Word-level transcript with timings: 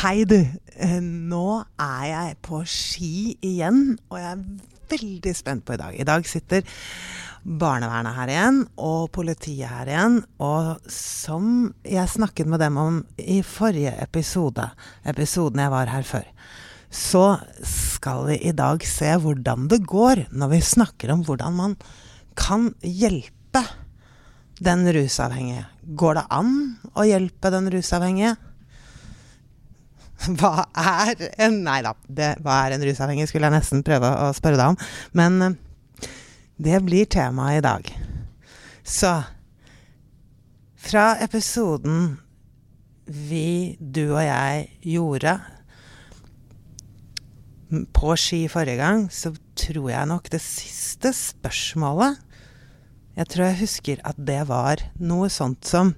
Hei, 0.00 0.22
du. 0.24 0.38
Eh, 0.80 0.96
Nå 1.04 1.60
er 1.76 2.04
jeg 2.08 2.36
på 2.40 2.62
ski 2.64 3.34
igjen, 3.44 3.98
og 4.08 4.16
jeg 4.16 4.30
er 4.30 4.70
veldig 4.94 5.34
spent 5.36 5.66
på 5.68 5.74
i 5.74 5.80
dag. 5.82 5.92
I 5.92 6.06
dag 6.08 6.24
sitter 6.24 6.64
barnevernet 7.44 8.16
her 8.16 8.32
igjen, 8.32 8.62
og 8.80 9.10
politiet 9.12 9.68
her 9.68 9.90
igjen. 9.92 10.16
Og 10.40 10.88
som 10.88 11.68
jeg 11.84 12.14
snakket 12.14 12.48
med 12.48 12.64
dem 12.64 12.80
om 12.80 13.02
i 13.20 13.42
forrige 13.44 13.92
episode, 14.00 14.70
episoden 15.04 15.60
jeg 15.66 15.76
var 15.76 15.92
her 15.92 16.08
før, 16.14 16.32
så 16.88 17.26
skal 17.60 18.24
vi 18.30 18.40
i 18.48 18.56
dag 18.56 18.80
se 18.88 19.12
hvordan 19.20 19.68
det 19.68 19.82
går 19.84 20.30
når 20.32 20.54
vi 20.56 20.64
snakker 20.64 21.12
om 21.12 21.28
hvordan 21.28 21.60
man 21.60 21.80
kan 22.40 22.70
hjelpe 22.80 23.66
den 24.64 24.88
rusavhengige. 24.96 25.68
Går 25.92 26.22
det 26.22 26.30
an 26.32 26.54
å 26.96 27.04
hjelpe 27.04 27.52
den 27.52 27.68
rusavhengige? 27.76 28.38
Hva 30.38 30.66
er 30.76 31.26
en 31.40 31.60
Nei 31.64 31.80
da, 31.84 31.94
det, 32.08 32.34
hva 32.44 32.60
er 32.66 32.76
en 32.76 32.84
rusavhengig, 32.84 33.28
skulle 33.30 33.48
jeg 33.48 33.56
nesten 33.56 33.84
prøve 33.86 34.10
å 34.26 34.30
spørre 34.36 34.60
deg 34.60 34.74
om. 34.74 34.80
Men 35.16 35.44
eh, 35.46 35.58
det 36.60 36.80
blir 36.84 37.08
temaet 37.08 37.60
i 37.60 37.64
dag. 37.64 37.92
Så 38.84 39.14
fra 40.80 41.06
episoden 41.22 42.18
vi, 43.10 43.76
du 43.80 44.12
og 44.12 44.22
jeg, 44.22 44.68
gjorde 44.86 45.38
på 47.94 48.14
ski 48.18 48.44
forrige 48.50 48.80
gang, 48.80 49.06
så 49.12 49.32
tror 49.58 49.90
jeg 49.92 50.10
nok 50.10 50.30
det 50.32 50.40
siste 50.42 51.12
spørsmålet 51.14 52.18
Jeg 53.18 53.28
tror 53.30 53.44
jeg 53.44 53.60
husker 53.60 54.02
at 54.06 54.18
det 54.18 54.40
var 54.48 54.82
noe 55.02 55.28
sånt 55.32 55.66
som 55.66 55.92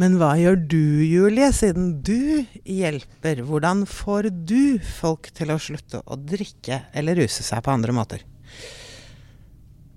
men 0.00 0.14
hva 0.16 0.30
gjør 0.40 0.56
du, 0.70 0.82
Julie, 1.04 1.50
siden 1.52 1.98
du 2.06 2.46
hjelper? 2.64 3.42
Hvordan 3.44 3.82
får 3.84 4.30
du 4.48 4.80
folk 4.80 5.28
til 5.36 5.52
å 5.52 5.58
slutte 5.60 6.00
å 6.08 6.16
drikke 6.16 6.86
eller 6.96 7.20
ruse 7.20 7.44
seg 7.44 7.60
på 7.66 7.74
andre 7.74 7.92
måter? 7.92 8.24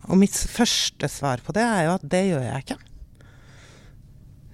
Og 0.09 0.19
mitt 0.19 0.35
første 0.35 1.07
svar 1.07 1.39
på 1.45 1.55
det 1.55 1.63
er 1.63 1.85
jo 1.87 1.93
at 1.93 2.03
det 2.11 2.23
gjør 2.27 2.43
jeg 2.49 2.65
ikke. 2.65 2.79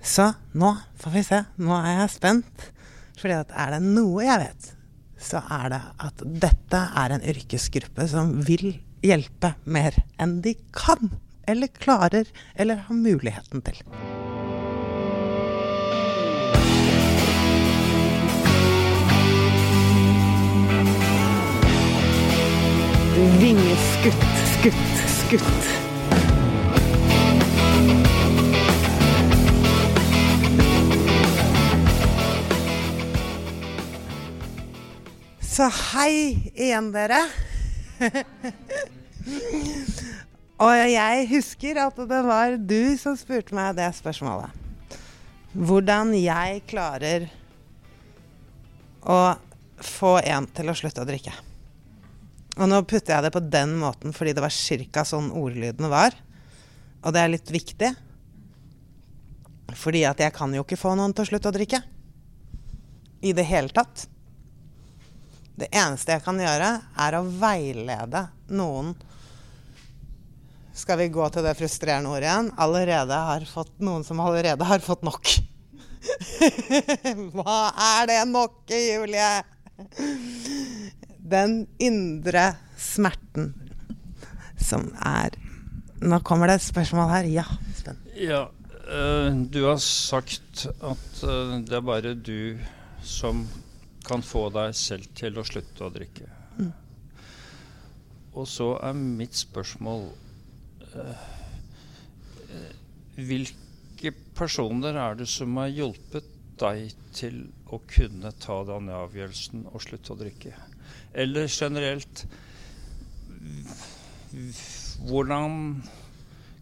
Så 0.05 0.27
nå 0.53 0.75
får 1.01 1.15
vi 1.17 1.25
se. 1.31 1.41
Nå 1.57 1.73
er 1.79 2.03
jeg 2.03 2.13
spent. 2.19 2.69
Fordi 3.19 3.41
er 3.41 3.73
det 3.73 3.81
noe 3.87 4.27
jeg 4.27 4.43
vet, 4.45 4.69
så 5.19 5.41
er 5.57 5.73
det 5.73 5.81
at 6.05 6.23
dette 6.45 6.85
er 7.02 7.17
en 7.17 7.25
yrkesgruppe 7.33 8.05
som 8.13 8.37
vil 8.45 8.77
hjelpe 9.02 9.55
mer 9.65 9.97
enn 10.21 10.39
de 10.45 10.53
kan, 10.75 11.11
eller 11.49 11.73
klarer, 11.81 12.29
eller 12.55 12.85
har 12.85 13.03
muligheten 13.03 13.65
til. 13.65 13.83
Vingeskutt, 23.19 24.21
skutt, 24.47 24.99
skutt. 25.11 25.65
Så 35.43 35.67
hei 35.67 36.39
igjen, 36.55 36.93
dere. 36.95 37.19
Og 40.63 40.71
jeg 40.87 41.27
husker 41.33 41.81
at 41.83 41.99
det 41.99 42.21
var 42.23 42.55
du 42.55 42.95
som 43.01 43.19
spurte 43.19 43.51
meg 43.57 43.75
det 43.81 43.91
spørsmålet. 43.99 44.55
Hvordan 45.51 46.15
jeg 46.15 46.63
klarer 46.71 47.27
å 49.03 49.35
få 49.83 50.15
en 50.23 50.47
til 50.55 50.71
å 50.71 50.79
slutte 50.85 51.03
å 51.03 51.11
drikke. 51.11 51.35
Og 52.59 52.67
nå 52.67 52.81
putter 52.83 53.15
jeg 53.15 53.23
det 53.25 53.31
på 53.31 53.41
den 53.47 53.77
måten 53.79 54.13
fordi 54.15 54.35
det 54.35 54.43
var 54.43 54.53
cirka 54.53 55.05
sånn 55.08 55.31
ordlydene 55.31 55.89
var. 55.92 56.15
Og 57.05 57.15
det 57.15 57.21
er 57.23 57.31
litt 57.31 57.52
viktig. 57.53 57.93
Fordi 59.80 60.03
at 60.09 60.20
jeg 60.20 60.36
kan 60.36 60.53
jo 60.55 60.65
ikke 60.65 60.80
få 60.80 60.95
noen 60.99 61.14
til 61.15 61.23
å 61.23 61.30
slutte 61.31 61.52
å 61.52 61.55
drikke. 61.55 61.80
I 63.23 63.31
det 63.36 63.45
hele 63.47 63.71
tatt. 63.75 64.08
Det 65.59 65.70
eneste 65.75 66.15
jeg 66.15 66.23
kan 66.23 66.39
gjøre, 66.39 66.71
er 67.03 67.17
å 67.17 67.25
veilede 67.39 68.21
noen 68.55 68.93
Skal 70.80 71.02
vi 71.02 71.09
gå 71.11 71.26
til 71.36 71.43
det 71.43 71.58
frustrerende 71.59 72.11
ordet 72.14 72.30
igjen? 72.30 72.52
Allerede 72.64 73.17
har 73.27 73.43
fått 73.49 73.73
Noen 73.83 74.05
som 74.08 74.21
allerede 74.23 74.64
har 74.64 74.80
fått 74.80 75.03
nok. 75.03 75.33
Hva 77.36 77.58
er 77.99 78.08
det 78.08 78.21
nok, 78.31 78.61
Julie? 78.71 79.27
Den 81.29 81.63
indre 81.79 82.53
smerten 82.77 83.53
som 84.59 84.89
er 85.05 85.37
Nå 85.99 86.21
kommer 86.23 86.47
det 86.47 86.61
et 86.61 86.63
spørsmål 86.63 87.09
her. 87.11 87.25
Ja, 87.27 87.43
Sven. 87.75 87.97
Ja, 88.15 88.45
øh, 88.87 89.39
du 89.51 89.65
har 89.65 89.81
sagt 89.83 90.63
at 90.79 91.23
øh, 91.27 91.57
det 91.67 91.75
er 91.75 91.83
bare 91.83 92.13
du 92.15 92.55
som 93.03 93.41
kan 94.07 94.23
få 94.23 94.45
deg 94.55 94.71
selv 94.79 95.09
til 95.15 95.35
å 95.35 95.43
slutte 95.43 95.83
å 95.83 95.91
drikke. 95.91 96.29
Mm. 96.55 96.71
Og 98.39 98.47
så 98.47 98.69
er 98.79 98.95
mitt 98.95 99.35
spørsmål 99.35 100.07
øh, 100.95 101.27
Hvilke 103.19 104.13
personer 104.39 104.95
er 104.95 105.19
det 105.19 105.27
som 105.27 105.59
har 105.59 105.67
hjulpet 105.67 106.31
deg 106.59 106.93
til 107.11 107.41
å 107.67 107.81
kunne 107.83 108.31
ta 108.39 108.61
den 108.67 108.87
avgjørelsen 108.95 109.67
og 109.67 109.83
slutte 109.83 110.15
å 110.15 110.21
drikke? 110.23 110.55
Eller 111.14 111.47
generelt 111.47 112.25
Hvordan 115.08 115.81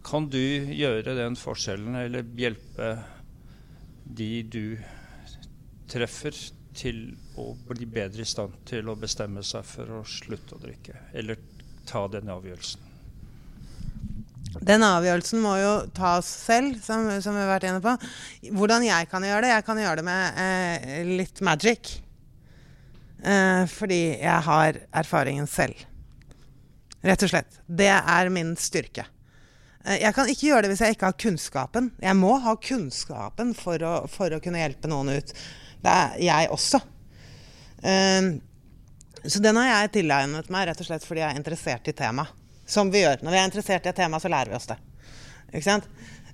kan 0.08 0.28
du 0.32 0.40
gjøre 0.72 1.16
den 1.18 1.36
forskjellen, 1.36 1.98
eller 2.00 2.24
hjelpe 2.38 2.92
de 4.18 4.30
du 4.48 4.62
treffer, 5.90 6.36
til 6.78 7.00
å 7.40 7.50
bli 7.66 7.88
bedre 7.90 8.22
i 8.22 8.28
stand 8.28 8.54
til 8.68 8.86
å 8.88 8.96
bestemme 8.98 9.42
seg 9.42 9.66
for 9.66 9.98
å 9.98 10.02
slutte 10.06 10.54
å 10.54 10.60
drikke, 10.62 10.94
eller 11.18 11.40
ta 11.88 12.04
den 12.12 12.30
avgjørelsen? 12.30 12.84
Den 14.64 14.82
avgjørelsen 14.86 15.42
må 15.42 15.56
jo 15.58 15.72
tas 15.94 16.28
selv, 16.46 16.78
som, 16.82 17.04
som, 17.22 17.36
vi 17.36 17.42
har 17.42 17.50
vært 17.50 17.66
inne 17.68 17.82
på. 17.84 17.94
Hvordan 18.56 18.86
jeg 18.86 19.10
kan 19.10 19.26
gjøre 19.26 19.44
det? 19.44 19.52
Jeg 19.52 19.66
kan 19.66 19.80
gjøre 19.82 20.00
det 20.00 20.06
med 20.08 20.40
eh, 20.44 21.10
litt 21.18 21.42
magic. 21.44 21.98
Eh, 23.24 23.66
fordi 23.66 24.02
jeg 24.20 24.42
har 24.46 24.80
erfaringen 24.94 25.46
selv. 25.50 25.78
Rett 27.02 27.22
og 27.22 27.30
slett. 27.30 27.60
Det 27.66 27.90
er 27.90 28.30
min 28.34 28.54
styrke. 28.58 29.06
Eh, 29.84 30.00
jeg 30.02 30.14
kan 30.14 30.30
ikke 30.30 30.50
gjøre 30.50 30.66
det 30.66 30.72
hvis 30.72 30.82
jeg 30.84 30.96
ikke 30.96 31.10
har 31.10 31.18
kunnskapen. 31.24 31.92
Jeg 32.02 32.18
må 32.18 32.34
ha 32.44 32.54
kunnskapen 32.62 33.54
for 33.58 33.82
å, 33.82 33.94
for 34.10 34.34
å 34.34 34.42
kunne 34.42 34.62
hjelpe 34.62 34.90
noen 34.90 35.16
ut. 35.18 35.32
Det 35.82 35.94
er 35.94 36.18
jeg 36.28 36.52
også. 36.54 36.82
Eh, 37.82 38.34
så 39.24 39.42
den 39.42 39.58
har 39.58 39.70
jeg 39.70 39.94
tilegnet 39.98 40.50
meg 40.52 40.68
rett 40.68 40.82
og 40.82 40.86
slett 40.86 41.06
fordi 41.06 41.24
jeg 41.24 41.32
er 41.32 41.40
interessert 41.40 41.90
i 41.90 41.96
temaet. 41.96 42.34
Som 42.68 42.90
vi 42.92 43.00
gjør. 43.00 43.22
Når 43.24 43.32
vi 43.32 43.38
er 43.40 43.46
interessert 43.48 43.86
i 43.86 43.88
et 43.88 43.96
tema, 43.96 44.18
så 44.20 44.28
lærer 44.28 44.52
vi 44.52 44.58
oss 44.58 44.68
det. 44.68 44.76
Ikke 45.48 45.64
sant? 45.64 45.86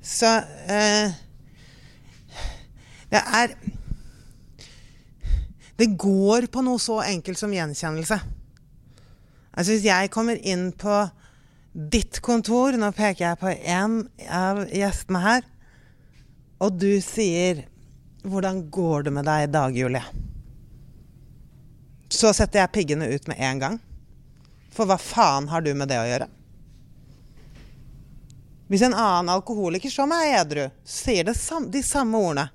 Så 0.03 0.27
eh, 0.67 1.15
det 3.13 3.21
er 3.23 3.55
Det 5.77 5.87
går 5.99 6.47
på 6.47 6.63
noe 6.63 6.79
så 6.79 7.01
enkelt 7.03 7.39
som 7.39 7.53
gjenkjennelse. 7.55 8.21
Altså 9.55 9.73
Hvis 9.73 9.87
jeg 9.87 10.11
kommer 10.15 10.39
inn 10.39 10.71
på 10.73 11.03
ditt 11.75 12.21
kontor, 12.23 12.77
nå 12.79 12.93
peker 12.95 13.25
jeg 13.27 13.41
på 13.41 13.51
en 13.51 14.05
av 14.31 14.63
gjestene 14.71 15.23
her, 15.25 15.49
og 16.63 16.79
du 16.79 17.01
sier 17.03 17.67
'Hvordan 18.25 18.71
går 18.71 19.03
det 19.03 19.13
med 19.13 19.25
deg 19.25 19.43
i 19.43 19.53
dag, 19.53 19.77
Julie?' 19.77 20.05
Så 22.09 22.33
setter 22.33 22.61
jeg 22.61 22.73
piggene 22.73 23.11
ut 23.11 23.27
med 23.29 23.37
en 23.39 23.59
gang. 23.59 23.81
For 24.71 24.87
hva 24.87 24.97
faen 24.99 25.49
har 25.49 25.61
du 25.61 25.75
med 25.75 25.89
det 25.89 25.99
å 25.99 26.07
gjøre? 26.07 26.29
Hvis 28.69 28.83
en 28.83 28.95
annen 28.95 29.29
alkoholiker 29.29 29.91
som 29.91 30.13
er 30.13 30.41
edru, 30.41 30.71
sier 30.85 31.35
sam 31.35 31.71
de 31.71 31.83
samme 31.83 32.17
ordene, 32.17 32.49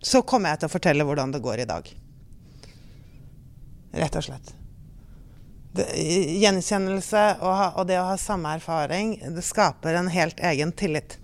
så 0.00 0.22
kommer 0.22 0.54
jeg 0.54 0.62
til 0.62 0.70
å 0.70 0.72
fortelle 0.72 1.04
hvordan 1.06 1.34
det 1.34 1.42
går 1.44 1.62
i 1.62 1.68
dag. 1.68 1.90
Rett 4.00 4.16
og 4.16 4.24
slett. 4.24 4.54
Det, 5.70 5.86
gjenkjennelse 6.40 7.24
og, 7.46 7.60
og, 7.78 7.84
det 7.86 8.00
å 8.00 8.08
ha 8.08 8.16
samme 8.18 8.56
erfaring, 8.58 9.14
det 9.36 9.44
skaper 9.46 9.98
en 9.98 10.10
helt 10.10 10.40
egen 10.50 10.72
tillit. 10.74 11.18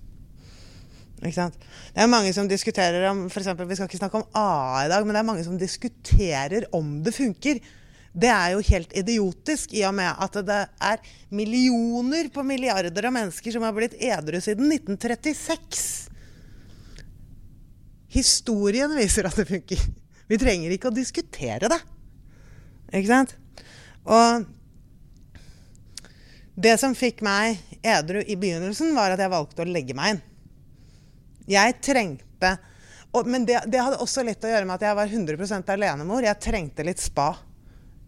Ikke 1.23 1.35
sant? 1.35 1.57
Det 1.95 2.05
er 2.05 2.13
mange 2.13 2.31
som 2.37 2.49
diskuterer 2.51 3.09
om 3.09 3.25
for 3.33 3.41
eksempel, 3.41 3.67
Vi 3.67 3.79
skal 3.79 3.89
ikke 3.89 4.03
snakke 4.03 4.21
om 4.21 4.29
AA 4.37 4.85
i 4.85 4.93
dag, 4.93 5.07
men 5.07 5.17
det 5.17 5.23
er 5.23 5.31
mange 5.31 5.47
som 5.47 5.59
diskuterer 5.59 6.69
om 6.77 7.01
det 7.03 7.15
funker. 7.17 7.63
Det 8.17 8.29
er 8.33 8.55
jo 8.55 8.65
helt 8.71 8.93
idiotisk, 8.97 9.75
i 9.77 9.83
og 9.89 9.97
med 9.97 10.09
at 10.09 10.39
det 10.47 10.61
er 10.65 11.01
millioner 11.37 12.31
på 12.33 12.45
milliarder 12.47 13.09
av 13.09 13.17
mennesker 13.17 13.53
som 13.53 13.65
har 13.67 13.75
blitt 13.77 13.97
edru 13.99 14.39
siden 14.41 14.71
1936. 14.73 16.13
Historien 18.13 18.93
viser 18.97 19.27
at 19.29 19.37
det 19.39 19.47
funker. 19.49 19.81
Vi 20.27 20.39
trenger 20.39 20.75
ikke 20.75 20.91
å 20.91 20.95
diskutere 20.95 21.71
det. 21.71 21.81
Ikke 22.95 23.11
sant? 23.11 23.35
Og 24.07 24.47
det 26.57 26.77
som 26.81 26.95
fikk 26.97 27.21
meg 27.27 27.59
edru 27.85 28.23
i 28.23 28.39
begynnelsen, 28.39 28.95
var 28.97 29.13
at 29.13 29.21
jeg 29.21 29.33
valgte 29.33 29.65
å 29.65 29.69
legge 29.69 29.97
meg 29.97 30.17
inn. 30.17 30.23
Jeg 31.47 31.77
trengte 31.85 32.57
og, 33.15 33.25
Men 33.25 33.47
det, 33.49 33.63
det, 33.71 33.79
hadde 33.81 34.01
også 34.03 34.25
litt 34.27 34.43
å 34.45 34.51
gjøre 34.51 34.67
med 34.69 34.77
at 34.77 34.83
jeg 34.89 34.97
var 34.99 35.09
100% 35.09 35.71
alenemor. 35.73 36.25
Jeg 36.27 36.43
trengte 36.43 36.85
litt 36.85 37.01
spa. 37.01 37.31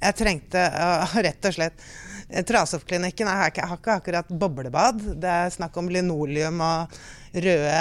Jeg 0.02 0.16
trengte 0.18 0.64
uh, 0.68 1.14
rett 1.26 1.48
og 1.48 1.54
slett 1.54 1.86
Trasoppklinikken 2.48 3.24
har 3.24 3.38
har 3.40 3.48
ikke 3.48 3.94
akkurat 3.94 4.28
boblebad. 4.28 5.00
Det 5.16 5.30
er 5.32 5.54
snakk 5.54 5.78
om 5.80 5.88
linoleum 5.88 6.60
og 6.60 6.98
røde 7.32 7.78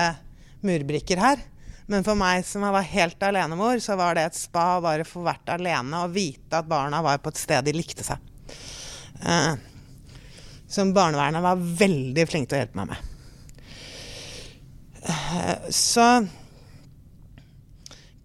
murbrikker 0.63 1.19
her. 1.19 1.41
Men 1.87 2.03
for 2.03 2.19
meg 2.19 2.43
som 2.43 2.65
var 2.67 2.83
helt 2.83 3.21
alenemor, 3.23 3.79
så 3.79 3.95
var 3.95 4.17
det 4.17 4.25
et 4.27 4.35
spa 4.35 4.75
å 4.75 4.83
bare 4.83 5.07
få 5.07 5.21
vært 5.23 5.47
alene 5.55 6.03
og 6.03 6.15
vite 6.15 6.59
at 6.59 6.67
barna 6.67 6.99
var 7.03 7.21
på 7.23 7.31
et 7.31 7.39
sted 7.39 7.63
de 7.63 7.73
likte 7.75 8.03
seg. 8.03 8.19
Eh, 9.23 9.53
som 10.67 10.91
barnevernet 10.93 11.45
var 11.45 11.63
veldig 11.83 12.25
flink 12.27 12.49
til 12.49 12.57
å 12.57 12.59
hjelpe 12.59 12.81
meg 12.81 12.91
med. 12.91 12.99
Eh, 15.07 15.69
så 15.71 16.09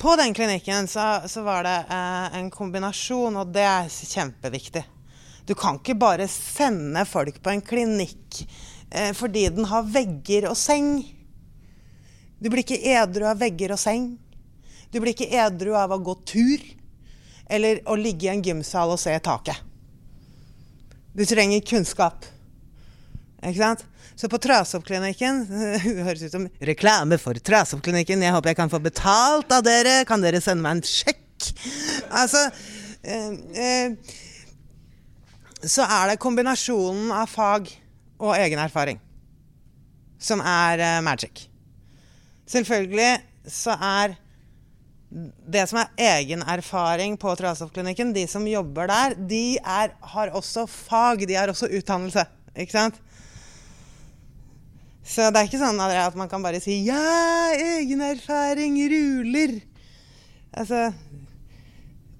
på 0.02 0.16
den 0.18 0.34
klinikken 0.34 0.90
så, 0.90 1.22
så 1.30 1.46
var 1.46 1.62
det 1.62 1.78
eh, 1.86 2.38
en 2.40 2.50
kombinasjon, 2.50 3.38
og 3.44 3.54
det 3.54 3.62
er 3.62 3.86
kjempeviktig. 3.86 4.82
Du 5.46 5.54
kan 5.58 5.78
ikke 5.78 6.00
bare 6.02 6.26
sende 6.30 7.06
folk 7.06 7.38
på 7.42 7.54
en 7.54 7.62
klinikk 7.62 8.44
fordi 9.16 9.46
den 9.48 9.64
har 9.70 9.86
vegger 9.88 10.44
og 10.50 10.56
seng. 10.60 10.98
Du 12.42 12.50
blir 12.50 12.64
ikke 12.64 12.80
edru 12.98 13.28
av 13.30 13.38
vegger 13.38 13.76
og 13.76 13.78
seng. 13.78 14.16
Du 14.90 14.98
blir 14.98 15.14
ikke 15.14 15.30
edru 15.30 15.76
av 15.78 15.94
å 15.94 16.00
gå 16.02 16.16
tur 16.26 16.64
eller 17.52 17.82
å 17.86 17.94
ligge 17.98 18.26
i 18.26 18.32
en 18.32 18.42
gymsal 18.42 18.90
og 18.94 19.00
se 19.00 19.14
taket. 19.22 19.58
Du 21.12 21.24
trenger 21.28 21.62
kunnskap. 21.68 22.26
Ikke 23.42 23.60
sant? 23.60 23.84
Så 24.16 24.28
på 24.30 24.38
Trasoppklinikken 24.42 25.40
Det 25.50 26.04
høres 26.04 26.22
ut 26.22 26.34
som 26.34 26.48
reklame 26.62 27.18
for 27.20 27.38
Trasoppklinikken. 27.38 28.22
Jeg 28.24 28.34
håper 28.34 28.52
jeg 28.52 28.60
kan 28.60 28.72
få 28.72 28.80
betalt 28.82 29.52
av 29.54 29.64
dere. 29.66 30.02
Kan 30.08 30.24
dere 30.24 30.42
sende 30.42 30.64
meg 30.64 30.78
en 30.78 30.84
sjekk? 30.86 31.20
Altså 32.14 32.42
eh, 33.02 33.32
eh, 33.58 34.12
Så 35.62 35.86
er 35.86 36.12
det 36.12 36.20
kombinasjonen 36.22 37.10
av 37.14 37.30
fag 37.30 37.70
og 38.22 38.36
egen 38.38 38.62
erfaring 38.62 39.00
som 40.22 40.42
er 40.46 40.78
eh, 40.78 41.00
magic. 41.02 41.48
Selvfølgelig 42.52 43.22
så 43.48 43.76
er 43.76 44.16
det 45.52 45.66
som 45.68 45.82
er 45.82 45.90
egen 46.00 46.42
erfaring 46.48 47.18
på 47.20 47.34
Trasoppklinikken, 47.36 48.14
de 48.16 48.24
som 48.30 48.46
jobber 48.48 48.88
der, 48.88 49.16
de 49.28 49.58
er, 49.58 49.92
har 50.14 50.32
også 50.32 50.64
fag. 50.66 51.26
De 51.28 51.36
har 51.36 51.52
også 51.52 51.68
utdannelse. 51.68 52.24
Ikke 52.56 52.72
sant? 52.72 52.96
Så 55.04 55.28
det 55.28 55.40
er 55.40 55.48
ikke 55.48 55.60
sånn 55.60 55.80
at 55.82 56.16
man 56.16 56.30
kan 56.30 56.42
bare 56.44 56.60
si 56.62 56.84
'ja, 56.86 57.52
egen 57.58 58.00
erfaring 58.00 58.78
ruler'. 58.78 59.60
Altså 60.52 60.92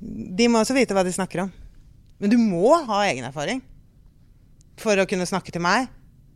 De 0.02 0.48
må 0.48 0.58
også 0.58 0.74
vite 0.74 0.94
hva 0.94 1.04
de 1.04 1.12
snakker 1.12 1.44
om. 1.44 1.52
Men 2.18 2.30
du 2.30 2.36
må 2.38 2.74
ha 2.74 3.04
egen 3.06 3.24
erfaring 3.24 3.62
for 4.76 4.98
å 4.98 5.06
kunne 5.06 5.26
snakke 5.26 5.52
til 5.52 5.62
meg 5.62 5.86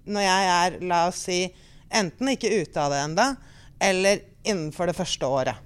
når 0.06 0.22
jeg 0.22 0.46
er, 0.46 0.76
la 0.86 1.08
oss 1.08 1.24
si, 1.26 1.52
enten 1.90 2.28
ikke 2.30 2.62
ute 2.62 2.78
av 2.78 2.92
det 2.92 3.00
enda, 3.02 3.36
eller 3.82 4.22
innenfor 4.46 4.86
det 4.86 4.96
første 4.96 5.26
året. 5.26 5.62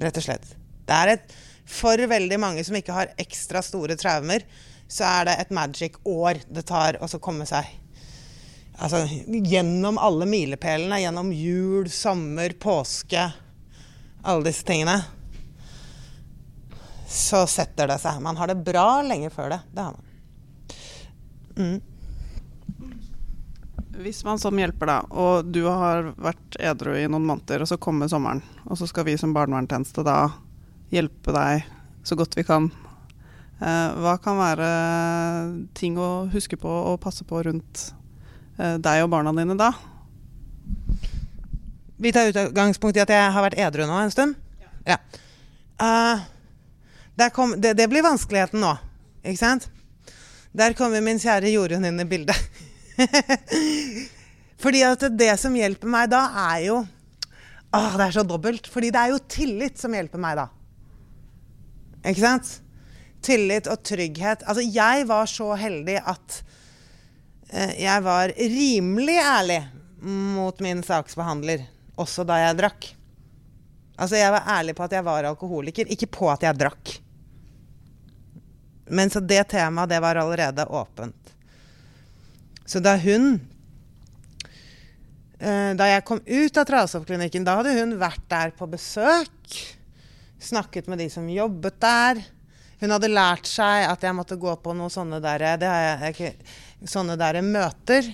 Rett 0.00 0.16
og 0.16 0.24
slett. 0.24 0.54
Det 0.88 0.96
er 0.96 1.14
et, 1.14 1.34
for 1.68 2.00
veldig 2.10 2.38
mange 2.40 2.64
som 2.66 2.76
ikke 2.78 2.94
har 2.96 3.12
ekstra 3.20 3.62
store 3.62 3.98
traumer, 4.00 4.46
så 4.90 5.06
er 5.06 5.28
det 5.28 5.36
et 5.38 5.52
magic 5.54 6.00
år 6.08 6.40
det 6.50 6.64
tar 6.66 6.98
å 6.98 7.08
komme 7.22 7.46
seg 7.46 7.68
altså, 8.80 9.04
gjennom 9.28 10.00
alle 10.02 10.26
milepælene. 10.26 11.00
Gjennom 11.02 11.32
jul, 11.32 11.90
sommer, 11.92 12.56
påske, 12.58 13.28
alle 14.22 14.48
disse 14.48 14.66
tingene. 14.66 14.98
Så 17.10 17.44
setter 17.50 17.90
det 17.90 18.00
seg. 18.02 18.20
Man 18.22 18.38
har 18.38 18.50
det 18.50 18.60
bra 18.66 19.02
lenge 19.06 19.30
før 19.34 19.54
det. 19.54 19.60
Det 19.74 19.86
har 19.86 19.96
man. 19.96 20.06
Mm. 21.60 21.78
Hvis 24.00 24.22
man 24.24 24.38
som 24.40 24.56
hjelper, 24.56 24.88
da, 24.88 25.00
og 25.12 25.50
du 25.52 25.66
har 25.66 26.14
vært 26.16 26.56
edru 26.56 26.94
i 26.96 27.04
noen 27.04 27.26
måneder, 27.28 27.60
og 27.60 27.68
så 27.68 27.76
kommer 27.76 28.08
sommeren, 28.08 28.40
og 28.64 28.78
så 28.80 28.86
skal 28.88 29.04
vi 29.04 29.16
som 29.20 29.34
barnevernstjeneste 29.36 30.04
da 30.06 30.14
hjelpe 30.94 31.34
deg 31.36 31.66
så 32.08 32.16
godt 32.16 32.38
vi 32.38 32.44
kan. 32.48 32.70
Eh, 33.60 33.98
hva 34.00 34.14
kan 34.24 34.38
være 34.40 34.68
ting 35.76 35.98
å 36.00 36.30
huske 36.32 36.56
på 36.56 36.70
og 36.70 36.96
passe 37.02 37.26
på 37.28 37.42
rundt 37.44 37.82
eh, 38.56 38.78
deg 38.80 39.02
og 39.04 39.10
barna 39.12 39.34
dine 39.36 39.58
da? 39.60 39.68
Vi 42.00 42.14
tar 42.16 42.32
utgangspunkt 42.32 42.96
i 42.96 43.04
at 43.04 43.12
jeg 43.12 43.36
har 43.36 43.46
vært 43.50 43.60
edru 43.60 43.84
nå 43.84 44.00
en 44.00 44.14
stund? 44.14 44.40
Ja. 44.64 44.96
ja. 44.96 44.98
Uh, 45.76 47.28
kom, 47.36 47.52
det, 47.60 47.74
det, 47.76 47.90
blir 47.92 48.06
vanskeligheten 48.06 48.64
nå, 48.64 48.72
ikke 49.20 49.42
sant? 49.42 49.68
Der 50.56 50.72
kommer 50.78 51.04
min 51.04 51.20
kjære 51.20 51.52
Jorunn 51.52 51.84
inn 51.84 52.00
i 52.00 52.08
bildet. 52.08 52.68
Fordi 54.62 54.82
at 54.84 55.04
det 55.16 55.32
som 55.40 55.56
hjelper 55.56 55.90
meg 55.90 56.10
da, 56.12 56.24
er 56.52 56.64
jo 56.68 56.80
Åh, 57.70 57.92
det 57.94 58.08
er 58.08 58.14
så 58.16 58.24
dobbelt. 58.26 58.66
Fordi 58.66 58.88
det 58.90 58.98
er 58.98 59.12
jo 59.12 59.20
tillit 59.30 59.78
som 59.78 59.92
hjelper 59.94 60.18
meg 60.18 60.40
da. 60.40 60.48
Ikke 62.02 62.22
sant? 62.22 62.48
Tillit 63.22 63.68
og 63.70 63.82
trygghet. 63.86 64.42
Altså, 64.42 64.64
jeg 64.64 65.04
var 65.06 65.28
så 65.30 65.52
heldig 65.60 66.00
at 66.02 66.40
eh, 67.52 67.76
jeg 67.84 68.02
var 68.02 68.34
rimelig 68.34 69.18
ærlig 69.22 69.60
mot 70.00 70.58
min 70.64 70.80
saksbehandler, 70.82 71.62
også 72.00 72.24
da 72.26 72.40
jeg 72.40 72.58
drakk. 72.58 72.88
Altså, 74.00 74.16
jeg 74.16 74.32
var 74.32 74.48
ærlig 74.56 74.74
på 74.74 74.86
at 74.86 74.96
jeg 74.96 75.04
var 75.04 75.28
alkoholiker, 75.28 75.90
ikke 75.92 76.08
på 76.10 76.30
at 76.32 76.48
jeg 76.48 76.56
drakk. 76.56 76.94
Men 78.90 79.12
så 79.12 79.20
det 79.22 79.44
temaet, 79.52 79.92
det 79.92 80.00
var 80.02 80.18
allerede 80.18 80.64
åpent. 80.66 81.19
Så 82.70 82.78
da 82.82 82.94
hun 83.02 83.32
eh, 85.40 85.72
Da 85.74 85.88
jeg 85.90 86.06
kom 86.06 86.20
ut 86.22 86.60
av 86.60 86.68
Trasoppklinikken, 86.68 87.46
da 87.46 87.56
hadde 87.58 87.74
hun 87.80 87.96
vært 87.98 88.26
der 88.30 88.52
på 88.54 88.68
besøk. 88.70 89.56
Snakket 90.40 90.86
med 90.90 91.02
de 91.02 91.08
som 91.12 91.26
jobbet 91.28 91.80
der. 91.82 92.22
Hun 92.80 92.94
hadde 92.94 93.10
lært 93.12 93.48
seg 93.50 93.84
at 93.90 94.04
jeg 94.06 94.16
måtte 94.16 94.38
gå 94.40 94.54
på 94.62 94.72
noen 94.76 94.92
sånne 94.92 95.18
der, 95.20 95.42
jeg, 95.60 96.30
sånne 96.88 97.18
der 97.20 97.40
møter. 97.44 98.06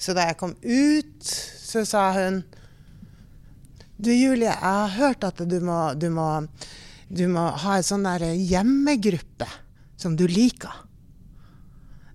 Så 0.00 0.16
da 0.16 0.24
jeg 0.30 0.38
kom 0.40 0.56
ut, 0.64 1.20
så 1.22 1.84
sa 1.86 2.08
hun 2.16 2.40
Du 4.00 4.08
Julie, 4.10 4.48
jeg 4.48 4.56
har 4.56 4.94
hørt 4.96 5.26
at 5.28 5.42
du 5.44 5.58
må, 5.60 5.92
du 5.92 6.08
må, 6.10 6.26
du 7.12 7.26
må 7.28 7.50
ha 7.62 7.76
en 7.76 7.84
sånn 7.84 8.08
der 8.08 8.24
hjemmegruppe 8.32 9.46
som 10.00 10.16
du 10.16 10.24
liker. 10.24 10.72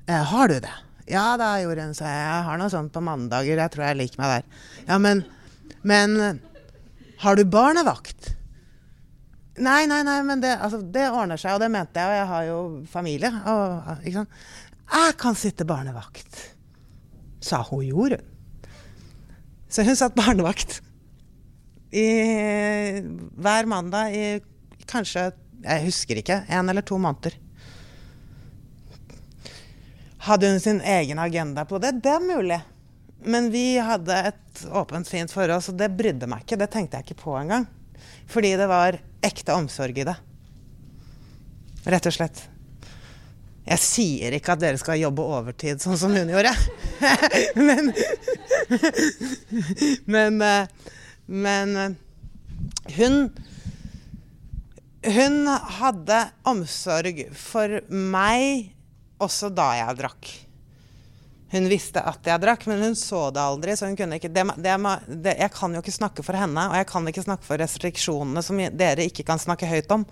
Eh, 0.10 0.26
har 0.34 0.50
du 0.50 0.58
det? 0.66 0.74
Ja 1.10 1.36
da, 1.38 1.54
hun, 1.62 1.94
sa 1.94 2.10
jeg. 2.10 2.24
Jeg 2.26 2.46
har 2.48 2.60
noe 2.62 2.72
sånt 2.74 2.94
på 2.94 3.04
mandager. 3.06 3.60
Jeg 3.62 3.74
tror 3.74 3.86
jeg 3.90 4.00
liker 4.00 4.22
meg 4.22 4.32
der. 4.32 4.64
Ja, 4.88 4.98
men, 5.02 5.22
men 5.86 6.18
har 7.22 7.38
du 7.38 7.46
barnevakt? 7.46 8.32
Nei, 9.56 9.86
nei, 9.88 10.02
nei, 10.04 10.18
men 10.28 10.42
det, 10.44 10.52
altså, 10.60 10.82
det, 10.82 11.06
ordner 11.14 11.40
seg, 11.40 11.56
og 11.56 11.62
det 11.64 11.70
mente 11.72 12.02
jeg. 12.02 12.10
Og 12.10 12.18
jeg 12.18 12.30
har 12.32 12.48
jo 12.50 12.58
familie. 12.92 13.32
Og? 13.52 14.18
Jeg 14.96 15.16
kan 15.22 15.38
sitte 15.40 15.68
barnevakt, 15.68 16.42
sa 17.44 17.62
hun 17.70 17.86
Jorunn. 17.86 18.34
Så 19.70 19.84
hun 19.84 19.98
satt 19.98 20.16
barnevakt 20.16 20.80
i, 21.96 22.06
hver 23.36 23.68
mandag 23.68 24.14
i 24.16 24.28
kanskje, 24.88 25.30
jeg 25.66 25.88
husker 25.88 26.22
ikke, 26.22 26.44
en 26.54 26.70
eller 26.72 26.86
to 26.86 27.00
måneder. 27.02 27.36
Hadde 30.26 30.50
hun 30.50 30.60
sin 30.60 30.82
egen 30.82 31.20
agenda 31.20 31.66
på 31.70 31.78
det? 31.78 31.92
Det 32.02 32.10
er 32.10 32.24
mulig. 32.24 32.58
Men 33.26 33.52
vi 33.54 33.78
hadde 33.78 34.16
et 34.32 34.66
åpent, 34.74 35.08
fint 35.08 35.32
forhold, 35.32 35.62
så 35.62 35.74
det 35.78 35.92
brydde 35.98 36.30
meg 36.30 36.42
ikke. 36.42 36.58
Det 36.58 36.70
tenkte 36.74 36.98
jeg 36.98 37.06
ikke 37.08 37.24
på 37.24 37.36
engang. 37.38 37.68
Fordi 38.30 38.56
det 38.58 38.68
var 38.70 38.98
ekte 39.26 39.54
omsorg 39.54 39.98
i 40.02 40.08
det. 40.08 40.16
Rett 41.86 42.10
og 42.10 42.16
slett. 42.18 42.42
Jeg 43.66 43.82
sier 43.82 44.34
ikke 44.38 44.54
at 44.54 44.62
dere 44.62 44.82
skal 44.82 45.00
jobbe 45.02 45.26
overtid 45.26 45.82
sånn 45.82 45.98
som 45.98 46.14
hun 46.14 46.30
gjorde. 46.30 46.54
men, 47.68 47.94
men, 50.06 50.46
men 51.26 51.98
hun 52.98 53.28
Hun 55.06 55.44
hadde 55.78 56.20
omsorg 56.50 57.28
for 57.38 57.78
meg 57.90 58.75
også 59.22 59.52
da 59.54 59.70
jeg 59.80 59.98
drakk. 60.00 60.32
Hun 61.54 61.70
visste 61.70 62.02
at 62.04 62.26
jeg 62.28 62.42
drakk, 62.42 62.66
men 62.68 62.82
hun 62.84 62.98
så 63.00 63.30
det 63.32 63.44
aldri. 63.44 63.76
så 63.78 63.88
hun 63.88 63.96
kunne 63.96 64.18
ikke, 64.20 64.32
det, 64.34 64.44
det, 64.58 64.76
det, 65.08 65.36
Jeg 65.40 65.52
kan 65.54 65.74
jo 65.74 65.82
ikke 65.84 65.94
snakke 65.94 66.26
for 66.26 66.36
henne, 66.36 66.68
og 66.72 66.76
jeg 66.76 66.88
kan 66.90 67.08
ikke 67.08 67.24
snakke 67.24 67.48
for 67.48 67.62
restriksjonene 67.62 68.44
som 68.44 68.60
dere 68.74 69.06
ikke 69.06 69.24
kan 69.28 69.40
snakke 69.40 69.70
høyt 69.70 69.92
om. 69.94 70.04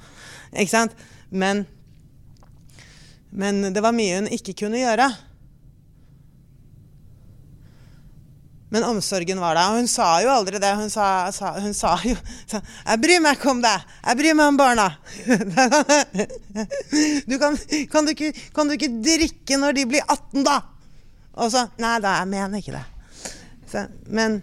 Ikke 0.53 0.71
sant? 0.71 0.95
Men, 1.29 1.65
men 3.31 3.73
det 3.73 3.83
var 3.83 3.95
mye 3.95 4.21
hun 4.21 4.31
ikke 4.31 4.55
kunne 4.63 4.79
gjøre. 4.79 5.09
Men 8.73 8.81
omsorgen 8.87 9.37
var 9.37 9.53
der. 9.53 9.69
Og 9.69 9.83
hun 9.83 9.89
sa 9.91 10.07
jo 10.23 10.31
aldri 10.33 10.57
det. 10.57 10.71
Hun 10.73 10.89
sa, 10.89 11.29
sa, 11.35 11.51
hun 11.61 11.75
sa 11.77 11.91
jo 12.01 12.15
sa, 12.49 12.57
'Jeg 12.57 13.01
bryr 13.03 13.19
meg 13.21 13.37
ikke 13.37 13.51
om 13.51 13.61
deg. 13.61 13.83
Jeg 14.01 14.17
bryr 14.17 14.33
meg 14.39 14.47
om 14.49 14.57
barna'. 14.57 14.89
Du 17.29 17.35
kan, 17.41 17.57
kan, 17.91 18.05
du 18.05 18.09
ikke, 18.13 18.31
kan, 18.53 18.67
du 18.67 18.73
ikke, 18.73 18.89
drikke 19.05 19.57
når 19.57 19.71
de 19.77 19.85
blir 19.89 20.03
18, 20.07 20.43
da? 20.45 20.57
Og 21.37 21.51
så 21.53 21.67
Nei 21.81 21.99
da, 22.01 22.09
jeg 22.21 22.27
mener 22.33 22.57
ikke 22.61 22.73
det. 22.73 22.85
Så, 23.69 23.85
men 24.07 24.41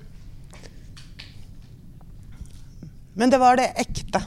Men 3.15 3.31
det 3.31 3.39
var 3.43 3.57
det 3.59 3.73
ekte 3.83 4.23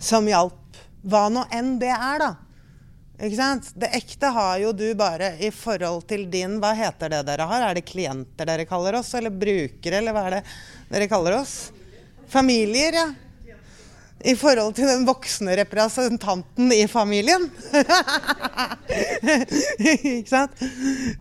som 0.00 0.26
hjalp. 0.26 0.56
Hva 1.04 1.28
nå 1.28 1.44
enn 1.52 1.78
det 1.78 1.92
er, 1.92 2.18
da. 2.24 2.34
Ikke 3.20 3.36
sant? 3.36 3.66
Det 3.76 3.90
ekte 3.92 4.30
har 4.32 4.60
jo 4.62 4.70
du 4.72 4.86
bare 4.96 5.34
i 5.44 5.50
forhold 5.52 6.06
til 6.08 6.24
din 6.32 6.56
Hva 6.62 6.70
heter 6.76 7.12
det 7.12 7.24
dere 7.28 7.48
har? 7.50 7.66
Er 7.68 7.76
det 7.76 7.84
klienter 7.88 8.48
dere 8.48 8.64
kaller 8.68 8.96
oss, 9.02 9.12
eller 9.18 9.34
brukere, 9.34 10.00
eller 10.00 10.16
hva 10.16 10.22
er 10.28 10.38
det 10.38 10.44
dere 10.88 11.08
kaller 11.10 11.36
oss? 11.42 11.58
Familier, 12.30 12.96
ja. 12.96 13.10
I 14.20 14.34
forhold 14.36 14.74
til 14.76 14.88
den 14.88 15.06
voksne 15.08 15.54
representanten 15.56 16.72
i 16.76 16.84
familien. 16.88 17.46
Ikke 19.80 20.28
sant? 20.28 20.60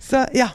Så 0.03 0.25
ja. 0.36 0.50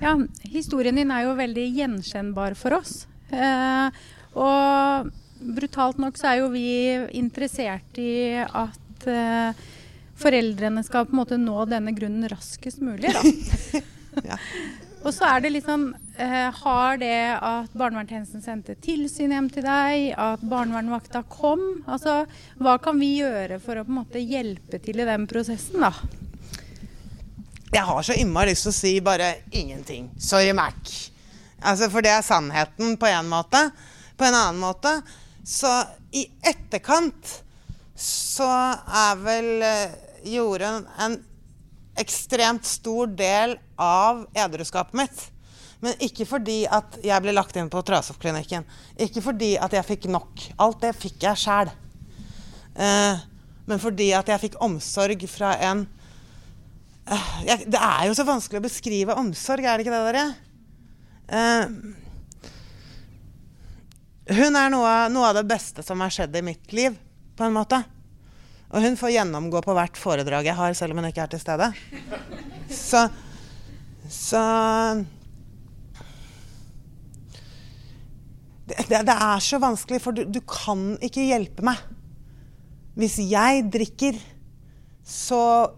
Ja, 0.00 0.12
historien 0.52 1.00
din 1.00 1.12
er 1.12 1.24
jo 1.24 1.36
veldig 1.38 1.64
gjenkjennbar 1.78 2.56
for 2.60 2.76
oss. 2.76 3.06
Eh, 3.32 3.88
og 4.36 5.08
brutalt 5.56 6.00
nok 6.00 6.20
så 6.20 6.34
er 6.34 6.42
jo 6.42 6.50
vi 6.52 6.68
interessert 7.16 8.00
i 8.00 8.44
at 8.44 9.08
eh, 9.08 9.64
foreldrene 10.18 10.84
skal 10.86 11.06
på 11.08 11.14
en 11.14 11.20
måte 11.22 11.38
nå 11.40 11.64
denne 11.70 11.94
grunnen 11.96 12.28
raskest 12.30 12.82
mulig. 12.84 13.12
Da. 13.14 13.82
ja. 14.30 14.38
Og 15.04 15.12
så 15.12 15.26
er 15.28 15.42
det 15.44 15.50
litt 15.52 15.66
sånn 15.66 15.90
eh, 16.16 16.48
Har 16.62 16.96
det 17.00 17.36
at 17.36 17.72
barnevernstjenesten 17.76 18.40
sendte 18.44 18.76
tilsyn 18.80 19.34
hjem 19.34 19.50
til 19.52 19.66
deg, 19.66 20.14
at 20.16 20.44
barnevernvakta 20.48 21.26
kom 21.28 21.60
Altså, 21.84 22.22
hva 22.56 22.78
kan 22.80 22.96
vi 23.00 23.18
gjøre 23.18 23.58
for 23.60 23.76
å 23.76 23.84
på 23.84 23.92
en 23.92 23.98
måte 24.00 24.22
hjelpe 24.22 24.80
til 24.80 25.02
i 25.02 25.08
den 25.08 25.26
prosessen, 25.28 25.84
da? 25.84 25.92
Jeg 27.74 27.84
har 27.84 28.06
så 28.06 28.16
innmari 28.16 28.54
lyst 28.54 28.68
til 28.68 28.70
å 28.70 28.76
si 28.76 28.92
bare 29.02 29.32
ingenting. 29.50 30.06
Sorry, 30.16 30.52
Mac. 30.54 30.78
Altså, 31.58 31.88
for 31.90 32.06
det 32.06 32.12
er 32.14 32.22
sannheten 32.22 32.94
på 33.00 33.08
en 33.10 33.28
måte. 33.28 33.60
På 34.14 34.28
en 34.28 34.36
annen 34.38 34.60
måte 34.62 34.92
så 35.44 35.72
i 36.14 36.22
etterkant 36.46 37.32
så 37.98 38.46
er 38.46 39.18
vel 39.20 39.50
Jorunn 40.24 40.86
en 41.00 41.18
ekstremt 42.00 42.66
stor 42.66 43.06
del 43.14 43.56
av 43.80 44.24
edruskapet 44.34 44.96
mitt. 44.98 45.22
Men 45.84 46.00
ikke 46.02 46.24
fordi 46.26 46.64
at 46.70 46.96
jeg 47.04 47.22
ble 47.22 47.34
lagt 47.34 47.56
inn 47.60 47.68
på 47.72 47.82
Trasov-klinikken. 47.84 48.64
Ikke 49.04 49.20
fordi 49.24 49.54
at 49.60 49.74
jeg 49.76 49.84
fikk 49.84 50.08
nok. 50.12 50.46
Alt 50.64 50.80
det 50.86 50.94
fikk 50.96 51.26
jeg 51.26 51.42
sjæl. 51.44 51.72
Eh, 52.74 53.24
men 53.68 53.82
fordi 53.82 54.10
at 54.16 54.28
jeg 54.32 54.42
fikk 54.46 54.56
omsorg 54.64 55.20
fra 55.30 55.52
en 55.62 55.84
eh, 57.06 57.60
Det 57.70 57.78
er 57.78 58.08
jo 58.08 58.16
så 58.18 58.24
vanskelig 58.26 58.58
å 58.60 58.64
beskrive 58.64 59.18
omsorg, 59.20 59.62
er 59.64 59.78
det 59.78 59.86
ikke 59.86 59.94
det, 59.94 60.06
dere? 60.08 60.24
Eh, 61.28 61.64
hun 64.34 64.56
er 64.56 64.72
noe 64.72 65.28
av 65.28 65.36
det 65.36 65.44
beste 65.48 65.84
som 65.84 66.00
har 66.00 66.12
skjedd 66.12 66.36
i 66.40 66.46
mitt 66.48 66.72
liv, 66.72 66.96
på 67.36 67.44
en 67.44 67.54
måte. 67.54 67.82
Og 68.74 68.82
hun 68.82 68.96
får 68.98 69.12
gjennomgå 69.14 69.60
på 69.62 69.74
hvert 69.76 69.98
foredrag 69.98 70.48
jeg 70.48 70.58
har, 70.58 70.72
selv 70.74 70.94
om 70.94 71.00
hun 71.00 71.06
ikke 71.12 71.22
er 71.22 71.30
til 71.30 71.42
stede. 71.42 71.68
Så, 72.74 73.04
så 74.10 74.40
det, 78.66 78.88
det, 78.90 79.14
er 79.14 79.44
så 79.46 79.60
vanskelig, 79.62 80.00
for 80.02 80.16
du, 80.16 80.24
du 80.26 80.40
kan 80.42 80.96
ikke 80.98 81.28
hjelpe 81.28 81.62
meg. 81.66 81.84
Hvis 82.98 83.20
jeg 83.22 83.68
drikker, 83.70 84.18
så 85.06 85.70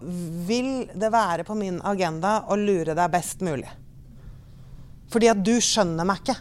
vil 0.47 0.87
det 0.97 1.11
være 1.13 1.45
på 1.45 1.57
min 1.59 1.77
agenda 1.85 2.39
å 2.49 2.57
lure 2.57 2.95
deg 2.97 3.13
best 3.13 3.43
mulig. 3.45 3.69
Fordi 5.13 5.29
at 5.29 5.43
du 5.45 5.53
skjønner 5.61 6.07
meg 6.07 6.23
ikke. 6.23 6.37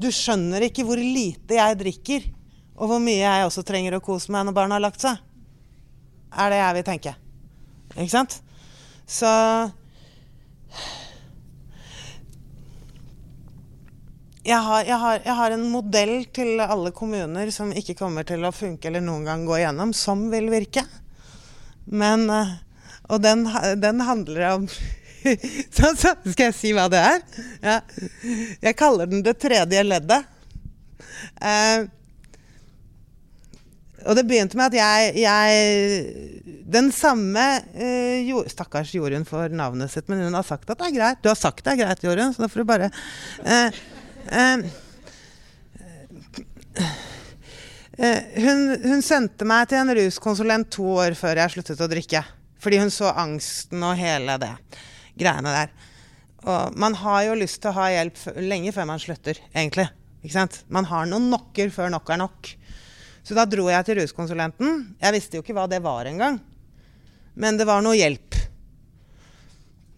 Du 0.00 0.06
skjønner 0.14 0.68
ikke 0.68 0.86
hvor 0.86 1.00
lite 1.00 1.58
jeg 1.58 1.80
drikker, 1.80 2.30
og 2.78 2.92
hvor 2.92 3.02
mye 3.02 3.18
jeg 3.18 3.48
også 3.48 3.66
trenger 3.66 3.98
å 3.98 4.02
kose 4.04 4.30
meg 4.32 4.46
når 4.46 4.56
barna 4.56 4.78
har 4.78 4.86
lagt 4.86 5.02
seg 5.02 5.18
er 6.30 6.52
det 6.52 6.60
jeg 6.60 6.76
vil 6.78 6.86
tenke. 6.86 7.14
Ikke 7.96 8.12
sant? 8.12 8.38
Så 9.10 9.30
jeg 14.46 14.56
har, 14.56 14.84
jeg, 14.86 14.96
har, 15.02 15.18
jeg 15.24 15.36
har, 15.36 15.54
en 15.54 15.66
modell 15.72 16.14
til 16.32 16.62
alle 16.62 16.94
kommuner 16.96 17.50
som 17.52 17.74
ikke 17.76 17.98
kommer 17.98 18.24
til 18.26 18.46
å 18.46 18.54
funke 18.54 18.88
eller 18.88 19.04
noen 19.04 19.26
gang 19.28 19.44
gå 19.46 19.58
igjennom, 19.58 19.92
som 19.96 20.28
vil 20.32 20.48
virke. 20.52 20.86
Men 21.90 22.28
eh, 22.30 22.56
Og 23.10 23.18
den, 23.22 23.42
den 23.82 24.00
handler 24.06 24.44
om 24.54 24.66
så, 25.76 25.90
så, 25.98 26.12
Skal 26.22 26.50
jeg 26.50 26.54
si 26.56 26.70
hva 26.76 26.86
det 26.92 27.00
er? 27.02 27.24
Ja. 27.64 27.78
Jeg 28.62 28.76
kaller 28.78 29.10
den 29.10 29.24
det 29.26 29.34
tredje 29.42 29.82
leddet. 29.84 30.28
Eh, 31.42 31.88
og 34.06 34.16
det 34.16 34.24
begynte 34.28 34.58
med 34.58 34.72
at 34.72 34.76
jeg, 34.78 35.14
jeg 35.20 36.64
Den 36.70 36.90
samme 36.94 37.42
eh, 37.74 38.20
jo, 38.28 38.42
Stakkars 38.48 38.92
Jorunn 38.94 39.26
for 39.28 39.52
navnet 39.52 39.92
sitt, 39.92 40.08
men 40.10 40.22
hun 40.24 40.36
har 40.38 40.46
sagt 40.46 40.70
at 40.70 40.78
det 40.80 40.90
er 40.90 40.96
greit. 40.96 41.22
Du 41.22 41.30
har 41.30 41.38
sagt 41.38 41.64
det 41.66 41.74
er 41.74 41.82
greit, 41.82 42.04
Jorunn, 42.06 42.34
så 42.34 42.44
da 42.44 42.50
får 42.50 42.62
du 42.62 42.68
bare 42.68 42.90
eh, 43.44 43.80
eh, 44.38 44.64
eh, 47.98 48.40
hun, 48.40 48.64
hun, 48.86 49.04
sendte 49.04 49.48
meg 49.48 49.68
til 49.70 49.82
en 49.82 49.94
ruskonsulent 49.98 50.70
to 50.72 50.86
år 51.02 51.18
før 51.18 51.42
jeg 51.42 51.56
sluttet 51.56 51.84
å 51.84 51.90
drikke. 51.90 52.24
Fordi 52.60 52.80
hun 52.80 52.92
så 52.92 53.12
angsten 53.16 53.82
og 53.84 53.98
hele 53.98 54.36
det 54.40 54.52
greiene 55.18 55.52
der. 55.54 55.72
Og 56.48 56.76
man 56.80 56.96
har 56.96 57.24
jo 57.28 57.38
lyst 57.40 57.60
til 57.60 57.72
å 57.72 57.76
ha 57.76 57.90
hjelp 57.92 58.20
lenge 58.40 58.72
før 58.72 58.88
man 58.88 59.02
slutter, 59.02 59.40
egentlig. 59.52 59.90
Man 60.68 60.88
har 60.88 61.08
noen 61.08 61.30
nokker 61.32 61.72
før 61.72 61.92
nok 61.92 62.12
er 62.12 62.20
nok. 62.20 62.54
Så 63.22 63.36
da 63.36 63.44
dro 63.48 63.68
jeg 63.70 63.86
til 63.86 64.00
ruskonsulenten. 64.00 64.80
Jeg 65.00 65.16
visste 65.16 65.38
jo 65.38 65.44
ikke 65.44 65.56
hva 65.56 65.66
det 65.70 65.82
var 65.84 66.08
engang. 66.08 66.40
Men 67.34 67.58
det 67.60 67.66
var 67.68 67.82
noe 67.84 67.98
hjelp. 67.98 68.36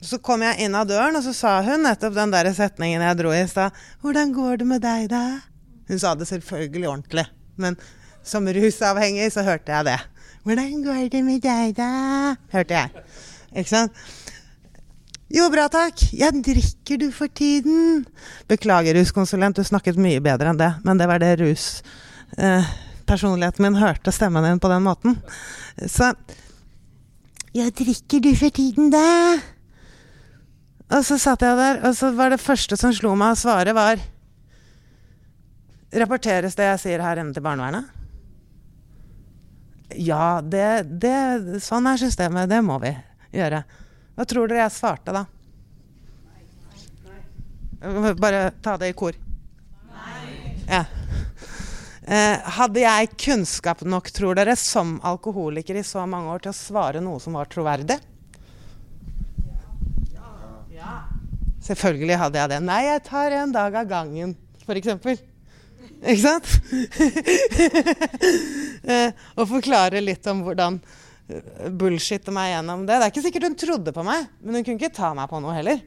Så 0.03 0.19
kom 0.19 0.43
jeg 0.43 0.65
inn 0.65 0.75
av 0.75 0.89
døren, 0.91 1.15
og 1.15 1.23
så 1.23 1.33
sa 1.37 1.53
hun 1.63 1.85
nettopp 1.87 2.17
den 2.17 2.33
der 2.35 2.51
setningen 2.55 3.05
jeg 3.07 3.19
dro 3.21 3.31
i 3.31 3.45
stad. 3.47 3.71
'Hvordan 4.03 4.35
går 4.35 4.57
det 4.59 4.67
med 4.67 4.83
deg, 4.83 5.09
da?' 5.11 5.41
Hun 5.89 5.99
sa 5.99 6.15
det 6.15 6.27
selvfølgelig 6.27 6.89
ordentlig. 6.89 7.27
Men 7.57 7.77
som 8.23 8.47
rusavhengig 8.47 9.31
så 9.33 9.47
hørte 9.47 9.71
jeg 9.71 9.85
det. 9.85 10.01
'Hvordan 10.43 10.83
går 10.83 11.09
det 11.11 11.25
med 11.25 11.43
deg, 11.43 11.77
da?' 11.77 12.35
hørte 12.51 12.75
jeg. 12.75 12.91
Ikke 13.55 13.71
sant? 13.71 13.93
Jo, 15.33 15.47
bra, 15.49 15.69
takk. 15.69 15.97
Jeg 16.13 16.43
drikker 16.45 16.99
du 16.99 17.11
for 17.15 17.27
tiden? 17.27 18.05
Beklager, 18.49 18.99
ruskonsulent, 18.99 19.57
du 19.57 19.65
snakket 19.65 19.97
mye 19.97 20.21
bedre 20.21 20.51
enn 20.51 20.59
det. 20.59 20.75
Men 20.85 20.99
det 20.99 21.09
var 21.09 21.23
det 21.23 21.39
rus... 21.41 21.83
Eh, 22.37 22.67
personligheten 23.13 23.67
min 23.67 23.81
hørte 23.81 24.13
stemmen 24.15 24.45
din 24.49 24.63
på 24.63 24.71
den 24.73 24.87
måten. 24.87 25.19
Så 25.87 26.15
Ja, 27.53 27.69
drikker 27.69 28.23
du 28.25 28.31
for 28.37 28.49
tiden, 28.51 28.89
da? 28.93 29.37
Og 30.93 31.05
så 31.05 31.19
satt 31.21 31.45
jeg 31.45 31.57
der, 31.57 31.83
og 31.85 31.97
så 31.97 32.11
var 32.17 32.33
det 32.33 32.41
første 32.41 32.77
som 32.81 32.93
slo 32.97 33.15
meg 33.17 33.35
å 33.35 33.41
svare, 33.45 33.77
var 33.77 34.01
Rapporteres 35.93 36.57
det 36.57 36.65
jeg 36.71 36.81
sier 36.81 37.03
her 37.05 37.21
inne 37.21 37.37
til 37.37 37.45
barnevernet? 37.45 37.91
Ja, 40.01 40.41
det, 40.41 40.89
det 41.03 41.61
Sånn 41.61 41.85
er 41.91 42.01
systemet. 42.01 42.49
Det 42.49 42.63
må 42.65 42.79
vi 42.81 42.95
gjøre. 43.37 43.61
Hva 44.17 44.25
tror 44.29 44.49
dere 44.49 44.65
jeg 44.65 44.73
svarte 44.73 45.13
da? 45.13 45.27
Bare 48.17 48.43
ta 48.65 48.79
det 48.81 48.93
i 48.93 48.97
kor. 48.97 49.17
Nei. 49.93 50.57
Ja. 50.65 50.85
Eh, 52.13 52.49
hadde 52.59 52.83
jeg 52.83 53.09
kunnskap 53.17 53.81
nok, 53.89 54.11
tror 54.13 54.37
dere, 54.37 54.53
som 54.59 54.99
alkoholiker 55.07 55.79
i 55.81 55.85
så 55.87 56.03
mange 56.05 56.29
år 56.35 56.43
til 56.45 56.53
å 56.53 56.59
svare 56.59 57.01
noe 57.01 57.23
som 57.23 57.39
var 57.39 57.49
troverdig? 57.49 57.97
Ja. 60.77 60.97
Selvfølgelig 61.65 62.19
hadde 62.21 62.43
jeg 62.43 62.53
det. 62.53 62.59
Nei, 62.67 62.83
jeg 62.91 63.05
tar 63.07 63.37
en 63.39 63.55
dag 63.55 63.79
av 63.81 63.89
gangen, 63.89 64.35
f.eks. 64.67 64.91
Ikke 66.03 66.21
sant? 66.21 66.49
eh, 68.93 69.09
og 69.39 69.49
forklare 69.55 70.05
litt 70.05 70.29
om 70.29 70.45
hvordan 70.45 70.83
bullshitte 71.81 72.35
meg 72.35 72.53
gjennom 72.53 72.85
det. 72.85 72.99
Det 72.99 73.07
er 73.07 73.13
ikke 73.15 73.25
sikkert 73.25 73.49
hun 73.49 73.61
trodde 73.63 73.97
på 73.97 74.05
meg, 74.05 74.29
men 74.43 74.59
hun 74.59 74.65
kunne 74.67 74.81
ikke 74.83 75.01
ta 75.01 75.15
meg 75.17 75.33
på 75.33 75.41
noe 75.41 75.57
heller. 75.57 75.81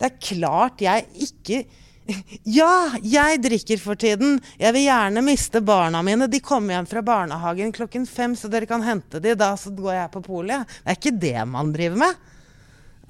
Det 0.00 0.08
er 0.08 0.20
klart 0.32 0.80
jeg 0.80 1.04
ikke 1.28 1.66
Ja, 2.58 2.92
jeg 3.02 3.40
drikker 3.44 3.80
for 3.82 3.98
tiden. 3.98 4.38
Jeg 4.60 4.74
vil 4.76 4.86
gjerne 4.86 5.24
miste 5.24 5.62
barna 5.64 6.02
mine. 6.04 6.28
De 6.30 6.40
kommer 6.44 6.76
hjem 6.76 6.88
fra 6.90 7.02
barnehagen 7.06 7.72
klokken 7.74 8.06
fem, 8.08 8.36
så 8.36 8.50
dere 8.52 8.68
kan 8.70 8.84
hente 8.84 9.20
de. 9.22 9.36
Da 9.38 9.52
så 9.60 9.72
går 9.74 9.94
jeg 9.96 10.12
på 10.14 10.24
polet. 10.26 10.68
Det 10.82 10.94
er 10.94 11.00
ikke 11.00 11.16
det 11.24 11.48
man 11.48 11.72
driver 11.74 12.04
med. 12.04 12.30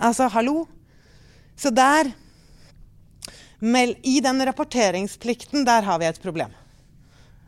Altså, 0.02 0.28
hallo. 0.32 0.66
Så 1.56 1.70
der 1.70 2.10
I 4.02 4.20
den 4.20 4.46
rapporteringsplikten, 4.46 5.64
der 5.64 5.82
har 5.86 5.98
vi 5.98 6.08
et 6.08 6.22
problem. 6.22 6.50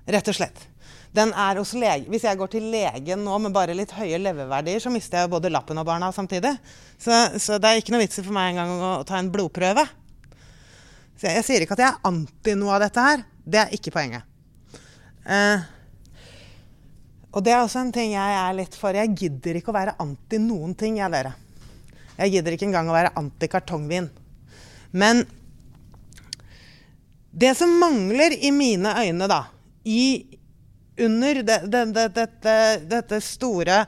Rett 0.07 0.29
og 0.31 0.37
slett. 0.37 0.69
Den 1.15 1.33
er 1.39 1.59
hos 1.59 1.73
lege. 1.79 2.09
Hvis 2.11 2.25
jeg 2.27 2.39
går 2.39 2.51
til 2.51 2.69
legen 2.71 3.23
nå 3.25 3.39
med 3.43 3.55
bare 3.55 3.75
litt 3.75 3.93
høye 3.95 4.19
leveverdier, 4.19 4.83
så 4.83 4.91
mister 4.91 5.23
jeg 5.23 5.31
både 5.31 5.51
lappen 5.51 5.79
og 5.79 5.87
barna 5.87 6.11
samtidig. 6.15 6.57
Så, 6.99 7.15
så 7.39 7.59
det 7.59 7.71
er 7.71 7.83
ikke 7.83 7.95
noe 7.95 8.03
vits 8.03 8.19
for 8.19 8.35
meg 8.35 8.53
engang 8.53 8.73
å 8.83 8.95
ta 9.07 9.19
en 9.19 9.31
blodprøve. 9.35 9.87
Så 11.15 11.29
jeg, 11.29 11.39
jeg, 11.39 11.47
sier 11.47 11.65
ikke 11.65 11.77
at 11.77 11.85
jeg 11.85 11.93
er 11.93 12.11
anti 12.11 12.57
noe 12.59 12.75
av 12.77 12.83
dette 12.85 13.05
her. 13.05 13.25
Det 13.45 13.61
er 13.63 13.77
ikke 13.77 13.93
poenget. 13.95 14.27
Eh, 15.25 15.71
og 17.35 17.43
det 17.43 17.55
er 17.55 17.63
også 17.63 17.81
en 17.83 17.95
ting 17.95 18.13
jeg 18.15 18.37
er 18.41 18.59
litt 18.59 18.77
for. 18.79 18.95
Jeg 18.95 19.15
gidder 19.19 19.59
ikke 19.59 19.73
å 19.73 19.79
være 19.79 19.97
anti 20.03 20.39
noen 20.43 20.77
ting, 20.79 21.01
jeg, 21.01 21.11
dere. 21.11 21.35
Jeg 22.19 22.37
gidder 22.37 22.55
ikke 22.55 22.69
engang 22.69 22.91
å 22.91 22.95
være 22.95 23.15
anti 23.19 23.49
kartongvin. 23.51 24.07
Men 24.95 25.25
det 27.35 27.57
som 27.59 27.73
mangler 27.81 28.37
i 28.39 28.53
mine 28.55 28.93
øyne, 29.03 29.27
da, 29.27 29.41
i 29.85 30.39
under 31.03 31.43
det, 31.43 31.59
det, 31.67 31.85
det, 31.91 32.85
dette, 32.87 33.19
store 33.21 33.81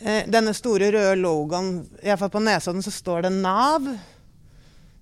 eh, 0.00 0.26
denne 0.26 0.50
store 0.56 0.90
røde 0.90 1.14
logoen, 1.20 1.70
iallfall 2.02 2.32
på 2.34 2.42
Nesodden, 2.42 2.82
så 2.82 2.90
står 2.90 3.28
det 3.28 3.36
Nav. 3.36 3.86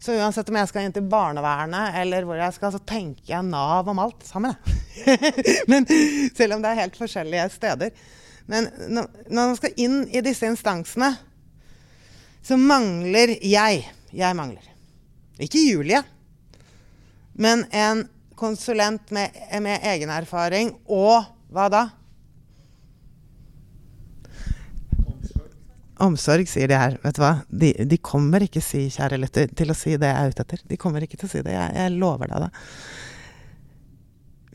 Så 0.04 0.12
uansett 0.20 0.50
om 0.52 0.56
jeg 0.58 0.68
skal 0.68 0.84
inn 0.84 0.92
til 0.92 1.06
barnevernet 1.08 1.94
eller 1.96 2.26
hvor 2.28 2.36
jeg 2.36 2.52
skal, 2.52 2.74
så 2.74 2.80
tenker 2.84 3.30
jeg 3.30 3.46
Nav 3.48 3.88
om 3.88 4.02
alt 4.02 4.26
sammen. 4.28 4.52
Men 5.70 5.86
selv 6.36 6.58
om 6.58 6.64
det 6.64 6.72
er 6.72 6.80
helt 6.82 6.98
forskjellige 7.00 7.46
steder. 7.54 7.94
Men 8.44 8.68
når 8.92 9.08
man 9.32 9.56
skal 9.56 9.80
inn 9.80 10.02
i 10.12 10.20
disse 10.20 10.44
instansene, 10.44 11.14
så 12.44 12.58
mangler 12.60 13.38
jeg 13.40 13.86
Jeg 14.14 14.36
mangler. 14.36 14.66
Ikke 15.42 15.58
Julie, 15.58 15.98
men 17.34 17.64
en 17.74 18.04
konsulent 18.38 19.10
med, 19.10 19.34
med 19.58 19.82
egen 19.90 20.12
erfaring 20.14 20.68
og 20.86 21.24
hva 21.50 21.64
da? 21.72 21.80
Omsorg. 26.02 26.48
Sier 26.50 26.70
de 26.70 26.78
her. 26.78 26.98
Vet 27.02 27.18
du 27.18 27.22
hva? 27.22 27.32
De, 27.48 27.72
de 27.86 27.98
kommer 28.02 28.44
ikke 28.46 28.62
si, 28.64 28.86
kjære 28.94 29.20
lytter, 29.22 29.50
til 29.54 29.70
å 29.70 29.76
si 29.78 29.94
det 30.00 30.10
jeg 30.10 30.20
er 30.20 30.34
ute 30.34 30.46
etter. 30.46 30.64
De 30.70 30.78
kommer 30.80 31.06
ikke 31.06 31.20
til 31.20 31.28
å 31.28 31.32
si 31.32 31.42
det. 31.44 31.54
Jeg, 31.54 31.74
jeg 31.78 31.98
lover 31.98 32.32
deg 32.32 32.46
det. 32.46 32.50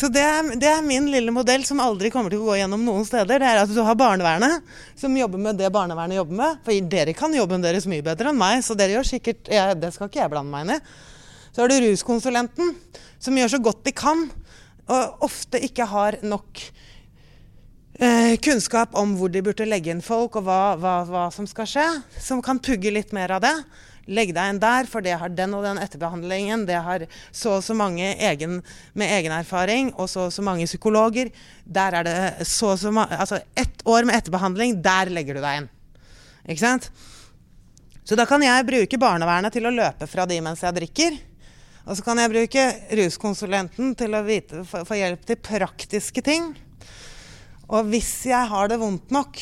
Så 0.00 0.06
det 0.08 0.22
er, 0.22 0.46
det 0.56 0.68
er, 0.70 0.84
min 0.86 1.08
lille 1.10 1.32
modell 1.34 1.64
som 1.66 1.80
aldri 1.82 2.12
kommer 2.14 2.30
til 2.30 2.40
å 2.40 2.52
gå 2.52 2.60
gjennom 2.60 2.82
noen 2.86 3.02
steder. 3.04 3.42
Det 3.42 3.48
er 3.48 3.58
at 3.64 3.72
du 3.74 3.80
har 3.82 3.98
barnevernet, 3.98 4.62
som 4.96 5.16
jobber 5.18 5.42
med 5.42 5.58
det 5.58 5.68
barnevernet 5.74 6.20
jobber 6.20 6.38
med. 6.38 6.60
For 6.64 6.90
dere 6.92 7.14
kan 7.18 7.34
jobben 7.34 7.64
deres 7.64 7.88
mye 7.90 8.04
bedre 8.06 8.30
enn 8.30 8.38
meg, 8.38 8.62
så 8.64 8.76
dere 8.78 8.96
gjør 8.96 9.08
sikkert 9.10 9.50
ja, 9.50 9.72
Det 9.74 9.90
skal 9.92 10.08
ikke 10.08 10.22
jeg 10.22 10.32
blande 10.32 10.54
meg 10.54 10.64
inn 10.64 10.76
i. 10.76 10.78
Så 11.50 11.64
har 11.64 11.72
du 11.72 11.80
ruskonsulenten, 11.82 12.70
som 13.18 13.36
gjør 13.36 13.56
så 13.56 13.60
godt 13.66 13.82
de 13.88 13.94
kan, 13.98 14.28
og 14.90 15.26
ofte 15.26 15.58
ikke 15.66 15.88
har 15.90 16.20
nok 16.22 16.62
eh, 17.98 18.38
kunnskap 18.42 18.94
om 18.98 19.16
hvor 19.18 19.34
de 19.34 19.42
burde 19.42 19.66
legge 19.66 19.90
inn 19.90 20.04
folk, 20.06 20.38
og 20.38 20.46
hva, 20.46 20.62
hva, 20.78 20.96
hva, 21.10 21.28
som 21.34 21.50
skal 21.50 21.66
skje. 21.66 21.88
Som 22.22 22.44
kan 22.46 22.62
pugge 22.62 22.94
litt 22.94 23.10
mer 23.16 23.34
av 23.36 23.42
det. 23.42 23.56
Legg 24.08 24.32
deg 24.34 24.54
inn 24.54 24.60
der, 24.62 24.88
for 24.90 25.04
det 25.04 25.18
har 25.20 25.32
den 25.34 25.54
og 25.56 25.64
den 25.66 25.80
etterbehandlingen. 25.82 26.64
Det 26.68 26.78
har 26.80 27.04
så 27.30 27.58
og 27.58 27.64
så 27.66 27.76
mange 27.76 28.14
egen, 28.16 28.60
med 28.94 29.14
egenerfaring, 29.18 29.92
og 29.96 30.08
så 30.10 30.28
og 30.28 30.34
så 30.34 30.44
mange 30.46 30.66
psykologer. 30.70 31.30
Der 31.64 32.00
er 32.00 32.06
det 32.08 32.48
så 32.48 32.74
og 32.74 32.80
så 32.80 32.92
mange 32.94 33.18
Altså 33.20 33.40
ett 33.54 33.84
år 33.84 34.08
med 34.08 34.16
etterbehandling, 34.16 34.80
der 34.82 35.12
legger 35.12 35.36
du 35.36 35.44
deg 35.44 35.62
inn. 35.62 35.70
Ikke 36.48 36.64
sant? 36.64 36.90
Så 38.04 38.16
da 38.18 38.24
kan 38.26 38.42
jeg 38.42 38.66
bruke 38.66 38.98
barnevernet 38.98 39.54
til 39.54 39.68
å 39.68 39.74
løpe 39.74 40.08
fra 40.10 40.24
de 40.26 40.40
mens 40.42 40.64
jeg 40.64 40.74
drikker. 40.80 41.18
Og 41.86 41.96
så 41.96 42.04
kan 42.04 42.18
jeg 42.20 42.32
bruke 42.32 42.64
ruskonsulenten 42.98 43.94
til 43.98 44.14
å 44.16 44.24
vite, 44.26 44.64
få 44.66 44.98
hjelp 44.98 45.22
til 45.28 45.38
praktiske 45.42 46.24
ting. 46.24 46.50
Og 47.70 47.86
hvis 47.92 48.12
jeg 48.26 48.50
har 48.50 48.70
det 48.70 48.80
vondt 48.80 49.12
nok, 49.14 49.38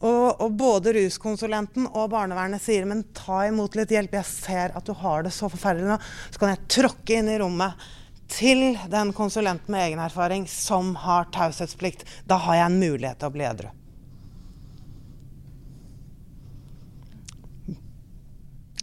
og, 0.00 0.40
og, 0.40 0.52
både 0.56 0.94
ruskonsulenten 0.96 1.88
og 1.90 2.10
barnevernet 2.14 2.62
sier 2.64 2.86
men 2.88 3.02
ta 3.16 3.42
imot 3.48 3.74
litt 3.76 3.92
hjelp, 3.92 4.14
jeg 4.16 4.28
ser 4.28 4.76
at 4.76 4.86
du 4.86 4.94
har 4.96 5.26
det 5.26 5.32
så 5.36 5.50
forferdelig 5.52 5.90
nå, 5.90 5.98
så 6.30 6.40
kan 6.40 6.54
jeg 6.54 6.68
tråkke 6.72 7.18
inn 7.18 7.28
i 7.28 7.36
rommet 7.42 7.90
til 8.30 8.78
den 8.88 9.10
konsulenten 9.12 9.74
med 9.74 9.88
egen 9.88 10.00
erfaring 10.00 10.46
som 10.48 10.94
har 11.02 11.28
taushetsplikt. 11.34 12.06
Da 12.24 12.38
har 12.46 12.60
jeg 12.60 12.70
en 12.70 12.80
mulighet 12.80 13.20
til 13.20 13.28
å 13.28 13.34
bli 13.34 13.44
edru. 13.44 13.68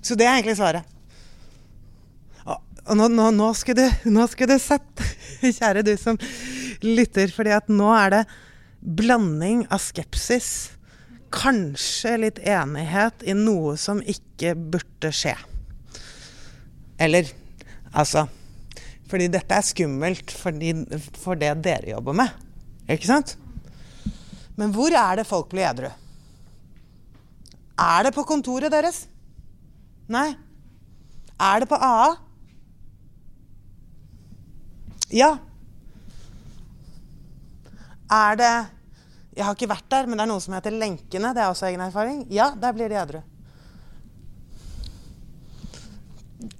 Så 0.03 0.15
det 0.15 0.27
er 0.27 0.37
egentlig 0.37 0.59
svaret. 0.59 0.93
Og 2.87 2.95
nå, 2.95 3.09
nå, 3.11 3.31
nå 3.35 3.49
skulle 3.57 3.89
du 4.47 4.59
sett, 4.63 5.07
kjære 5.59 5.83
du 5.83 5.93
som 5.99 6.19
lytter, 6.85 7.31
fordi 7.35 7.55
at 7.57 7.67
nå 7.71 7.89
er 7.97 8.13
det 8.13 8.21
blanding 8.79 9.65
av 9.73 9.81
skepsis, 9.83 10.76
kanskje 11.33 12.15
litt 12.21 12.39
enighet 12.39 13.23
i 13.27 13.35
noe 13.37 13.75
som 13.79 14.01
ikke 14.01 14.55
burde 14.55 15.11
skje. 15.13 15.35
Eller 16.99 17.29
altså 17.93 18.25
Fordi 19.07 19.29
dette 19.31 19.55
er 19.55 19.63
skummelt 19.63 20.33
fordi, 20.35 20.73
for 21.15 21.39
det 21.39 21.53
dere 21.63 21.93
jobber 21.93 22.17
med. 22.17 22.33
Ikke 22.91 23.07
sant? 23.07 23.37
Men 24.59 24.73
hvor 24.75 24.91
er 24.91 25.21
det 25.21 25.23
folk 25.29 25.47
blir 25.53 25.63
edru? 25.63 25.87
Er 27.79 28.03
det 28.03 28.11
på 28.15 28.25
kontoret 28.27 28.73
deres? 28.73 29.05
Nei. 30.11 30.33
Er 31.39 31.63
det 31.63 31.69
på 31.71 31.79
AA? 31.79 32.09
Ja. 35.13 35.37
Er 38.11 38.35
det 38.35 38.55
Jeg 39.37 39.45
har 39.45 39.53
ikke 39.53 39.69
vært 39.69 39.89
der, 39.93 40.07
men 40.09 40.17
det 40.17 40.25
er 40.25 40.29
noe 40.31 40.41
som 40.41 40.55
heter 40.57 40.73
Lenkene. 40.73 41.33
Det 41.35 41.43
er 41.43 41.51
også 41.51 41.67
egen 41.69 41.83
erfaring. 41.85 42.23
Ja, 42.33 42.49
der 42.57 42.73
blir 42.73 42.89
de 42.89 42.97
edru. 42.97 43.19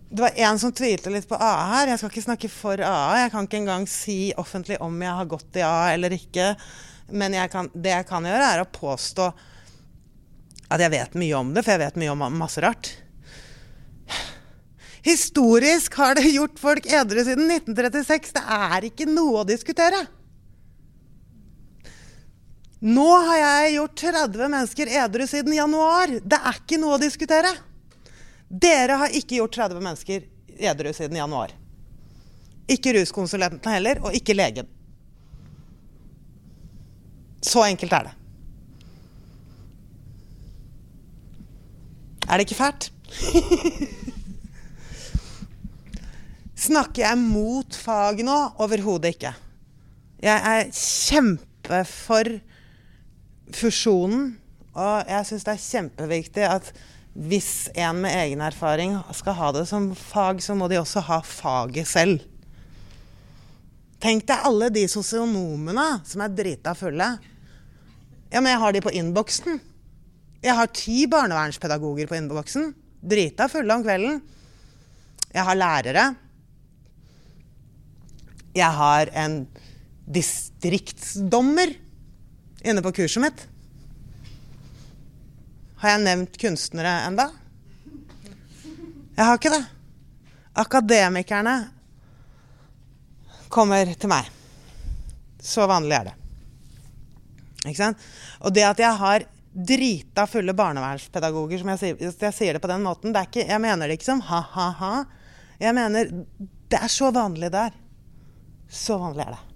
Det 0.09 0.21
var 0.21 0.37
en 0.45 0.59
som 0.61 0.71
tvilte 0.71 1.11
litt 1.11 1.25
på 1.29 1.37
AA 1.41 1.63
her. 1.71 1.91
Jeg 1.91 1.99
skal 1.99 2.13
ikke 2.13 2.25
snakke 2.27 2.51
for 2.53 2.81
AA. 2.81 3.23
Jeg 3.23 3.31
kan 3.33 3.49
ikke 3.49 3.59
engang 3.63 3.87
si 3.89 4.19
offentlig 4.37 4.77
om 4.81 4.93
jeg 5.01 5.17
har 5.19 5.31
gått 5.33 5.57
i 5.57 5.65
AA 5.65 5.87
eller 5.95 6.15
ikke. 6.15 6.51
Men 7.17 7.35
jeg 7.35 7.51
kan, 7.53 7.69
det 7.73 7.95
jeg 7.95 8.07
kan 8.09 8.29
gjøre, 8.29 8.53
er 8.53 8.63
å 8.63 8.69
påstå 8.71 9.27
at 10.67 10.83
jeg 10.83 10.93
vet 10.93 11.17
mye 11.17 11.35
om 11.39 11.51
det, 11.55 11.63
for 11.63 11.73
jeg 11.73 11.83
vet 11.85 11.99
mye 12.01 12.13
om 12.13 12.25
masse 12.37 12.61
rart. 12.63 12.91
Historisk 15.07 15.95
har 15.97 16.17
det 16.19 16.27
gjort 16.33 16.59
folk 16.59 16.87
edru 16.91 17.23
siden 17.23 17.49
1936. 17.49 18.33
Det 18.35 18.43
er 18.43 18.87
ikke 18.89 19.07
noe 19.09 19.41
å 19.41 19.47
diskutere. 19.47 20.03
Nå 22.79 23.07
har 23.09 23.37
jeg 23.37 23.73
gjort 23.73 23.95
30 24.01 24.49
mennesker 24.53 24.89
edru 25.03 25.25
siden 25.27 25.53
januar. 25.57 26.11
Det 26.21 26.37
er 26.37 26.59
ikke 26.59 26.77
noe 26.77 26.97
å 26.97 27.01
diskutere. 27.01 27.49
Dere 28.47 28.99
har 29.01 29.15
ikke 29.17 29.39
gjort 29.39 29.57
30 29.57 29.81
mennesker 29.81 30.27
edru 30.61 30.93
siden 30.93 31.17
januar. 31.17 31.55
Ikke 32.69 32.93
ruskonsulentene 32.93 33.73
heller, 33.77 34.01
og 34.05 34.13
ikke 34.15 34.35
legen. 34.37 34.69
Så 37.41 37.63
enkelt 37.65 37.93
er 37.97 38.09
det. 38.09 38.13
Er 42.27 42.37
det 42.37 42.45
ikke 42.45 42.59
fælt? 42.59 42.89
Snakker 46.67 47.05
jeg 47.05 47.17
mot 47.21 47.77
fag 47.79 48.21
nå? 48.27 48.37
Overhodet 48.61 49.15
ikke. 49.15 49.33
Jeg 50.21 50.37
er 50.51 50.71
kjempe 50.75 51.83
for 51.87 52.37
fusjonen, 53.55 54.31
og 54.77 55.10
jeg 55.10 55.27
syns 55.29 55.45
det 55.47 55.53
er 55.53 55.65
kjempeviktig 55.65 56.45
at 56.47 56.71
hvis 57.17 57.67
en 57.73 58.03
med 58.03 58.13
egen 58.13 58.43
erfaring 58.45 58.93
skal 59.17 59.38
ha 59.39 59.51
det 59.55 59.63
som 59.69 59.89
fag, 59.97 60.41
så 60.43 60.53
må 60.53 60.67
de 60.69 60.77
også 60.77 61.01
ha 61.07 61.17
faget 61.25 61.89
selv. 61.89 62.21
Tenk 63.97 64.27
deg 64.29 64.45
alle 64.45 64.69
de 64.69 64.83
sosionomene 64.91 65.88
som 66.05 66.21
er 66.21 66.36
drita 66.38 66.75
fulle. 66.77 67.07
Ja, 68.29 68.38
men 68.38 68.51
jeg 68.51 68.62
har 68.62 68.75
de 68.75 68.83
på 68.86 68.93
innboksen. 68.93 69.57
Jeg 70.45 70.53
har 70.53 70.69
ti 70.69 71.07
barnevernspedagoger 71.10 72.10
på 72.10 72.19
innboksen. 72.19 72.69
Drita 73.01 73.47
fulle 73.49 73.73
om 73.73 73.86
kvelden. 73.86 74.21
Jeg 75.33 75.47
har 75.47 75.57
lærere. 75.57 76.05
Jeg 78.57 78.77
har 78.77 79.10
en 79.25 79.41
distriktsdommer 80.05 81.73
inne 82.63 82.81
på 82.81 82.91
kurset 82.91 83.23
mitt. 83.23 83.47
Har 85.77 85.93
jeg 85.93 86.05
nevnt 86.05 86.37
kunstnere 86.41 86.93
enda? 87.05 87.29
Jeg 89.17 89.25
har 89.25 89.37
ikke 89.37 89.53
det. 89.53 89.63
Akademikerne 90.57 91.55
kommer 93.53 93.93
til 93.93 94.09
meg. 94.09 94.29
Så 95.41 95.67
vanlig 95.69 95.97
er 95.99 96.09
det. 96.09 96.15
Ikke 97.67 97.79
sant? 97.79 98.07
Og 98.41 98.53
det 98.53 98.65
at 98.65 98.81
jeg 98.81 99.01
har 99.01 99.25
drita 99.57 100.27
fulle 100.29 100.53
barnevernspedagoger, 100.53 101.61
som 101.61 101.71
jeg 101.73 101.81
sier, 101.81 102.01
jeg 102.09 102.35
sier 102.35 102.57
det 102.57 102.61
på 102.61 102.69
den 102.69 102.83
måten 102.85 103.13
det 103.13 103.23
er 103.23 103.29
ikke, 103.29 103.47
Jeg 103.47 103.61
mener 103.61 103.87
det 103.87 103.97
ikke 103.97 104.11
som 104.11 104.21
ha-ha-ha. 104.21 105.05
Jeg 105.57 105.73
mener 105.73 106.11
det 106.69 106.77
er 106.77 106.91
så 106.91 107.09
vanlig 107.13 107.49
det 107.53 107.67
er. 107.69 107.77
Så 108.69 108.97
vanlig 109.01 109.25
er 109.25 109.33
det. 109.33 109.46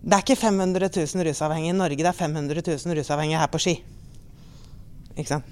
Det 0.00 0.16
er 0.16 0.22
ikke 0.24 0.36
500 0.40 0.88
000 0.96 1.26
rusavhengige 1.28 1.74
i 1.74 1.76
Norge, 1.76 1.96
det 2.00 2.08
er 2.08 2.16
500 2.16 2.62
000 2.66 2.96
rusavhengige 2.98 3.38
her 3.38 3.50
på 3.52 3.58
Ski. 3.60 3.74
Ikke 5.16 5.28
sant? 5.28 5.44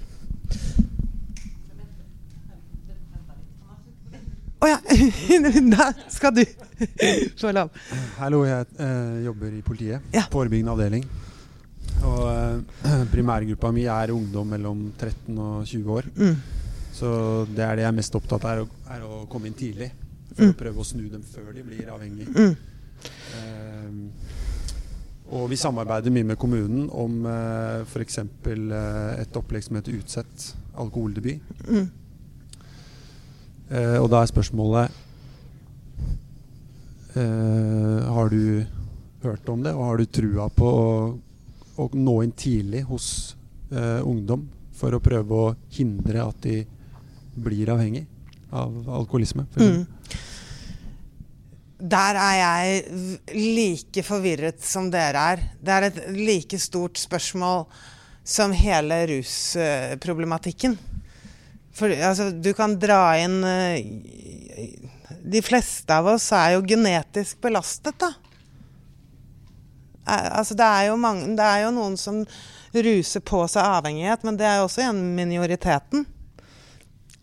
Å 4.59 4.65
oh, 4.65 4.67
ja! 4.67 4.79
Da 5.75 5.85
skal 6.11 6.33
du 6.35 6.41
få 7.39 7.51
lov. 7.55 7.69
Hallo, 8.17 8.41
jeg 8.47 8.65
eh, 8.81 9.19
jobber 9.23 9.53
i 9.55 9.61
politiet. 9.63 10.09
Ja. 10.15 10.25
Forebyggende 10.33 10.73
avdeling. 10.73 11.05
Og 12.03 12.25
eh, 12.33 13.05
primærgruppa 13.13 13.71
mi 13.75 13.85
er 13.87 14.11
ungdom 14.15 14.49
mellom 14.55 14.81
13 14.99 15.37
og 15.37 15.61
20 15.69 15.93
år. 15.95 16.09
Mm. 16.17 16.35
Så 16.99 17.13
det 17.53 17.63
er 17.63 17.77
det 17.79 17.85
jeg 17.85 17.91
er 17.93 17.97
mest 18.01 18.17
opptatt 18.19 18.49
av, 18.49 18.65
er, 18.65 18.97
er 18.97 19.05
å 19.07 19.21
komme 19.31 19.47
inn 19.51 19.59
tidlig. 19.59 19.91
For 20.33 20.45
Mm. 20.45 20.51
å 20.53 20.55
prøve 20.59 20.79
å 20.79 20.85
snu 20.85 21.07
dem 21.11 21.23
før 21.25 21.49
de 21.55 21.63
blir 21.65 21.87
avhengige. 21.91 22.29
Mm. 22.31 22.53
Eh, 23.35 24.38
og 25.29 25.49
vi 25.51 25.57
samarbeider 25.59 26.13
mye 26.13 26.25
med 26.31 26.39
kommunen 26.41 26.87
om 26.89 27.25
eh, 27.29 27.83
f.eks. 27.85 28.17
Eh, 28.23 29.21
et 29.21 29.37
opplegg 29.37 29.65
som 29.65 29.77
heter 29.77 29.97
Utsett 29.99 30.47
alkoholdebut. 30.79 31.41
Mm. 31.69 31.89
Eh, 33.69 33.97
og 34.01 34.09
da 34.09 34.23
er 34.23 34.31
spørsmålet 34.31 34.95
eh, 37.13 38.07
Har 38.09 38.31
du 38.33 38.65
hørt 39.21 39.49
om 39.53 39.61
det, 39.63 39.75
og 39.75 39.85
har 39.85 39.99
du 40.01 40.05
trua 40.09 40.47
på 40.55 40.65
å, 40.65 40.87
å 41.77 41.89
nå 41.93 42.15
inn 42.25 42.33
tidlig 42.33 42.85
hos 42.89 43.35
eh, 43.69 43.99
ungdom 44.01 44.47
for 44.79 44.95
å 44.95 45.03
prøve 45.03 45.41
å 45.43 45.53
hindre 45.75 46.23
at 46.23 46.41
de 46.45 46.63
blir 47.39 47.69
avhengig 47.69 48.07
av 48.49 48.73
alkoholisme? 49.01 49.45
For 49.53 49.67
Mm. 49.69 49.85
Der 51.79 52.17
er 52.19 52.35
jeg 52.35 52.83
like 53.31 54.03
forvirret 54.03 54.59
som 54.67 54.89
dere 54.91 55.21
er. 55.33 55.43
Det 55.63 55.71
er 55.75 55.87
et 55.87 55.99
like 56.17 56.59
stort 56.59 56.99
spørsmål 56.99 57.65
som 58.27 58.51
hele 58.51 58.97
rusproblematikken. 59.09 60.75
For 61.71 61.87
altså, 61.95 62.29
du 62.35 62.51
kan 62.57 62.75
dra 62.81 63.13
inn 63.21 63.37
eh, 63.47 63.77
De 65.23 65.39
fleste 65.45 65.93
av 65.95 66.09
oss 66.11 66.25
er 66.35 66.57
jo 66.57 66.65
genetisk 66.67 67.39
belastet, 67.45 67.95
da. 68.01 68.11
Eh, 70.03 70.29
Altså, 70.35 70.57
det, 70.59 70.65
er 70.67 70.95
mange, 70.99 71.31
det 71.37 71.45
er 71.45 71.63
jo 71.63 71.71
noen 71.75 71.95
som 71.97 72.25
ruser 72.75 73.23
på 73.25 73.45
seg 73.49 73.63
avhengighet, 73.65 74.25
men 74.27 74.37
det 74.37 74.45
er 74.49 74.59
jo 74.59 74.67
også 74.67 74.83
igjen 74.83 74.99
minoriteten. 75.15 76.03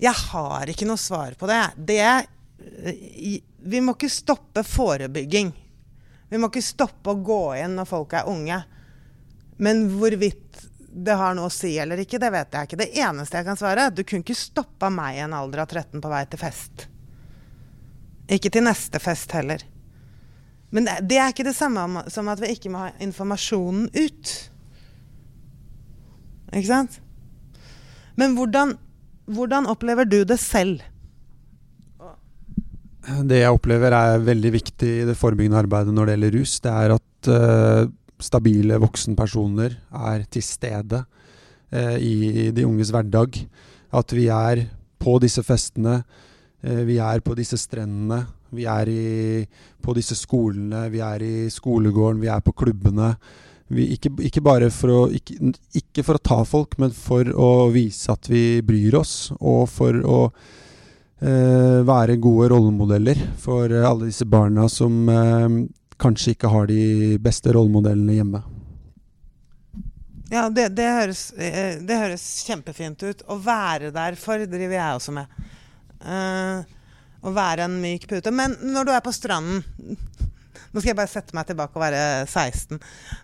Jeg 0.00 0.16
har 0.30 0.72
ikke 0.72 0.88
noe 0.88 1.00
svar 1.00 1.36
på 1.38 1.46
det. 1.50 1.60
Det 1.76 2.00
i- 3.20 3.42
Vi 3.66 3.82
må 3.82 3.96
ikke 3.96 4.10
stoppe 4.12 4.62
forebygging. 4.66 5.52
Vi 6.30 6.38
må 6.38 6.50
ikke 6.50 6.62
stoppe 6.64 7.12
å 7.12 7.22
gå 7.22 7.42
inn 7.58 7.76
når 7.78 7.88
folk 7.90 8.14
er 8.14 8.30
unge. 8.30 8.60
Men 9.62 9.86
hvorvidt 9.96 10.64
det 10.96 11.12
har 11.18 11.34
noe 11.36 11.50
å 11.50 11.52
si 11.52 11.74
eller 11.78 12.00
ikke, 12.00 12.20
det 12.22 12.30
vet 12.32 12.54
jeg 12.54 12.68
ikke. 12.68 12.78
Det 12.80 12.90
eneste 13.04 13.36
jeg 13.36 13.46
kan 13.48 13.58
svare, 13.60 13.90
du 13.92 14.00
kunne 14.02 14.24
ikke 14.24 14.38
stoppa 14.38 14.88
meg 14.92 15.18
i 15.18 15.24
en 15.26 15.34
alder 15.36 15.66
av 15.66 15.68
13 15.68 16.00
på 16.00 16.12
vei 16.12 16.22
til 16.30 16.40
fest. 16.40 16.86
Ikke 18.32 18.50
til 18.52 18.64
neste 18.64 19.00
fest 19.02 19.34
heller. 19.36 19.60
Men 20.74 20.88
det 21.04 21.18
er 21.20 21.30
ikke 21.30 21.46
det 21.46 21.56
samme 21.56 22.06
som 22.12 22.30
at 22.32 22.40
vi 22.42 22.54
ikke 22.54 22.72
må 22.72 22.86
ha 22.86 22.94
informasjonen 23.04 23.90
ut. 23.92 24.32
Ikke 26.54 26.68
sant? 26.70 26.98
Men 28.16 28.34
hvordan, 28.38 28.74
hvordan 29.28 29.68
opplever 29.70 30.08
du 30.08 30.22
det 30.24 30.40
selv? 30.40 30.80
Det 33.06 33.38
jeg 33.38 33.54
opplever 33.54 33.94
er 33.94 34.24
veldig 34.24 34.50
viktig 34.56 34.88
i 35.02 35.04
det 35.06 35.14
forebyggende 35.18 35.60
arbeidet 35.60 35.94
når 35.94 36.08
det 36.08 36.14
gjelder 36.16 36.36
rus, 36.40 36.54
det 36.64 36.72
er 36.72 36.94
at 36.96 37.28
uh, 37.30 37.90
stabile 38.18 38.78
voksenpersoner 38.82 39.76
er 40.10 40.24
til 40.32 40.42
stede 40.42 41.04
uh, 41.04 41.96
i 42.02 42.48
de 42.54 42.64
unges 42.66 42.90
hverdag. 42.90 43.38
At 43.94 44.16
vi 44.16 44.26
er 44.32 44.64
på 44.98 45.20
disse 45.22 45.44
festene, 45.46 46.00
uh, 46.66 46.82
vi 46.88 46.98
er 46.98 47.22
på 47.22 47.38
disse 47.38 47.60
strendene, 47.62 48.24
vi 48.56 48.66
er 48.70 48.90
i, 48.90 49.46
på 49.82 49.94
disse 49.94 50.18
skolene, 50.18 50.88
vi 50.90 51.02
er 51.04 51.22
i 51.22 51.34
skolegården, 51.52 52.24
vi 52.24 52.32
er 52.32 52.42
på 52.42 52.56
klubbene. 52.58 53.14
Vi, 53.70 53.86
ikke, 53.94 54.16
ikke 54.26 54.42
bare 54.46 54.70
for 54.74 54.94
å, 54.94 55.00
ikke, 55.14 55.54
ikke 55.78 56.02
for 56.06 56.18
å 56.18 56.26
ta 56.26 56.42
folk, 56.46 56.74
men 56.82 56.94
for 56.94 57.30
å 57.30 57.68
vise 57.74 58.10
at 58.10 58.26
vi 58.30 58.62
bryr 58.66 58.98
oss, 58.98 59.30
og 59.38 59.66
for 59.70 60.02
å 60.02 60.20
være 61.20 62.18
gode 62.20 62.50
rollemodeller 62.52 63.16
for 63.40 63.72
eh, 63.72 63.84
alle 63.88 64.10
disse 64.10 64.26
barna 64.28 64.66
som 64.68 65.08
eh, 65.08 65.48
kanskje 65.96 66.34
ikke 66.34 66.50
har 66.52 66.68
de 66.68 67.16
beste 67.22 67.54
rollemodellene 67.56 68.18
hjemme. 68.18 68.42
Ja, 70.30 70.48
det, 70.50 70.68
det, 70.74 70.86
høres, 70.90 71.32
eh, 71.38 71.78
det 71.80 72.00
høres 72.00 72.24
kjempefint 72.46 73.02
ut. 73.06 73.22
Å 73.30 73.38
være 73.38 73.92
der 73.94 74.18
for 74.18 74.42
driver 74.42 74.74
jeg 74.74 74.98
også 74.98 75.14
med. 75.14 75.38
Uh, 76.06 76.60
å 77.24 77.32
være 77.34 77.64
en 77.66 77.78
myk 77.80 78.04
pute. 78.10 78.30
Men 78.34 78.58
når 78.74 78.86
du 78.86 78.92
er 78.94 79.02
på 79.02 79.14
stranden 79.14 79.62
Nå 80.74 80.82
skal 80.82 80.90
jeg 80.90 80.98
bare 80.98 81.08
sette 81.08 81.32
meg 81.32 81.46
tilbake 81.48 81.78
og 81.78 81.80
være 81.80 82.00
16. 82.26 82.76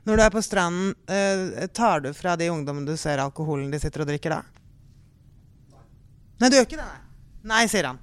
Når 0.09 0.17
du 0.17 0.23
er 0.25 0.33
på 0.33 0.43
stranden, 0.45 0.95
uh, 1.11 1.67
tar 1.75 2.01
du 2.01 2.13
fra 2.17 2.33
de 2.41 2.49
ungdommene 2.49 2.89
du 2.89 2.97
ser 2.97 3.21
alkoholen 3.21 3.69
de 3.73 3.81
sitter 3.83 4.07
og 4.07 4.09
drikker 4.09 4.39
da? 4.39 4.41
Nei, 6.41 6.49
du 6.49 6.57
gjør 6.57 6.71
ikke 6.71 6.81
det? 6.81 6.87
Nei, 6.87 7.02
nei 7.49 7.67
sier 7.71 7.91
han. 7.91 8.01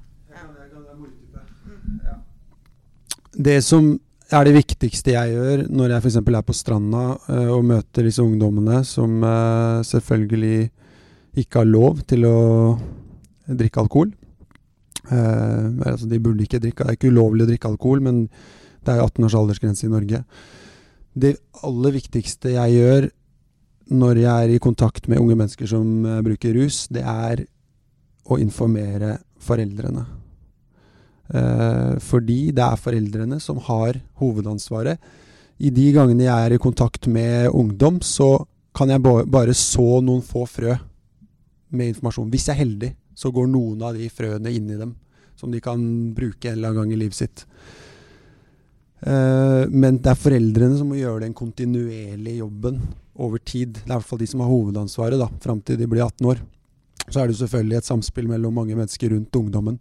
Det 3.39 3.59
som 3.63 3.93
er 4.29 4.45
det 4.45 4.55
viktigste 4.57 5.13
jeg 5.15 5.33
gjør 5.33 5.65
når 5.71 5.93
jeg 5.95 6.03
f.eks. 6.03 6.17
er 6.21 6.45
på 6.45 6.55
stranda 6.57 7.03
eh, 7.31 7.49
og 7.49 7.63
møter 7.65 8.05
disse 8.05 8.21
ungdommene 8.21 8.83
som 8.85 9.23
eh, 9.23 9.79
selvfølgelig 9.87 10.69
ikke 11.39 11.61
har 11.61 11.69
lov 11.69 12.01
til 12.09 12.25
å 12.27 12.39
drikke 13.49 13.81
alkohol, 13.81 14.11
Eh, 15.09 15.89
altså 15.89 16.05
de 16.09 16.19
burde 16.19 16.43
ikke 16.43 16.59
drikke, 16.59 16.83
Det 16.83 16.89
er 16.89 16.97
ikke 16.97 17.09
ulovlig 17.13 17.45
å 17.45 17.49
drikke 17.49 17.69
alkohol, 17.69 18.01
men 18.01 18.27
det 18.85 18.93
er 18.93 18.99
jo 18.99 19.07
18 19.07 19.25
års 19.25 19.37
aldersgrense 19.39 19.87
i 19.87 19.91
Norge. 19.91 20.23
Det 21.17 21.37
aller 21.65 21.95
viktigste 21.95 22.53
jeg 22.53 22.75
gjør 22.77 23.09
når 23.89 24.21
jeg 24.21 24.43
er 24.43 24.53
i 24.53 24.61
kontakt 24.61 25.07
med 25.09 25.17
unge 25.17 25.35
mennesker 25.35 25.65
som 25.65 26.03
bruker 26.23 26.53
rus, 26.53 26.87
det 26.93 27.01
er 27.01 27.41
å 28.29 28.37
informere 28.37 29.17
foreldrene. 29.49 30.05
Eh, 31.29 31.95
fordi 32.01 32.51
det 32.55 32.65
er 32.65 32.83
foreldrene 32.83 33.39
som 33.43 33.59
har 33.67 33.99
hovedansvaret. 34.21 34.97
I 35.59 35.73
de 35.75 35.89
gangene 35.93 36.25
jeg 36.25 36.45
er 36.45 36.55
i 36.55 36.61
kontakt 36.61 37.09
med 37.11 37.49
ungdom, 37.51 37.99
så 38.01 38.45
kan 38.75 38.89
jeg 38.93 39.03
bare 39.03 39.53
så 39.57 39.99
noen 40.05 40.23
få 40.23 40.45
frø 40.47 40.77
med 41.75 41.91
informasjon. 41.91 42.29
Hvis 42.31 42.47
jeg 42.47 42.55
er 42.55 42.63
heldig, 42.63 42.91
så 43.17 43.31
går 43.35 43.49
noen 43.51 43.83
av 43.83 43.97
de 43.97 44.07
frøene 44.13 44.53
inn 44.55 44.69
i 44.71 44.79
dem, 44.79 44.95
som 45.35 45.51
de 45.51 45.59
kan 45.61 45.81
bruke 46.15 46.47
en 46.47 46.55
eller 46.57 46.71
annen 46.71 46.81
gang 46.85 46.93
i 46.95 46.99
livet 47.01 47.17
sitt. 47.19 47.43
Eh, 48.99 49.65
men 49.69 49.99
det 49.99 50.13
er 50.13 50.23
foreldrene 50.23 50.79
som 50.79 50.89
må 50.91 50.99
gjøre 50.99 51.25
den 51.25 51.35
kontinuerlige 51.35 52.39
jobben 52.39 52.79
over 53.19 53.43
tid. 53.43 53.75
Det 53.81 53.85
er 53.85 53.93
i 53.93 53.97
hvert 53.97 54.09
fall 54.09 54.23
de 54.23 54.29
som 54.31 54.43
har 54.43 54.51
hovedansvaret 54.51 55.19
da, 55.19 55.27
fram 55.43 55.61
til 55.61 55.79
de 55.79 55.87
blir 55.91 56.05
18 56.07 56.31
år. 56.31 56.41
Så 57.07 57.21
er 57.21 57.29
det 57.29 57.39
selvfølgelig 57.39 57.79
et 57.79 57.89
samspill 57.89 58.27
mellom 58.29 58.57
mange 58.59 58.77
mennesker 58.77 59.13
rundt 59.13 59.39
ungdommen. 59.39 59.79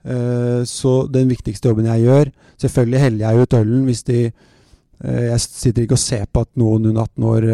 Uh, 0.00 0.62
så 0.68 1.04
den 1.12 1.28
viktigste 1.28 1.68
jobben 1.68 1.84
jeg 1.84 2.06
gjør 2.06 2.30
Selvfølgelig 2.62 3.00
heller 3.02 3.20
jeg 3.20 3.42
ut 3.44 3.56
ølen 3.58 3.82
hvis 3.84 4.00
de 4.08 4.20
uh, 4.30 5.26
Jeg 5.26 5.42
sitter 5.42 5.84
ikke 5.84 5.98
og 5.98 6.00
ser 6.00 6.22
på 6.24 6.44
at 6.46 6.48
noen 6.56 6.86
under 6.88 7.02
18 7.04 7.26
år 7.28 7.48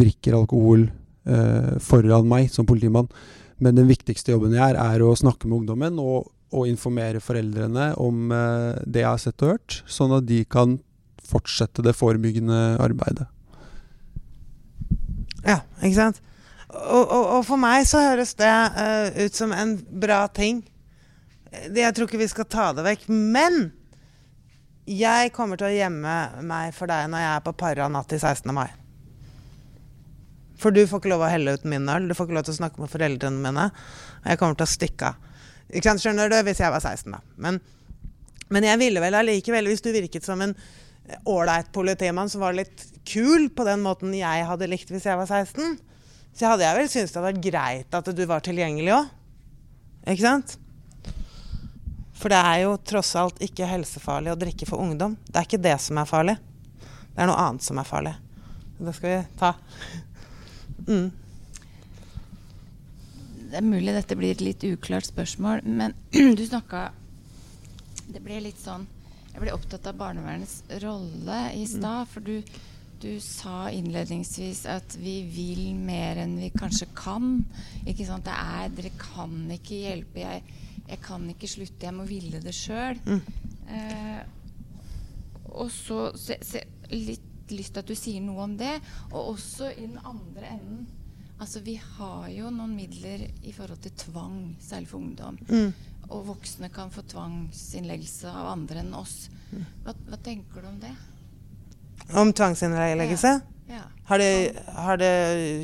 drikker 0.00 0.38
alkohol 0.38 0.86
foran 1.80 2.26
meg 2.28 2.50
som 2.52 2.66
politimann. 2.68 3.06
Men 3.56 3.78
den 3.78 3.86
viktigste 3.88 4.34
jobben 4.34 4.52
jeg 4.52 4.60
gjør, 4.60 4.76
er 4.76 5.04
å 5.06 5.14
snakke 5.16 5.48
med 5.48 5.62
ungdommen 5.62 5.96
og 5.96 6.26
og 6.54 6.68
informere 6.70 7.18
foreldrene 7.18 7.88
om 7.98 8.28
det 8.86 9.00
jeg 9.02 9.08
har 9.08 9.18
sett 9.18 9.42
og 9.42 9.54
hørt, 9.54 9.78
sånn 9.90 10.12
at 10.14 10.26
de 10.28 10.44
kan 10.46 10.76
fortsette 11.26 11.82
det 11.82 11.96
forebyggende 11.96 12.60
arbeidet. 12.84 13.26
Ja, 15.44 15.60
ikke 15.80 15.96
sant. 15.96 16.20
Og, 16.74 17.10
og, 17.10 17.40
for 17.46 17.60
meg 17.60 17.86
så 17.88 18.02
høres 18.02 18.34
det 18.38 18.50
uh, 18.50 19.08
ut 19.24 19.36
som 19.36 19.52
en 19.54 19.76
bra 19.78 20.24
ting. 20.34 20.62
Jeg 21.70 21.94
tror 21.94 22.08
ikke 22.08 22.20
vi 22.20 22.30
skal 22.30 22.48
ta 22.50 22.70
det 22.76 22.84
vekk. 22.86 23.06
Men 23.08 23.68
jeg 24.90 25.32
kommer 25.36 25.60
til 25.60 25.70
å 25.70 25.74
gjemme 25.74 26.14
meg 26.44 26.74
for 26.76 26.90
deg 26.90 27.06
når 27.10 27.22
jeg 27.22 27.34
er 27.34 27.44
på 27.46 27.54
Parra 27.62 27.86
natt 27.92 28.10
til 28.12 28.20
16. 28.20 28.50
mai. 28.56 28.68
For 30.60 30.74
du 30.74 30.84
får 30.88 31.02
ikke 31.02 31.12
lov 31.12 31.24
å 31.26 31.30
helle 31.30 31.56
ut 31.56 31.64
min 31.68 31.88
øl, 31.90 32.08
du 32.08 32.14
får 32.16 32.28
ikke 32.28 32.36
lov 32.38 32.46
til 32.46 32.54
å 32.54 32.60
snakke 32.60 32.82
med 32.82 32.92
foreldrene 32.92 33.42
mine. 33.42 33.68
Og 34.22 34.28
jeg 34.30 34.40
kommer 34.40 34.58
til 34.58 34.66
å 34.66 34.74
stikke 34.74 35.12
av. 35.12 35.30
Skjønner 35.74 36.30
du? 36.30 36.36
Hvis 36.46 36.60
jeg 36.60 36.72
var 36.72 36.84
16, 36.84 37.14
da. 37.16 37.20
Men, 37.40 37.58
men 38.52 38.66
jeg 38.68 38.80
ville 38.82 39.02
vel 39.02 39.16
allikevel, 39.18 39.70
hvis 39.70 39.82
du 39.84 39.90
virket 39.94 40.26
som 40.26 40.42
en 40.44 40.54
ålreit 41.28 41.72
politimann 41.72 42.30
som 42.32 42.44
var 42.44 42.56
litt 42.56 42.86
kul 43.08 43.50
på 43.52 43.66
den 43.66 43.82
måten 43.84 44.14
jeg 44.16 44.46
hadde 44.48 44.68
likt 44.70 44.92
hvis 44.92 45.04
jeg 45.04 45.18
var 45.20 45.28
16, 45.28 45.76
så 46.34 46.50
hadde 46.50 46.66
jeg 46.66 46.78
vel 46.78 46.90
syntes 46.90 47.12
det 47.14 47.20
hadde 47.20 47.30
vært 47.30 47.46
greit 47.46 47.96
at 47.98 48.10
du 48.10 48.24
var 48.26 48.42
tilgjengelig 48.44 48.94
òg. 48.96 49.10
Ikke 50.10 50.24
sant? 50.26 50.56
For 52.18 52.32
det 52.32 52.40
er 52.40 52.58
jo 52.64 52.76
tross 52.82 53.12
alt 53.20 53.40
ikke 53.44 53.68
helsefarlig 53.68 54.32
å 54.32 54.38
drikke 54.38 54.66
for 54.68 54.82
ungdom. 54.82 55.16
Det 55.28 55.38
er 55.38 55.48
ikke 55.48 55.62
det 55.62 55.76
som 55.82 55.98
er 56.00 56.08
farlig. 56.08 56.36
Det 57.14 57.22
er 57.22 57.30
noe 57.30 57.38
annet 57.38 57.66
som 57.66 57.78
er 57.78 57.86
farlig. 57.86 58.14
Det 58.78 58.94
skal 58.96 59.12
vi 59.12 59.20
ta. 59.38 59.52
Mm. 60.88 61.10
Det 63.50 63.60
er 63.60 63.66
mulig 63.66 63.94
dette 63.94 64.16
blir 64.18 64.34
et 64.34 64.42
litt 64.42 64.66
uklart 64.66 65.06
spørsmål, 65.06 65.62
men 65.62 65.94
du 66.38 66.42
snakka 66.42 66.88
Det 68.10 68.18
ble 68.24 68.40
litt 68.42 68.58
sånn 68.58 68.82
Jeg 69.30 69.42
ble 69.44 69.54
opptatt 69.54 69.86
av 69.86 70.00
barnevernets 70.00 70.64
rolle 70.82 71.38
i 71.54 71.62
mm. 71.62 71.70
stad. 71.70 72.10
For 72.10 72.26
du, 72.26 72.40
du, 73.04 73.12
sa 73.20 73.68
innledningsvis 73.72 74.64
at 74.72 74.96
vi 75.00 75.18
vil 75.28 75.74
mer 75.76 76.22
enn 76.24 76.38
vi 76.40 76.50
kanskje 76.54 76.88
kan. 76.96 77.36
Ikke 77.84 78.06
sant? 78.08 78.26
Det 78.26 78.34
er 78.34 78.72
Dere 78.74 78.94
kan 79.00 79.36
ikke 79.54 79.82
hjelpe. 79.84 80.24
Jeg, 80.24 80.56
jeg 80.88 81.02
kan 81.04 81.28
ikke 81.32 81.50
slutte. 81.50 81.86
Jeg 81.86 81.96
må 81.96 82.08
ville 82.08 82.40
det 82.42 82.56
sjøl. 82.56 83.00
Mm. 83.04 83.22
Eh, 83.76 84.20
og 85.54 85.70
så 85.72 86.08
se, 86.18 86.40
se, 86.44 86.64
litt 86.90 87.30
lyst 87.52 87.74
til 87.74 87.82
at 87.82 87.88
du 87.90 87.96
sier 87.98 88.22
noe 88.24 88.44
om 88.46 88.58
det. 88.58 88.74
Og 89.12 89.34
også 89.34 89.72
i 89.74 89.86
den 89.86 89.98
andre 90.02 90.54
enden 90.56 90.84
Altså, 91.42 91.58
vi 91.66 91.74
har 91.74 92.28
jo 92.30 92.46
noen 92.54 92.76
midler 92.78 93.24
i 93.42 93.50
forhold 93.52 93.80
til 93.82 93.92
tvang, 93.98 94.36
særlig 94.62 94.86
for 94.86 95.02
ungdom. 95.02 95.34
Mm. 95.48 95.72
Og 96.14 96.28
voksne 96.28 96.70
kan 96.72 96.92
få 96.94 97.02
tvangsinnleggelse 97.10 98.30
av 98.30 98.52
andre 98.52 98.84
enn 98.84 98.94
oss. 98.94 99.16
Hva, 99.82 99.96
hva 100.06 100.20
tenker 100.22 100.62
du 100.62 100.68
om 100.70 100.78
det? 100.80 100.92
Om 102.12 102.32
tvangsinnleggelse? 102.32 103.40
Ja. 103.68 103.74
Ja. 103.74 103.82
Har, 104.04 104.18
det, 104.18 104.62
har, 104.66 104.98
det, 105.00 105.12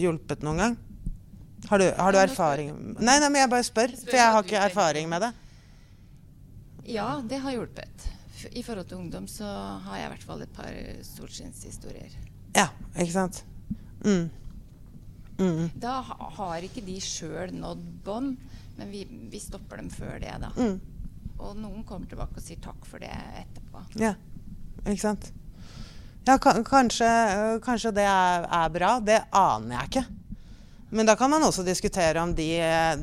hjulpet 0.00 0.42
noen 0.42 0.62
gang? 0.62 0.76
Har 1.68 1.78
du, 1.78 1.84
har 1.92 2.12
du 2.12 2.18
erfaring 2.18 2.70
Nei, 2.96 3.18
nei, 3.20 3.28
men 3.28 3.42
jeg 3.42 3.50
bare 3.52 3.66
spør, 3.66 3.92
for 4.00 4.16
jeg 4.16 4.32
har 4.32 4.46
ikke 4.46 4.62
erfaring 4.64 5.10
med 5.10 5.26
det. 5.26 5.30
Ja, 6.88 7.20
det 7.28 7.42
har 7.44 7.54
hjulpet. 7.54 8.08
I 8.56 8.62
forhold 8.64 8.88
til 8.88 8.96
ungdom 8.96 9.26
så 9.28 9.46
har 9.84 10.00
jeg 10.00 10.06
i 10.06 10.12
hvert 10.14 10.26
fall 10.26 10.44
et 10.46 10.52
par 10.56 10.76
solskinnshistorier. 11.04 12.14
Ja, 12.56 12.70
ikke 12.96 13.12
sant. 13.12 13.42
Mm. 14.00 14.30
Mm. 15.40 15.68
Da 15.80 16.00
har 16.36 16.64
ikke 16.64 16.82
de 16.84 16.96
sjøl 17.04 17.52
nådd 17.56 17.84
bånd, 18.04 18.40
men 18.78 18.90
vi, 18.92 19.04
vi, 19.32 19.40
stopper 19.40 19.80
dem 19.80 19.90
før 19.92 20.16
det, 20.22 20.32
da. 20.42 20.50
Mm. 20.56 20.80
Og 21.40 21.54
noen 21.56 21.84
kommer 21.88 22.08
tilbake 22.08 22.40
og 22.40 22.44
sier 22.44 22.60
takk 22.64 22.88
for 22.88 23.00
det 23.04 23.12
etterpå. 23.44 23.84
Ja, 24.00 24.14
ikke 24.86 25.02
sant. 25.04 25.30
Ja, 26.24 26.36
kanskje, 26.38 27.10
kanskje 27.64 27.92
det 27.96 28.04
er, 28.04 28.44
er, 28.44 28.72
bra. 28.72 28.96
Det 29.00 29.22
aner 29.32 29.76
jeg 29.78 29.88
ikke. 29.90 30.04
Men 30.90 31.06
da 31.06 31.14
kan 31.16 31.30
man 31.30 31.44
også 31.46 31.62
diskutere 31.64 32.20
om 32.20 32.34
de, 32.34 32.48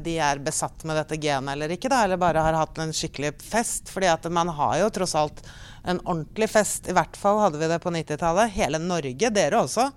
de, 0.03 0.17
er 0.19 0.41
besatt 0.43 0.83
med 0.85 0.99
dette 0.99 1.17
genet 1.23 1.55
eller 1.55 1.71
ikke. 1.73 1.89
Da, 1.89 2.03
eller 2.03 2.19
bare 2.21 2.43
har 2.43 2.57
hatt 2.59 2.77
en 2.83 2.93
skikkelig 2.93 3.33
fest. 3.41 3.89
fordi 3.89 4.29
man 4.29 4.51
har 4.53 4.77
jo 4.81 4.89
tross 4.93 5.15
alt 5.15 5.41
en 5.87 6.01
ordentlig 6.03 6.49
fest. 6.51 6.89
I 6.91 6.95
hvert 6.97 7.17
fall 7.17 7.39
hadde 7.41 7.61
vi 7.61 7.71
det 7.71 7.79
på 7.81 7.93
90-tallet. 7.95 8.53
Hele 8.57 8.81
Norge, 8.83 9.31
dere 9.33 9.63
også. 9.63 9.87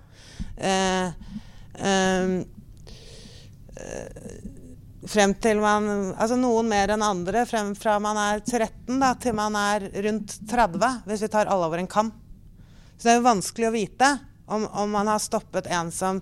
Eh, 0.57 1.07
eh, 1.77 2.29
frem 5.11 5.33
til 5.41 5.59
man 5.61 6.13
Altså 6.15 6.37
noen 6.39 6.71
mer 6.71 6.95
enn 6.95 7.05
andre. 7.05 7.45
Frem 7.49 7.75
fra 7.77 7.99
man 8.01 8.17
er 8.17 8.41
13 8.41 8.97
da, 8.97 9.13
til 9.19 9.37
man 9.37 9.59
er 9.59 9.91
rundt 10.07 10.39
30, 10.49 11.01
hvis 11.05 11.27
vi 11.27 11.31
tar 11.35 11.51
alle 11.51 11.69
over 11.69 11.83
en 11.83 11.91
kam. 11.91 12.11
Så 13.01 13.07
det 13.07 13.15
er 13.15 13.17
jo 13.17 13.25
vanskelig 13.25 13.65
å 13.65 13.73
vite 13.73 14.07
om, 14.45 14.67
om 14.77 14.91
man 14.93 15.07
har 15.09 15.17
stoppet 15.17 15.65
en 15.73 15.87
som 15.89 16.19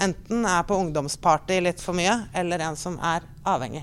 enten 0.00 0.46
er 0.48 0.62
på 0.64 0.76
ungdomsparty 0.80 1.58
litt 1.60 1.82
for 1.84 1.92
mye, 1.98 2.14
eller 2.32 2.62
en 2.64 2.78
som 2.80 2.94
er 3.04 3.26
avhengig. 3.44 3.82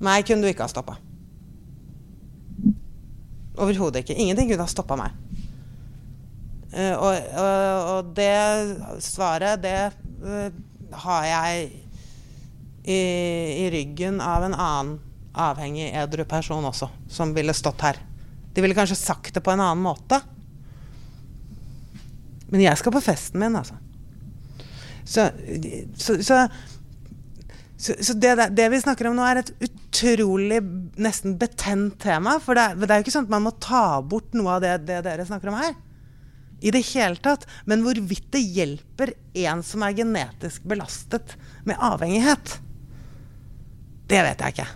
Meg 0.00 0.24
kunne 0.24 0.40
du 0.40 0.48
ikke 0.48 0.64
ha 0.64 0.72
stoppa. 0.72 0.94
Overhodet 3.60 4.06
ikke. 4.06 4.16
Ingenting 4.16 4.48
kunne 4.48 4.64
ha 4.64 4.72
stoppa 4.72 4.96
meg. 4.96 5.18
Uh, 6.72 6.94
og, 6.94 7.10
og, 7.42 7.90
og, 7.90 8.08
det 8.16 9.02
svaret, 9.04 9.60
det 9.66 9.90
uh, 10.24 10.48
har 11.02 11.26
jeg 11.28 11.66
i, 12.88 12.96
i, 12.96 13.68
ryggen 13.74 14.22
av 14.24 14.46
en 14.48 14.56
annen 14.56 14.96
avhengig 15.36 15.90
edru 15.92 16.24
person 16.24 16.64
også, 16.64 16.88
som 17.12 17.36
ville 17.36 17.52
stått 17.52 17.84
her. 17.84 18.00
De 18.56 18.64
ville 18.64 18.76
kanskje 18.76 18.96
sagt 18.96 19.34
det 19.36 19.44
på 19.44 19.52
en 19.52 19.60
annen 19.60 19.84
måte. 19.84 20.22
Men 22.56 22.64
jeg 22.64 22.80
skal 22.80 22.94
på 22.94 23.04
festen 23.04 23.42
min, 23.42 23.56
altså. 23.58 23.76
Så, 25.04 25.28
så, 26.00 26.16
så, 26.24 26.38
så 28.00 28.14
det, 28.16 28.30
det, 28.56 28.70
vi 28.72 28.80
snakker 28.80 29.10
om 29.10 29.18
nå, 29.18 29.26
er 29.28 29.42
et 29.42 29.52
utrolig 29.68 30.62
nesten 30.96 31.36
betent 31.36 31.98
tema. 32.00 32.38
For 32.40 32.56
det, 32.56 32.80
det 32.80 32.88
er 32.88 33.02
jo 33.02 33.04
ikke 33.04 33.14
sånn 33.18 33.28
at 33.28 33.34
man 33.36 33.44
må 33.44 33.52
ta 33.60 34.00
bort 34.00 34.32
noe 34.32 34.56
av 34.56 34.64
det, 34.64 34.72
det 34.88 35.02
dere 35.04 35.28
snakker 35.28 35.52
om 35.52 35.60
her 35.60 35.76
i 36.64 36.72
det 36.72 36.80
hele 36.88 37.20
tatt. 37.20 37.44
Men 37.68 37.84
hvorvidt 37.84 38.30
det 38.32 38.40
hjelper 38.40 39.12
en 39.44 39.60
som 39.60 39.84
er 39.84 40.00
genetisk 40.00 40.64
belastet 40.64 41.36
med 41.68 41.76
avhengighet, 41.76 42.56
det 44.08 44.24
vet 44.24 44.40
jeg 44.40 44.56
ikke. 44.56 44.68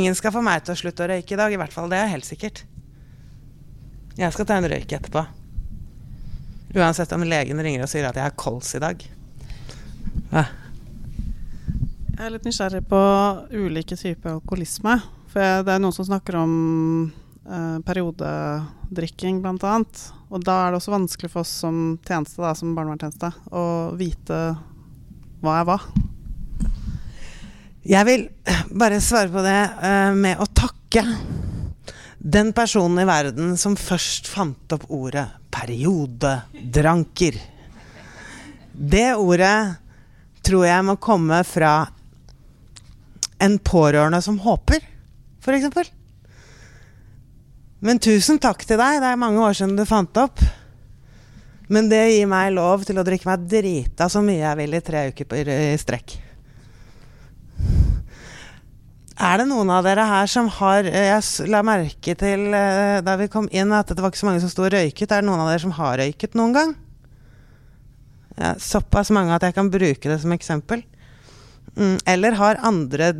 Ingen 0.00 0.16
skal 0.16 0.32
få 0.32 0.40
meg 0.44 0.64
til 0.64 0.72
å 0.72 0.80
slutte 0.80 1.04
å 1.04 1.12
røyke 1.12 1.36
i 1.36 1.40
dag, 1.44 1.52
i 1.52 1.60
hvert 1.60 1.76
fall. 1.76 1.92
Det 1.92 2.00
er 2.00 2.14
helt 2.16 2.26
sikkert. 2.28 2.64
Jeg 4.18 4.34
skal 4.34 4.48
ta 4.48 4.56
en 4.58 4.72
røyk 4.72 4.96
etterpå. 4.96 5.28
Uansett 6.74 7.12
om 7.16 7.24
legen 7.24 7.60
ringer 7.64 7.84
og 7.84 7.90
sier 7.90 8.08
at 8.08 8.18
jeg 8.18 8.26
har 8.26 8.36
kols 8.36 8.74
i 8.76 8.82
dag. 8.82 9.04
Hva? 10.32 10.44
Jeg 12.18 12.26
er 12.26 12.34
litt 12.34 12.48
nysgjerrig 12.48 12.82
på 12.90 13.00
ulike 13.54 13.96
typer 13.96 14.34
alkoholisme. 14.34 14.98
For 15.30 15.62
det 15.64 15.74
er 15.74 15.80
noen 15.80 15.94
som 15.94 16.08
snakker 16.08 16.40
om 16.40 16.52
eh, 17.46 17.78
periodedrikking 17.86 19.40
bl.a. 19.44 19.74
Og 20.28 20.44
da 20.44 20.56
er 20.64 20.74
det 20.74 20.80
også 20.80 20.92
vanskelig 20.96 21.30
for 21.32 21.44
oss 21.44 21.54
som 21.62 21.96
tjeneste, 22.04 22.42
da, 22.42 22.52
som 22.58 22.74
barnevernstjeneste, 22.76 23.32
å 23.54 23.64
vite 23.96 24.40
hva 25.40 25.60
er 25.60 25.68
hva. 25.68 25.78
Jeg 27.88 28.04
vil 28.04 28.26
bare 28.76 29.00
svare 29.00 29.32
på 29.32 29.44
det 29.46 29.60
eh, 29.88 30.10
med 30.18 30.42
å 30.42 30.50
takke 30.52 31.06
den 32.18 32.52
personen 32.52 32.98
i 33.02 33.06
verden 33.08 33.56
som 33.56 33.76
først 33.78 34.26
fant 34.30 34.74
opp 34.74 34.88
ordet 34.90 35.26
periodedranker. 35.54 37.38
Det 38.72 39.08
ordet 39.14 39.58
tror 40.46 40.66
jeg 40.66 40.86
må 40.86 40.96
komme 41.02 41.42
fra 41.46 41.72
en 43.38 43.58
pårørende 43.62 44.20
som 44.22 44.38
håper, 44.42 44.82
f.eks. 45.42 45.92
Men 47.78 48.00
tusen 48.02 48.40
takk 48.42 48.64
til 48.66 48.80
deg. 48.80 48.98
Det 48.98 49.12
er 49.12 49.20
mange 49.20 49.42
år 49.42 49.54
siden 49.54 49.76
du 49.78 49.84
fant 49.86 50.18
opp. 50.18 50.42
Men 51.70 51.90
det 51.90 52.00
gir 52.10 52.26
meg 52.30 52.54
lov 52.56 52.86
til 52.88 52.98
å 52.98 53.04
drikke 53.06 53.28
meg 53.28 53.44
drita 53.50 54.08
så 54.10 54.22
mye 54.24 54.40
jeg 54.40 54.58
vil 54.58 54.74
i 54.74 54.82
tre 54.82 55.04
uker 55.12 55.50
i 55.52 55.76
strekk. 55.78 56.16
Er 59.18 59.40
det 59.40 59.48
noen 59.50 59.70
av 59.74 59.82
dere 59.82 60.04
her 60.06 60.28
som 60.30 60.46
har 60.60 60.86
Jeg 60.86 61.48
la 61.50 61.62
merke 61.66 62.14
til 62.18 62.52
eh, 62.54 63.00
da 63.02 63.16
vi 63.18 63.26
kom 63.32 63.48
inn 63.50 63.72
at 63.74 63.90
det 63.90 63.98
var 63.98 64.12
ikke 64.12 64.20
så 64.20 64.28
mange 64.28 64.42
som 64.44 64.52
sto 64.52 64.62
og 64.62 64.70
røyket. 64.70 65.10
Er 65.10 65.24
det 65.24 65.26
noen 65.26 65.42
av 65.42 65.50
dere 65.50 65.62
som 65.64 65.74
har 65.74 65.98
røyket 65.98 66.36
noen 66.38 66.54
gang? 66.54 66.74
Ja, 68.38 68.52
såpass 68.62 69.10
mange 69.10 69.34
at 69.34 69.42
jeg 69.42 69.56
kan 69.56 69.70
bruke 69.74 70.06
det 70.06 70.20
som 70.22 70.34
eksempel. 70.36 70.84
Mm, 71.74 71.98
eller 72.06 72.38
har 72.38 72.62
andre 72.62 73.10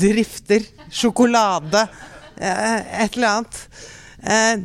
drifter. 0.00 0.64
Sjokolade. 0.88 1.84
Eh, 2.40 3.04
et 3.04 3.20
eller 3.20 3.28
annet. 3.34 3.60
Eh, 4.24 4.56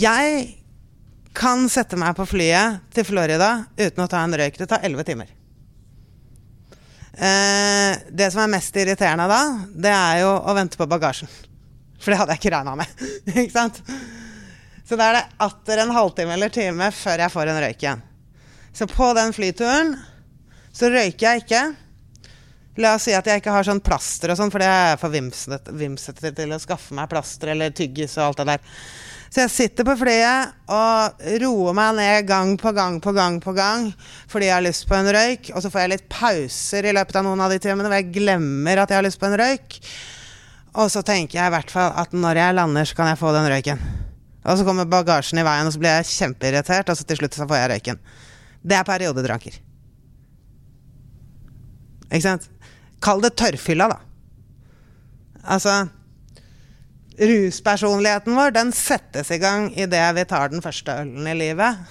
jeg 0.00 0.48
kan 1.36 1.68
sette 1.68 2.00
meg 2.00 2.16
på 2.16 2.24
flyet 2.32 2.80
til 2.96 3.04
Florida 3.04 3.52
uten 3.76 4.00
å 4.00 4.08
ta 4.08 4.24
en 4.24 4.40
røyk. 4.40 4.56
Det 4.56 4.72
tar 4.72 4.88
elleve 4.88 5.04
timer. 5.12 5.28
Eh, 7.12 7.98
det 8.08 8.30
som 8.32 8.42
er 8.42 8.52
mest 8.54 8.76
irriterende 8.76 9.28
da, 9.28 9.40
det 9.84 9.92
er 9.92 10.22
jo 10.22 10.30
å 10.32 10.54
vente 10.56 10.80
på 10.80 10.88
bagasjen. 10.88 11.28
For 12.00 12.12
det 12.12 12.18
hadde 12.20 12.34
jeg 12.34 12.42
ikke 12.42 12.54
regna 12.56 12.74
med. 12.78 13.04
ikke 13.44 13.52
sant? 13.52 13.82
Så 14.88 14.98
da 14.98 15.10
er 15.10 15.20
det 15.20 15.26
atter 15.44 15.84
en 15.84 15.94
halvtime 15.94 16.34
eller 16.36 16.52
time 16.52 16.88
før 16.96 17.22
jeg 17.24 17.32
får 17.32 17.52
en 17.52 17.60
røyk 17.64 17.84
igjen. 17.84 18.02
Så 18.72 18.88
på 18.88 19.12
den 19.16 19.34
flyturen 19.36 19.94
så 20.72 20.88
røyker 20.88 21.28
jeg 21.28 21.44
ikke. 21.44 21.62
La 22.80 22.94
oss 22.96 23.04
si 23.04 23.12
at 23.12 23.26
jeg 23.28 23.42
ikke 23.42 23.52
har 23.52 23.66
sånn 23.68 23.82
plaster 23.84 24.32
og 24.32 24.38
sånn, 24.40 24.50
for 24.52 24.64
det 24.64 24.68
er 24.72 24.94
jeg 24.94 25.00
for 25.02 25.76
vimsete 25.76 26.32
til 26.36 26.54
å 26.56 26.60
skaffe 26.60 26.96
meg 26.96 27.10
plaster 27.12 27.52
eller 27.52 27.74
tyggis 27.76 28.16
og 28.16 28.30
alt 28.30 28.40
det 28.40 28.46
der. 28.54 28.70
Så 29.32 29.40
jeg 29.40 29.52
sitter 29.52 29.86
på 29.88 29.94
flyet 29.96 30.50
og 30.68 31.22
roer 31.40 31.76
meg 31.76 31.94
ned 31.96 32.26
gang 32.28 32.50
på 32.60 32.68
gang 32.76 32.98
på 33.00 33.14
gang 33.16 33.38
på 33.40 33.54
gang 33.56 33.86
fordi 34.28 34.50
jeg 34.50 34.56
har 34.58 34.64
lyst 34.66 34.84
på 34.90 34.98
en 34.98 35.08
røyk. 35.16 35.48
Og 35.54 35.64
så 35.64 35.70
får 35.72 35.80
jeg 35.80 35.92
litt 35.94 36.10
pauser 36.12 36.84
i 36.84 36.92
løpet 36.92 37.16
av 37.16 37.24
noen 37.24 37.40
av 37.40 37.54
de 37.54 37.56
timene 37.62 37.88
hvor 37.88 37.96
jeg 37.96 38.10
glemmer 38.12 38.82
at 38.82 38.92
jeg 38.92 39.00
har 39.00 39.06
lyst 39.06 39.20
på 39.22 39.30
en 39.30 39.38
røyk. 39.40 39.78
Og 40.76 40.92
så 40.92 41.00
tenker 41.04 41.38
jeg 41.38 41.48
i 41.48 41.54
hvert 41.54 41.72
fall 41.72 41.96
at 42.02 42.12
når 42.12 42.42
jeg 42.42 42.56
lander, 42.58 42.88
så 42.88 42.98
kan 42.98 43.08
jeg 43.08 43.20
få 43.20 43.32
den 43.32 43.48
røyken. 43.48 43.80
Og 44.42 44.58
så 44.58 44.66
kommer 44.66 44.88
bagasjen 44.90 45.40
i 45.40 45.46
veien, 45.46 45.68
og 45.68 45.74
så 45.74 45.80
blir 45.80 45.98
jeg 46.00 46.08
kjempeirritert, 46.10 46.88
og 46.90 46.98
så 46.98 47.04
til 47.06 47.20
slutt 47.20 47.36
så 47.36 47.46
får 47.48 47.60
jeg 47.60 47.72
røyken. 47.72 48.00
Det 48.64 48.78
er 48.78 48.88
periodedranker. 48.88 49.58
Ikke 52.08 52.24
sant? 52.24 52.48
Kall 53.04 53.22
det 53.24 53.32
tørrfylla, 53.40 53.88
da. 53.92 54.00
Altså 55.56 55.76
Ruspersonligheten 57.18 58.36
vår 58.36 58.54
den 58.56 58.72
settes 58.72 59.30
i 59.34 59.40
gang 59.42 59.68
idet 59.76 60.06
vi 60.16 60.24
tar 60.28 60.52
den 60.52 60.64
første 60.64 60.94
ølen 61.02 61.28
i 61.28 61.34
livet. 61.36 61.82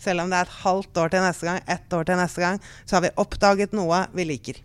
Selv 0.00 0.24
om 0.24 0.30
det 0.30 0.40
er 0.40 0.48
et 0.48 0.56
halvt 0.64 0.98
år 1.00 1.12
til 1.12 1.22
neste 1.24 1.46
gang, 1.48 1.60
ett 1.70 1.94
år 1.96 2.08
til 2.08 2.18
neste 2.18 2.42
gang, 2.42 2.58
så 2.84 2.96
har 2.96 3.04
vi 3.06 3.14
oppdaget 3.22 3.76
noe 3.76 4.04
vi 4.14 4.26
liker. 4.28 4.58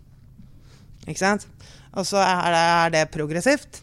Ikke 1.06 1.22
sant? 1.22 1.46
Og 1.94 2.06
så 2.06 2.18
er 2.22 2.50
det, 2.52 2.64
er 2.64 2.92
det 2.96 3.04
progressivt 3.14 3.80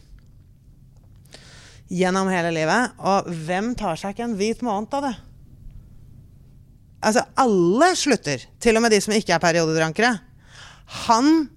gjennom 1.88 2.28
hele 2.30 2.52
livet. 2.54 2.94
Og 3.00 3.32
hvem 3.48 3.72
tar 3.78 3.98
seg 3.98 4.14
ikke 4.14 4.28
en 4.28 4.36
hvit 4.38 4.62
måned 4.64 4.94
av 5.00 5.08
det? 5.08 5.14
Altså, 6.98 7.22
alle 7.38 7.92
slutter. 7.96 8.44
Til 8.60 8.78
og 8.78 8.84
med 8.84 8.92
de 8.92 9.00
som 9.02 9.14
ikke 9.14 9.36
er 9.36 9.42
periodedrankere. 9.42 10.16
Han 11.06 11.48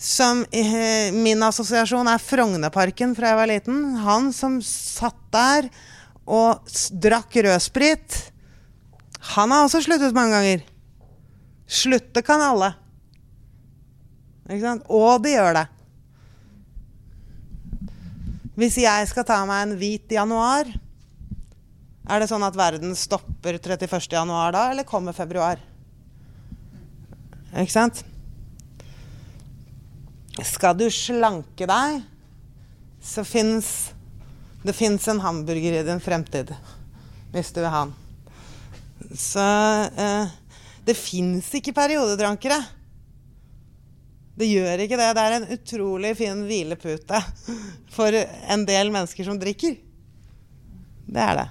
som 0.00 0.46
eh, 0.48 1.12
Min 1.12 1.42
assosiasjon 1.44 2.08
er 2.08 2.22
Frognerparken 2.24 3.12
fra 3.16 3.34
jeg 3.34 3.38
var 3.38 3.50
liten. 3.50 3.80
Han 4.00 4.30
som 4.32 4.56
satt 4.64 5.18
der 5.34 5.68
og 6.24 6.70
drakk 7.04 7.36
rødsprit. 7.44 8.16
Han 9.36 9.52
har 9.52 9.66
også 9.66 9.82
sluttet 9.84 10.16
mange 10.16 10.38
ganger. 10.38 10.62
Slutte 11.68 12.22
kan 12.24 12.40
alle. 12.40 12.72
Ikke 14.48 14.64
sant? 14.64 14.88
Og 14.88 15.20
de 15.22 15.34
gjør 15.36 15.60
det. 15.60 15.66
Hvis 18.56 18.80
jeg 18.80 19.08
skal 19.08 19.26
ta 19.28 19.42
meg 19.48 19.66
en 19.66 19.76
hvit 19.80 20.16
januar, 20.16 20.68
er 22.10 22.20
det 22.22 22.28
sånn 22.30 22.44
at 22.44 22.56
verden 22.58 22.96
stopper 22.98 23.60
31. 23.60 24.08
januar 24.16 24.56
da, 24.56 24.64
eller 24.72 24.88
kommer 24.88 25.14
februar? 25.16 25.60
Ikke 27.52 27.72
sant? 27.72 28.02
Skal 30.38 30.76
du 30.78 30.86
slanke 30.94 31.66
deg, 31.66 32.02
så 33.02 33.24
fins 33.26 33.90
det 34.62 34.74
fins 34.76 35.08
en 35.08 35.20
hamburger 35.20 35.80
i 35.80 35.86
din 35.86 36.00
fremtid. 36.00 36.52
Hvis 37.32 37.52
du 37.54 37.62
vil 37.62 37.72
ha 37.72 37.86
den. 37.86 37.94
Så 39.16 39.44
eh, 39.96 40.32
det 40.84 40.96
fins 40.98 41.48
ikke 41.56 41.74
periodedrankere. 41.76 42.58
Det 44.36 44.48
gjør 44.48 44.84
ikke 44.84 44.98
det. 45.00 45.08
Det 45.16 45.24
er 45.24 45.36
en 45.36 45.48
utrolig 45.56 46.12
fin 46.18 46.44
hvilepute 46.48 47.22
for 47.96 48.16
en 48.16 48.66
del 48.68 48.92
mennesker 48.92 49.26
som 49.26 49.40
drikker. 49.40 49.78
Det 51.10 51.24
er 51.24 51.40
det. 51.40 51.48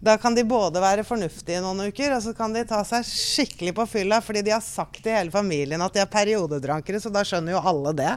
Da 0.00 0.16
kan 0.16 0.34
de 0.34 0.46
både 0.48 0.80
være 0.80 1.04
fornuftige 1.04 1.60
noen 1.60 1.90
uker, 1.90 2.14
og 2.16 2.22
så 2.24 2.32
kan 2.36 2.54
de 2.56 2.64
ta 2.64 2.80
seg 2.88 3.04
skikkelig 3.04 3.74
på 3.76 3.84
fylla 3.98 4.22
fordi 4.24 4.42
de 4.46 4.54
har 4.54 4.64
sagt 4.64 5.02
til 5.04 5.12
hele 5.12 5.32
familien 5.34 5.82
at 5.84 5.96
de 5.96 6.00
er 6.00 6.08
periodedrankere, 6.10 7.00
så 7.02 7.12
da 7.12 7.24
skjønner 7.26 7.52
jo 7.52 7.64
alle 7.68 7.92
det. 7.98 8.14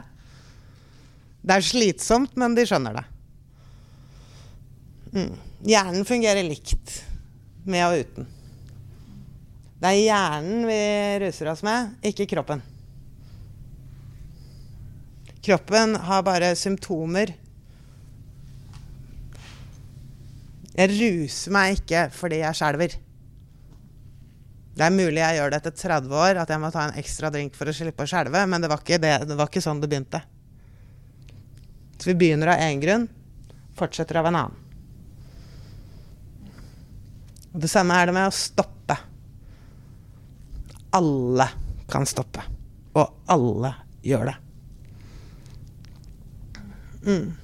Det 1.44 1.58
er 1.58 1.66
slitsomt, 1.66 2.32
men 2.40 2.56
de 2.56 2.64
skjønner 2.64 2.96
det. 2.96 3.04
Mm. 5.12 5.34
Hjernen 5.68 6.08
fungerer 6.08 6.48
likt 6.48 7.02
med 7.68 7.84
og 7.84 8.00
uten. 8.00 8.30
Det 9.84 9.90
er 9.90 10.00
hjernen 10.00 10.64
vi 10.64 10.80
ruser 11.20 11.52
oss 11.52 11.60
med, 11.66 11.92
ikke 12.08 12.26
kroppen. 12.32 12.64
Kroppen 15.44 15.98
har 16.00 16.24
bare 16.24 16.54
symptomer 16.56 17.34
Jeg 20.74 20.90
ruser 20.90 21.54
meg 21.54 21.78
ikke 21.78 22.06
fordi 22.14 22.40
jeg 22.42 22.58
skjelver. 22.58 22.96
Det 24.74 24.82
er 24.82 24.94
mulig 24.94 25.20
jeg 25.22 25.38
gjør 25.38 25.52
det 25.52 25.58
etter 25.60 25.74
30 25.78 26.16
år, 26.18 26.40
at 26.42 26.50
jeg 26.50 26.62
må 26.62 26.70
ta 26.74 26.88
en 26.88 26.96
ekstra 26.98 27.30
drink 27.30 27.54
for 27.54 27.70
å 27.70 27.74
slippe 27.76 28.02
å 28.02 28.10
skjelve, 28.10 28.40
men 28.50 28.64
det 28.64 28.70
var, 28.72 28.82
det, 28.82 29.12
det 29.28 29.36
var, 29.38 29.46
ikke 29.46 29.62
sånn 29.62 29.82
det 29.82 29.90
begynte. 29.92 30.20
Så 31.94 32.10
vi 32.10 32.16
begynner 32.18 32.50
av 32.56 32.64
én 32.64 32.82
grunn, 32.82 33.06
fortsetter 33.78 34.18
av 34.18 34.30
en 34.30 34.40
annen. 34.40 34.60
Og 37.54 37.62
det 37.62 37.70
samme 37.70 37.94
er 37.94 38.10
det 38.10 38.16
med 38.16 38.26
å 38.26 38.34
stoppe. 38.34 38.96
Alle 40.98 41.46
kan 41.90 42.06
stoppe. 42.10 42.42
Og 42.98 43.30
alle 43.30 43.70
gjør 44.02 44.32
det. 44.32 44.36
Mm. 47.04 47.43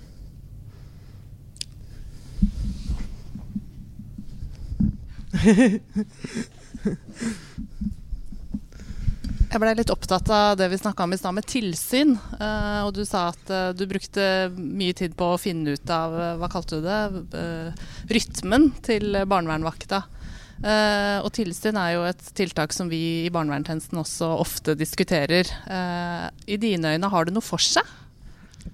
Jeg 9.50 9.58
blei 9.58 9.72
litt 9.74 9.90
opptatt 9.90 10.28
av 10.30 10.52
det 10.60 10.68
vi 10.70 10.78
snakka 10.78 11.02
om 11.04 11.14
i 11.14 11.18
stad, 11.18 11.34
med 11.34 11.46
tilsyn. 11.50 12.14
Uh, 12.38 12.86
og 12.86 12.94
du 12.94 13.02
sa 13.06 13.32
at 13.32 13.50
uh, 13.50 13.72
du 13.74 13.82
brukte 13.90 14.22
mye 14.54 14.94
tid 14.94 15.16
på 15.18 15.32
å 15.32 15.40
finne 15.42 15.74
ut 15.74 15.90
av, 15.90 16.14
uh, 16.14 16.36
hva 16.38 16.50
kalte 16.52 16.78
du 16.78 16.86
det, 16.86 17.00
rytmen 18.14 18.70
til 18.86 19.18
barnevernvakta. 19.26 20.04
og 21.24 21.30
tilsyn 21.32 21.76
er 21.80 21.94
jo 21.94 22.02
et 22.04 22.22
tiltak 22.36 22.72
som 22.76 22.90
vi 22.90 23.24
i 23.24 23.30
barnevernstjenesten 23.32 23.98
også 23.98 24.28
ofte 24.42 24.74
diskuterer. 24.76 25.48
I 26.46 26.56
dine 26.60 26.94
øyne, 26.94 27.08
har 27.08 27.24
det 27.24 27.32
noe 27.34 27.42
for 27.44 27.58
seg? 27.58 27.86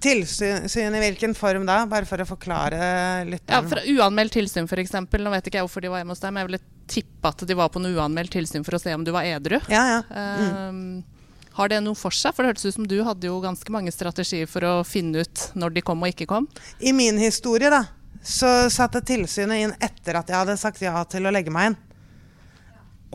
Tilsyn 0.03 0.95
i 0.95 0.99
hvilken 1.01 1.33
form 1.35 1.65
da? 1.65 1.79
Bare 1.89 2.05
for 2.05 2.21
å 2.21 2.27
forklare 2.27 2.79
litt. 3.27 3.45
Ja, 3.49 3.61
for 3.65 3.81
Uanmeldt 3.81 4.35
tilsyn 4.35 4.67
f.eks. 4.67 4.93
Nå 4.93 5.31
vet 5.33 5.47
ikke 5.47 5.61
jeg 5.61 5.67
hvorfor 5.67 5.83
de 5.85 5.91
var 5.91 6.03
hjemme 6.03 6.13
hos 6.13 6.23
deg, 6.23 6.33
men 6.33 6.43
jeg 6.43 6.49
ville 6.51 6.63
tippe 6.91 7.31
at 7.31 7.45
de 7.47 7.57
var 7.57 7.71
på 7.73 7.81
noe 7.83 7.95
uanmeldt 7.95 8.35
tilsyn 8.35 8.65
for 8.67 8.77
å 8.77 8.81
se 8.81 8.93
om 8.95 9.05
du 9.07 9.13
var 9.15 9.27
edru. 9.27 9.57
Ja, 9.71 9.83
ja. 9.95 10.01
Mm. 10.11 10.99
Uh, 10.99 11.15
har 11.57 11.71
det 11.71 11.79
noe 11.81 11.97
for 11.97 12.13
seg? 12.13 12.35
For 12.35 12.43
det 12.43 12.53
hørtes 12.53 12.67
ut 12.67 12.75
som 12.75 12.89
du 12.89 12.99
hadde 13.07 13.31
jo 13.31 13.39
ganske 13.41 13.73
mange 13.73 13.93
strategier 13.95 14.49
for 14.49 14.67
å 14.67 14.75
finne 14.85 15.25
ut 15.25 15.47
når 15.57 15.79
de 15.79 15.85
kom 15.87 16.03
og 16.05 16.13
ikke 16.13 16.29
kom. 16.29 16.45
I 16.77 16.93
min 16.93 17.17
historie 17.17 17.71
da, 17.73 17.81
så 18.21 18.67
satte 18.73 19.01
tilsynet 19.01 19.63
inn 19.63 19.73
etter 19.81 20.19
at 20.19 20.29
jeg 20.29 20.37
hadde 20.37 20.59
sagt 20.61 20.83
ja 20.85 20.99
til 21.09 21.25
å 21.25 21.33
legge 21.33 21.53
meg 21.53 21.71
inn. 21.71 21.79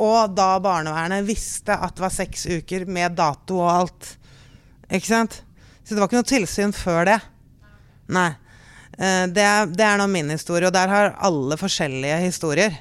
Og 0.02 0.34
da 0.34 0.56
barnevernet 0.64 1.26
visste 1.28 1.76
at 1.76 1.94
det 1.94 2.02
var 2.02 2.14
seks 2.14 2.48
uker 2.48 2.88
med 2.90 3.14
dato 3.20 3.60
og 3.60 3.70
alt. 3.70 4.12
Ikke 4.88 5.10
sant? 5.12 5.42
Så 5.92 5.96
det 5.98 6.00
var 6.00 6.08
ikke 6.08 6.20
noe 6.22 6.28
tilsyn 6.30 6.70
før 6.72 7.04
det. 7.04 7.18
Nei. 8.16 8.30
Eh, 8.96 9.26
det 9.28 9.44
det 9.76 9.84
er 9.84 9.98
nå 10.00 10.06
min 10.08 10.30
historie, 10.32 10.64
og 10.64 10.72
der 10.72 10.88
har 10.88 11.10
alle 11.20 11.58
forskjellige 11.60 12.16
historier. 12.22 12.78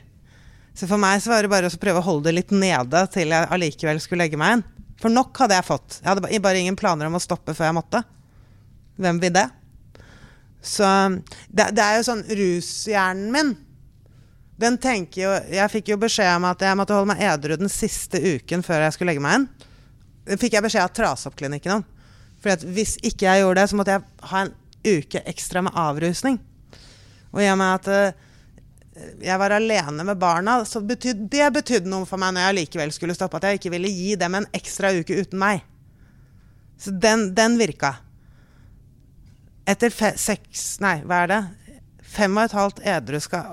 Så 0.72 0.88
for 0.88 0.96
meg 0.96 1.20
så 1.20 1.34
var 1.34 1.44
det 1.44 1.52
bare 1.52 1.68
å 1.68 1.82
prøve 1.82 2.00
å 2.00 2.06
holde 2.06 2.30
det 2.30 2.38
litt 2.38 2.54
nede 2.56 3.02
til 3.12 3.36
jeg 3.36 3.50
allikevel 3.52 4.00
skulle 4.00 4.24
legge 4.24 4.40
meg 4.40 4.56
inn. 4.56 4.64
For 5.04 5.12
nok 5.12 5.44
hadde 5.44 5.58
jeg 5.58 5.68
fått. 5.68 5.98
Jeg 6.00 6.08
hadde 6.08 6.40
bare 6.40 6.64
ingen 6.64 6.80
planer 6.80 7.12
om 7.12 7.20
å 7.20 7.24
stoppe 7.24 7.52
før 7.58 7.68
jeg 7.68 7.80
måtte. 7.82 8.04
Hvem 8.96 9.20
vil 9.20 9.36
det? 9.36 9.50
Så 10.64 10.88
det, 11.52 11.68
det 11.76 11.84
er 11.84 12.00
jo 12.00 12.08
sånn 12.08 12.24
Rushjernen 12.32 13.32
min 13.36 13.56
den 14.62 14.76
tenker 14.78 15.24
jo 15.24 15.30
Jeg 15.50 15.72
fikk 15.74 15.88
jo 15.90 15.98
beskjed 16.00 16.36
om 16.38 16.46
at 16.52 16.64
jeg 16.64 16.78
måtte 16.78 16.94
holde 16.96 17.10
meg 17.10 17.24
edru 17.26 17.58
den 17.60 17.72
siste 17.72 18.22
uken 18.22 18.64
før 18.64 18.86
jeg 18.86 18.96
skulle 18.96 19.12
legge 19.12 19.24
meg 19.26 19.42
inn. 19.42 19.48
Fikk 20.38 20.54
jeg 20.56 20.64
beskjed 20.64 20.86
av 20.86 20.94
Trasoppklinikken 20.96 21.82
om. 21.82 21.88
For 22.42 22.66
hvis 22.74 22.98
ikke 23.06 23.28
jeg 23.28 23.44
gjorde 23.44 23.62
det, 23.62 23.70
så 23.70 23.78
måtte 23.78 23.96
jeg 23.96 24.30
ha 24.32 24.44
en 24.46 24.54
uke 24.82 25.22
ekstra 25.30 25.62
med 25.66 25.78
avrusning. 25.78 26.40
Og 27.32 27.44
i 27.44 27.50
og 27.52 27.58
med 27.62 27.78
at 27.78 27.90
uh, 27.92 28.30
jeg 29.24 29.40
var 29.40 29.56
alene 29.56 30.04
med 30.04 30.20
barna, 30.20 30.58
så 30.66 30.82
betyd, 30.84 31.28
det 31.32 31.52
betydde 31.56 31.92
noe 31.92 32.08
for 32.10 32.22
meg 32.22 32.34
når 32.36 32.48
jeg 32.48 32.58
likevel 32.60 32.94
skulle 32.96 33.16
stoppe, 33.16 33.40
at 33.40 33.50
jeg 33.50 33.62
ikke 33.62 33.74
ville 33.76 33.92
gi 33.94 34.16
dem 34.20 34.40
en 34.40 34.50
ekstra 34.58 34.92
uke 34.98 35.22
uten 35.22 35.40
meg. 35.42 35.62
Så 36.82 36.94
den, 36.98 37.30
den 37.38 37.60
virka. 37.62 37.96
Etter 39.70 39.94
fe, 39.94 40.16
seks 40.18 40.80
Nei, 40.82 40.98
hva 41.06 41.24
er 41.24 41.30
det? 41.32 41.42
Fem 42.12 42.34
og 42.36 42.44
et 42.44 42.56
halvt 42.58 42.82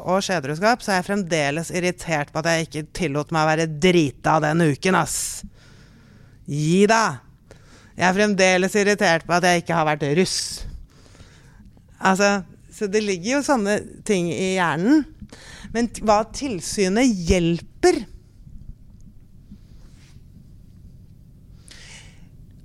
års 0.09 0.31
edruskap, 0.35 0.83
så 0.83 0.91
er 0.91 0.97
jeg 0.99 1.07
fremdeles 1.07 1.71
irritert 1.71 2.33
på 2.33 2.41
at 2.41 2.49
jeg 2.51 2.67
ikke 2.67 2.87
tillot 2.97 3.31
meg 3.31 3.45
å 3.45 3.51
være 3.53 3.69
drita 3.85 4.39
den 4.43 4.65
uken, 4.73 4.99
ass. 4.99 5.19
Gi 6.49 6.89
deg! 6.91 7.28
Jeg 7.99 8.07
er 8.07 8.15
fremdeles 8.15 8.77
irritert 8.79 9.25
på 9.27 9.35
at 9.35 9.45
jeg 9.49 9.65
ikke 9.65 9.75
har 9.75 9.87
vært 9.89 10.05
russ. 10.21 10.39
Altså, 11.99 12.45
så 12.71 12.87
det 12.87 13.03
ligger 13.03 13.33
jo 13.33 13.47
sånne 13.47 13.75
ting 14.07 14.29
i 14.31 14.53
hjernen. 14.55 15.03
Men 15.75 15.91
hva 16.01 16.23
tilsynet 16.33 17.11
hjelper 17.29 18.07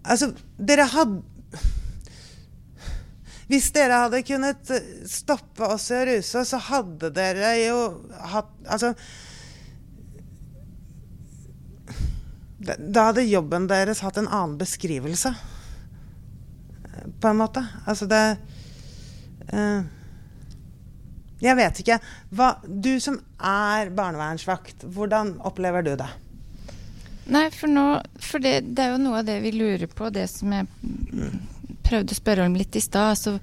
Altså, 0.04 0.30
dere 0.56 0.86
hadde 0.92 1.22
Hvis 3.52 3.70
dere 3.76 4.00
hadde 4.06 4.24
kunnet 4.28 4.72
stoppe 5.12 5.68
oss 5.76 5.90
i 5.92 5.98
å 6.00 6.06
ruse, 6.08 6.46
så 6.48 6.60
hadde 6.70 7.12
dere 7.16 7.52
jo 7.66 7.78
hatt 8.32 8.52
Altså 8.64 8.94
Da 12.64 13.10
hadde 13.10 13.26
jobben 13.28 13.68
deres 13.68 14.04
hatt 14.06 14.18
en 14.22 14.30
annen 14.30 14.56
beskrivelse, 14.62 15.34
på 17.20 17.28
en 17.28 17.40
måte. 17.40 17.64
Altså 17.90 18.08
det 18.08 18.24
uh, 19.52 19.84
jeg 21.44 21.60
vet 21.60 21.80
ikke. 21.82 21.98
Hva, 22.32 22.54
du 22.64 22.94
som 23.04 23.18
er 23.44 23.92
barnevernsvakt, 23.96 24.86
hvordan 24.96 25.36
opplever 25.44 25.84
du 25.84 25.92
det? 26.00 26.08
Nei, 27.34 27.48
for, 27.56 27.72
nå, 27.72 27.88
for 28.20 28.44
det, 28.44 28.62
det, 28.76 28.84
er 28.84 28.94
jo 28.94 29.02
noe 29.04 29.22
av 29.22 29.28
det 29.28 29.38
vi 29.44 29.54
lurer 29.56 29.88
på, 29.92 30.10
det 30.12 30.28
som 30.32 30.52
jeg 30.56 30.68
prøvde 31.84 32.16
å 32.16 32.20
spørre 32.20 32.48
om 32.48 32.56
litt 32.60 32.76
i 32.80 32.84
stad. 32.84 33.16
Altså, 33.16 33.38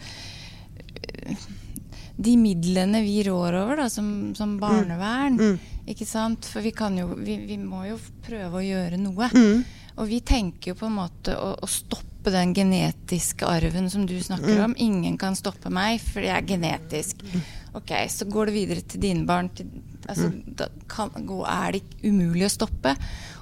de 2.21 2.37
midlene 2.41 3.01
vi 3.05 3.23
rår 3.25 3.57
over 3.63 3.83
da, 3.85 3.89
som, 3.93 4.09
som 4.37 4.57
mm. 4.57 4.61
barnevern, 4.61 5.39
mm. 5.41 5.70
Ikke 5.89 6.07
sant. 6.09 6.49
For 6.51 6.65
vi, 6.65 6.73
jo, 6.99 7.13
vi, 7.19 7.37
vi, 7.49 7.59
må 7.61 7.85
jo 7.89 7.99
prøve 8.25 8.61
å 8.61 8.65
gjøre 8.65 9.01
noe. 9.01 9.31
Mm. 9.33 9.65
Og 10.01 10.09
vi 10.09 10.21
tenker 10.25 10.73
jo 10.73 10.79
på 10.81 10.89
en 10.89 10.99
måte 10.99 11.37
å, 11.37 11.55
å 11.61 11.71
stoppe 11.71 12.33
den 12.33 12.53
genetiske 12.57 13.49
arven 13.49 13.89
som 13.93 14.05
du 14.09 14.17
snakker 14.21 14.61
mm. 14.61 14.65
om. 14.69 14.77
Ingen 14.81 15.17
kan 15.21 15.37
stoppe 15.39 15.73
meg, 15.73 16.01
for 16.05 16.25
jeg 16.25 16.37
er 16.37 16.47
genetisk. 16.49 17.25
Ok, 17.77 17.95
så 18.11 18.27
går 18.29 18.51
det 18.51 18.57
videre 18.57 18.85
til 18.85 19.03
dine 19.03 19.27
barn. 19.29 19.51
Til, 19.57 19.69
altså, 20.07 20.31
mm. 20.31 20.55
Da 20.59 20.71
kan, 20.91 21.13
er 21.49 21.77
det 21.77 21.85
umulig 22.05 22.49
å 22.49 22.53
stoppe. 22.53 22.95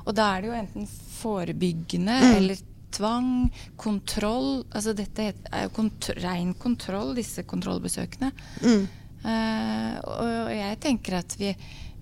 Og 0.06 0.16
da 0.16 0.32
er 0.34 0.42
det 0.42 0.50
jo 0.50 0.58
enten 0.58 0.90
forebyggende 1.18 2.18
mm. 2.22 2.34
eller 2.36 2.66
tvang, 2.94 3.32
kontroll 3.76 4.62
Altså 4.72 4.94
dette 4.96 5.26
er 5.28 5.66
jo 5.66 5.72
kont 5.76 6.10
ren 6.22 6.54
kontroll, 6.58 7.12
disse 7.18 7.44
kontrollbesøkene. 7.48 8.30
Mm. 8.64 8.86
Uh, 9.18 9.94
og, 10.06 10.20
og, 10.22 10.52
jeg 10.54 10.78
tenker 10.82 11.18
at 11.18 11.34
vi, 11.40 11.50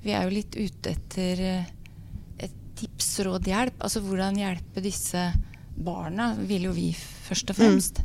vi, 0.07 0.15
er 0.15 0.27
jo 0.27 0.35
litt 0.35 0.57
ute 0.57 0.95
etter 0.95 1.43
uh, 1.43 1.73
et 2.47 2.57
tips, 2.79 3.11
råd, 3.27 3.51
hjelp. 3.51 3.81
Altså 3.83 4.03
hvordan 4.05 4.39
hjelpe 4.41 4.85
disse 4.85 5.29
barna, 5.77 6.33
vil 6.39 6.69
jo 6.71 6.77
vi 6.77 6.91
først 6.97 7.53
og 7.53 7.59
fremst. 7.59 8.01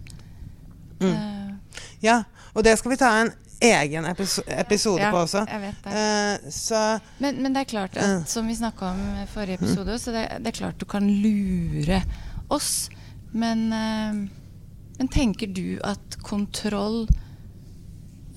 Mm. 1.01 1.07
Uh, 1.07 1.79
ja, 2.03 2.21
og 2.53 2.65
det 2.65 2.75
skal 2.79 2.93
vi 2.93 2.99
ta 2.99 3.13
en 3.21 3.31
egen 3.61 4.05
episode 4.09 5.01
ja, 5.01 5.11
på 5.13 5.21
også. 5.21 5.45
Jeg 5.47 5.61
vet 5.61 5.85
det. 5.85 6.03
Uh, 6.51 7.11
men, 7.21 7.41
men, 7.43 7.53
det 7.53 7.63
er 7.63 7.69
klart 7.69 7.97
at, 7.97 8.29
som 8.29 8.49
vi 8.49 8.57
snakka 8.57 8.91
om 8.91 9.01
i 9.21 9.27
forrige 9.29 9.61
episode, 9.61 9.97
så 10.01 10.13
det, 10.15 10.27
det, 10.41 10.53
er 10.53 10.59
klart 10.63 10.81
du 10.81 10.87
kan 10.89 11.07
lure 11.07 12.01
oss. 12.51 12.89
Men, 13.31 13.67
uh, 13.69 14.23
men 14.97 15.11
tenker 15.13 15.51
du 15.53 15.77
at 15.87 16.17
kontroll 16.25 17.05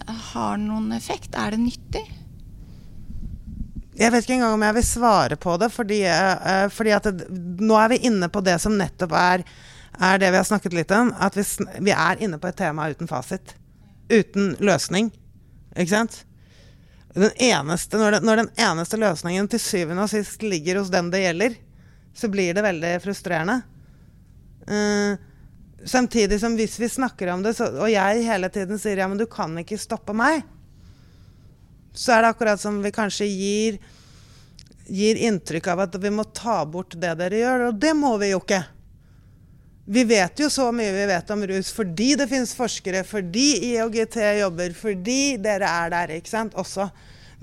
har 0.05 0.59
noen 0.61 0.93
effekt? 0.93 1.37
Er 1.39 1.55
det 1.55 1.63
nyttig? 1.65 2.05
Jeg 3.95 4.11
vet 4.11 4.25
ikke 4.25 4.39
engang 4.41 4.57
om 4.57 4.65
jeg 4.67 4.75
vil 4.79 4.87
svare 4.87 5.37
på 5.39 5.55
det, 5.63 5.69
fordi, 5.71 6.01
fordi 6.75 6.95
at 6.97 7.05
det, 7.15 7.29
nå 7.63 7.77
er 7.79 7.93
vi 7.93 8.01
inne 8.09 8.27
på 8.33 8.43
det 8.43 8.57
som 8.63 8.75
nettopp 8.75 9.15
er, 9.19 9.45
er 10.03 10.19
det 10.19 10.33
vi 10.35 10.41
har 10.41 10.49
snakket 10.49 10.75
litt 10.75 10.95
om. 10.95 11.13
At 11.23 11.37
vi, 11.39 11.45
vi 11.79 11.95
er 11.95 12.23
inne 12.27 12.41
på 12.43 12.51
et 12.51 12.59
tema 12.59 12.89
uten 12.91 13.11
fasit 13.11 13.55
uten 14.09 14.55
løsning. 14.59 15.11
Ikke 15.77 15.91
sant? 15.91 16.25
Den 17.15 17.31
eneste, 17.39 17.99
når, 17.99 18.17
den, 18.17 18.27
når, 18.27 18.43
den, 18.43 18.51
eneste 18.59 18.99
løsningen 18.99 19.49
til 19.51 19.63
syvende 19.63 20.03
og 20.03 20.11
sist 20.11 20.43
ligger 20.43 20.81
hos 20.81 20.91
den 20.93 21.13
det 21.15 21.23
gjelder, 21.23 21.55
så 22.15 22.31
blir 22.31 22.57
det 22.57 22.65
veldig 22.67 22.91
frustrerende. 23.05 23.61
Uh, 24.67 25.15
samtidig 25.87 26.41
som 26.43 26.57
hvis 26.59 26.77
vi 26.81 26.91
snakker 26.91 27.31
om 27.35 27.45
det, 27.45 27.55
så, 27.59 27.69
og 27.79 27.91
jeg 27.93 28.27
hele 28.27 28.51
tiden 28.51 28.81
sier 28.83 29.03
ja, 29.03 29.09
men 29.11 29.21
du 29.21 29.29
kan 29.31 29.55
ikke 29.63 29.79
stoppe 29.79 30.15
meg, 30.17 30.43
så 31.95 32.13
er 32.17 32.25
det 32.25 32.33
akkurat 32.35 32.61
som 32.61 32.81
vi 32.83 32.91
kanskje 32.95 33.27
gir, 33.31 33.79
gir 34.91 35.21
inntrykk 35.31 35.71
av 35.73 35.85
at 35.87 35.99
vi 36.03 36.11
må 36.13 36.27
ta 36.35 36.65
bort 36.67 36.97
det 36.99 37.15
dere 37.21 37.41
gjør, 37.41 37.69
og 37.71 37.79
det 37.81 37.93
må 37.97 38.17
vi 38.21 38.33
jo 38.33 38.41
ikke. 38.43 38.65
Vi 39.85 40.03
vet 40.09 40.41
jo 40.41 40.49
så 40.49 40.71
mye 40.73 40.95
vi 40.97 41.05
vet 41.11 41.31
om 41.35 41.43
rus 41.47 41.71
fordi 41.77 42.15
det 42.17 42.27
fins 42.31 42.55
forskere, 42.57 43.05
fordi 43.07 43.75
IOGT 43.75 44.17
jobber, 44.41 44.75
fordi 44.77 45.37
dere 45.45 45.69
er 45.69 45.93
der, 45.93 46.17
ikke 46.19 46.33
sant, 46.33 46.57
også. 46.59 46.89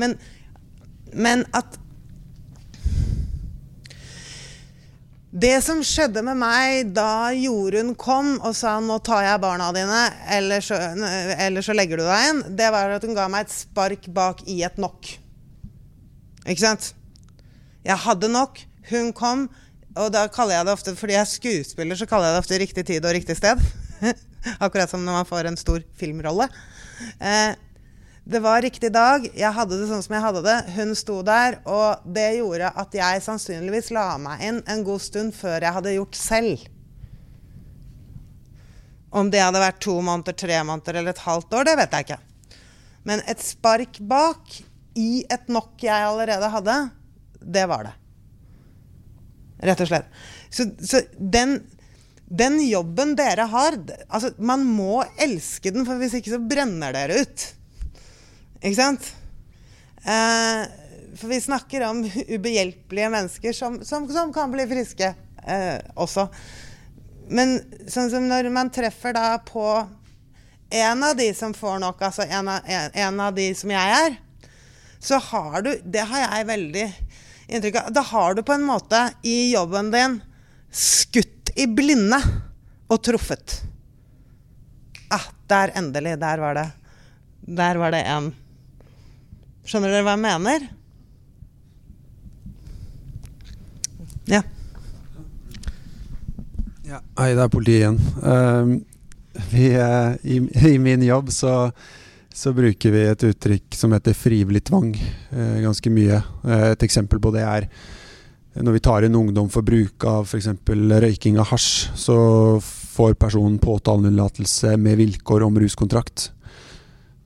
Men, 0.01 0.17
men 1.13 1.45
at 1.55 1.77
Det 5.31 5.61
som 5.63 5.79
skjedde 5.79 6.19
med 6.27 6.35
meg 6.35 6.89
da 6.91 7.31
Jorunn 7.31 7.93
kom 7.95 8.33
og 8.43 8.51
sa 8.55 8.73
'nå 8.83 8.97
tar 8.99 9.23
jeg 9.23 9.39
barna 9.39 9.69
dine, 9.71 10.01
eller 10.27 10.59
så, 10.59 10.75
eller 10.75 11.63
så 11.63 11.71
legger 11.71 12.01
du 12.01 12.03
deg 12.03 12.25
inn', 12.27 12.55
det 12.57 12.67
var 12.71 12.91
at 12.91 13.05
hun 13.07 13.15
ga 13.15 13.29
meg 13.31 13.47
et 13.47 13.53
spark 13.55 14.09
bak 14.11 14.43
i 14.43 14.59
et 14.67 14.75
nok. 14.75 15.07
Ikke 16.43 16.59
sant? 16.59 16.93
Jeg 17.85 17.95
hadde 17.95 18.27
nok. 18.27 18.59
Hun 18.89 19.13
kom. 19.13 19.47
Og 19.95 20.11
da 20.11 20.27
kaller 20.27 20.57
jeg 20.57 20.67
det 20.67 20.73
ofte, 20.73 20.95
fordi 20.95 21.13
jeg 21.13 21.21
er 21.21 21.31
skuespiller, 21.31 21.95
så 21.95 22.05
kaller 22.05 22.27
jeg 22.27 22.35
det 22.35 22.43
ofte 22.43 22.59
riktig 22.59 22.85
tid 22.87 23.05
og 23.05 23.15
riktig 23.15 23.37
sted. 23.37 23.59
Akkurat 24.63 24.89
som 24.89 25.03
når 25.05 25.21
man 25.21 25.27
får 25.27 25.47
en 25.47 25.59
stor 25.59 25.79
filmrolle. 25.99 26.47
Eh, 27.19 27.55
det 28.31 28.39
var 28.39 28.61
riktig 28.63 28.91
dag. 28.95 29.25
Jeg 29.35 29.51
hadde 29.55 29.77
det 29.77 29.87
sånn 29.89 30.03
som 30.05 30.15
jeg 30.15 30.23
hadde 30.23 30.43
det. 30.45 30.57
Hun 30.77 30.93
sto 30.95 31.17
der, 31.25 31.59
og 31.67 32.03
det 32.15 32.29
gjorde 32.37 32.71
at 32.79 32.95
jeg 32.95 33.23
sannsynligvis 33.25 33.91
la 33.95 34.05
meg 34.21 34.43
inn 34.47 34.61
en 34.71 34.83
god 34.87 35.03
stund 35.03 35.35
før 35.35 35.59
jeg 35.59 35.75
hadde 35.77 35.95
gjort 35.97 36.19
selv. 36.19 36.63
Om 39.11 39.31
det 39.33 39.43
hadde 39.43 39.59
vært 39.59 39.81
to 39.83 39.97
måneder, 39.99 40.37
tre 40.39 40.61
måneder 40.63 41.01
eller 41.01 41.11
et 41.11 41.25
halvt 41.25 41.57
år, 41.59 41.67
det 41.67 41.77
vet 41.81 41.97
jeg 41.97 42.07
ikke. 42.07 42.19
Men 43.09 43.23
et 43.27 43.43
spark 43.43 43.99
bak 43.99 44.55
i 44.95 45.25
et 45.31 45.51
nok 45.51 45.83
jeg 45.83 46.07
allerede 46.07 46.51
hadde, 46.55 46.79
det 47.41 47.67
var 47.67 47.89
det. 47.89 47.95
Rett 49.67 49.83
og 49.83 49.91
slett. 49.91 50.11
Så, 50.47 50.71
så 50.79 51.03
den, 51.17 51.59
den, 52.25 52.61
jobben 52.63 53.13
dere 53.19 53.45
har 53.51 53.75
altså 54.07 54.31
Man 54.41 54.63
må 54.65 55.03
elske 55.21 55.73
den, 55.73 55.85
for 55.87 55.99
hvis 56.01 56.15
ikke 56.17 56.33
så 56.33 56.39
brenner 56.41 56.95
dere 56.95 57.25
ut. 57.25 57.51
Ikke 58.61 58.77
sant? 58.77 59.07
Eh, 60.05 60.61
for 61.17 61.27
vi 61.27 61.41
snakker 61.41 61.85
om 61.89 62.03
ubehjelpelige 62.35 63.09
mennesker 63.09 63.53
som, 63.53 63.79
som, 63.85 64.07
som 64.09 64.33
kan 64.33 64.53
bli 64.53 64.67
friske 64.69 65.13
eh, 65.47 65.77
også. 65.95 66.27
Men 67.31 67.57
sånn 67.89 68.11
som 68.11 68.27
når 68.29 68.49
man 68.53 68.71
treffer 68.73 69.15
da 69.17 69.35
på 69.45 69.65
en 70.71 71.03
av 71.03 71.15
de 71.17 71.33
som 71.35 71.53
får 71.53 71.79
nok, 71.83 72.01
altså 72.01 72.25
en 72.27 72.47
av, 72.47 72.67
en, 72.67 72.91
en 72.93 73.23
av 73.27 73.35
de 73.35 73.49
som 73.57 73.71
jeg 73.73 73.95
er, 73.97 74.19
så 75.01 75.17
har 75.17 75.63
du 75.65 75.71
Det 75.81 76.03
har 76.05 76.19
jeg 76.21 76.45
veldig 76.45 76.83
inntrykk 77.49 77.77
av 77.79 77.93
Da 77.95 78.03
har 78.05 78.35
du 78.37 78.43
på 78.45 78.53
en 78.53 78.67
måte 78.67 78.99
i 79.25 79.51
jobben 79.51 79.89
din 79.91 80.19
skutt 80.71 81.49
i 81.57 81.65
blinde 81.67 82.19
og 82.91 83.01
truffet. 83.03 83.57
Ah, 85.11 85.25
der 85.51 85.73
endelig. 85.75 86.13
Der 86.21 86.39
var 86.39 86.55
det. 86.55 86.69
Der 87.41 87.75
var 87.81 87.91
det 87.91 88.05
en. 88.07 88.29
Skjønner 89.67 89.93
dere 89.93 90.05
hva 90.05 90.15
jeg 90.17 90.23
mener? 90.23 90.67
Ja. 94.29 94.41
Ja, 96.87 96.99
hei, 97.21 97.31
det 97.37 97.43
er 97.43 97.51
politiet 97.51 97.83
igjen. 97.83 97.99
Uh, 98.19 99.41
vi, 99.53 99.69
uh, 99.77 100.17
i, 100.27 100.41
i, 100.73 100.75
min 100.81 101.05
jobb 101.05 101.31
så, 101.31 101.55
så, 102.33 102.51
bruker 102.55 102.91
vi 102.91 103.05
et 103.07 103.25
uttrykk 103.29 103.77
som 103.77 103.95
heter 103.95 104.17
frivillig 104.17 104.65
tvang 104.67 104.91
uh, 104.97 105.57
ganske 105.63 105.93
mye. 105.93 106.19
et 106.73 106.83
eksempel 106.83 107.21
på 107.23 107.31
det 107.35 107.45
er 107.47 107.69
når 108.51 108.75
vi 108.75 108.83
tar 108.83 109.05
inn 109.07 109.15
ungdom 109.15 109.47
for 109.47 109.63
bruk 109.63 110.03
av 110.03 110.25
f.eks. 110.27 110.49
røyking 110.67 111.37
av 111.39 111.47
hasj, 111.53 111.93
så 111.95 112.17
får 112.59 113.15
personen 113.15 113.55
påtaleunnlatelse 113.63 114.75
med 114.75 114.99
vilkår 114.99 115.45
om 115.47 115.59
ruskontrakt. 115.63 116.31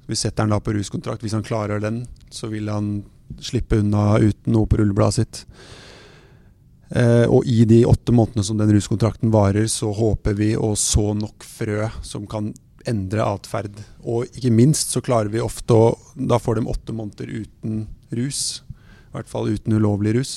Vi 0.06 0.18
setter 0.20 0.44
den 0.44 0.54
da 0.54 0.60
på 0.62 0.76
ruskontrakt. 0.76 1.24
Hvis 1.26 1.34
han 1.34 1.46
klarer 1.46 1.82
den, 1.82 2.04
så 2.36 2.52
vil 2.52 2.70
han 2.72 2.98
slippe 3.42 3.80
unna 3.82 4.18
uten 4.20 4.54
noe 4.54 4.70
på 4.70 4.80
rullebladet 4.80 5.18
sitt. 5.18 5.44
Eh, 6.90 7.26
og 7.26 7.48
i 7.50 7.64
de 7.66 7.82
åtte 7.90 8.14
månedene 8.14 8.46
som 8.46 8.60
den 8.60 8.74
ruskontrakten 8.76 9.34
varer, 9.34 9.68
så 9.72 9.90
håper 9.96 10.38
vi 10.38 10.54
å 10.58 10.76
så 10.78 11.14
nok 11.18 11.46
frø 11.48 11.90
som 12.06 12.28
kan 12.30 12.52
endre 12.86 13.26
atferd. 13.26 13.80
Og 14.06 14.30
ikke 14.38 14.54
minst 14.54 14.94
så 14.94 15.02
klarer 15.04 15.32
vi 15.34 15.44
ofte 15.44 15.74
å 15.74 15.86
Da 16.16 16.38
får 16.40 16.60
de 16.60 16.70
åtte 16.70 16.94
måneder 16.94 17.28
uten 17.28 17.88
rus. 18.16 18.62
I 19.10 19.18
hvert 19.18 19.32
fall 19.32 19.50
uten 19.50 19.74
ulovlig 19.74 20.16
rus. 20.20 20.36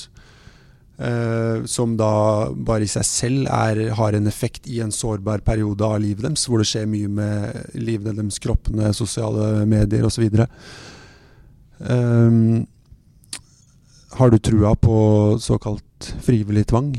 Uh, 0.99 1.63
som 1.71 1.93
da 1.95 2.51
bare 2.51 2.83
i 2.83 2.91
seg 2.91 3.05
selv 3.07 3.51
er, 3.55 3.93
har 3.95 4.17
en 4.19 4.27
effekt 4.27 4.67
i 4.67 4.81
en 4.83 4.91
sårbar 4.91 5.45
periode 5.47 5.87
av 5.87 6.01
livet 6.03 6.25
deres, 6.25 6.49
hvor 6.49 6.59
det 6.59 6.67
skjer 6.67 6.89
mye 6.91 7.07
med 7.07 7.77
livet 7.79 8.19
deres, 8.19 8.41
kroppene, 8.43 8.91
sosiale 8.97 9.63
medier 9.71 10.09
osv. 10.09 10.27
Um, 11.79 12.67
har 14.19 14.31
du 14.31 14.39
trua 14.39 14.75
på 14.77 14.99
såkalt 15.41 16.15
frivillig 16.23 16.67
tvang? 16.67 16.95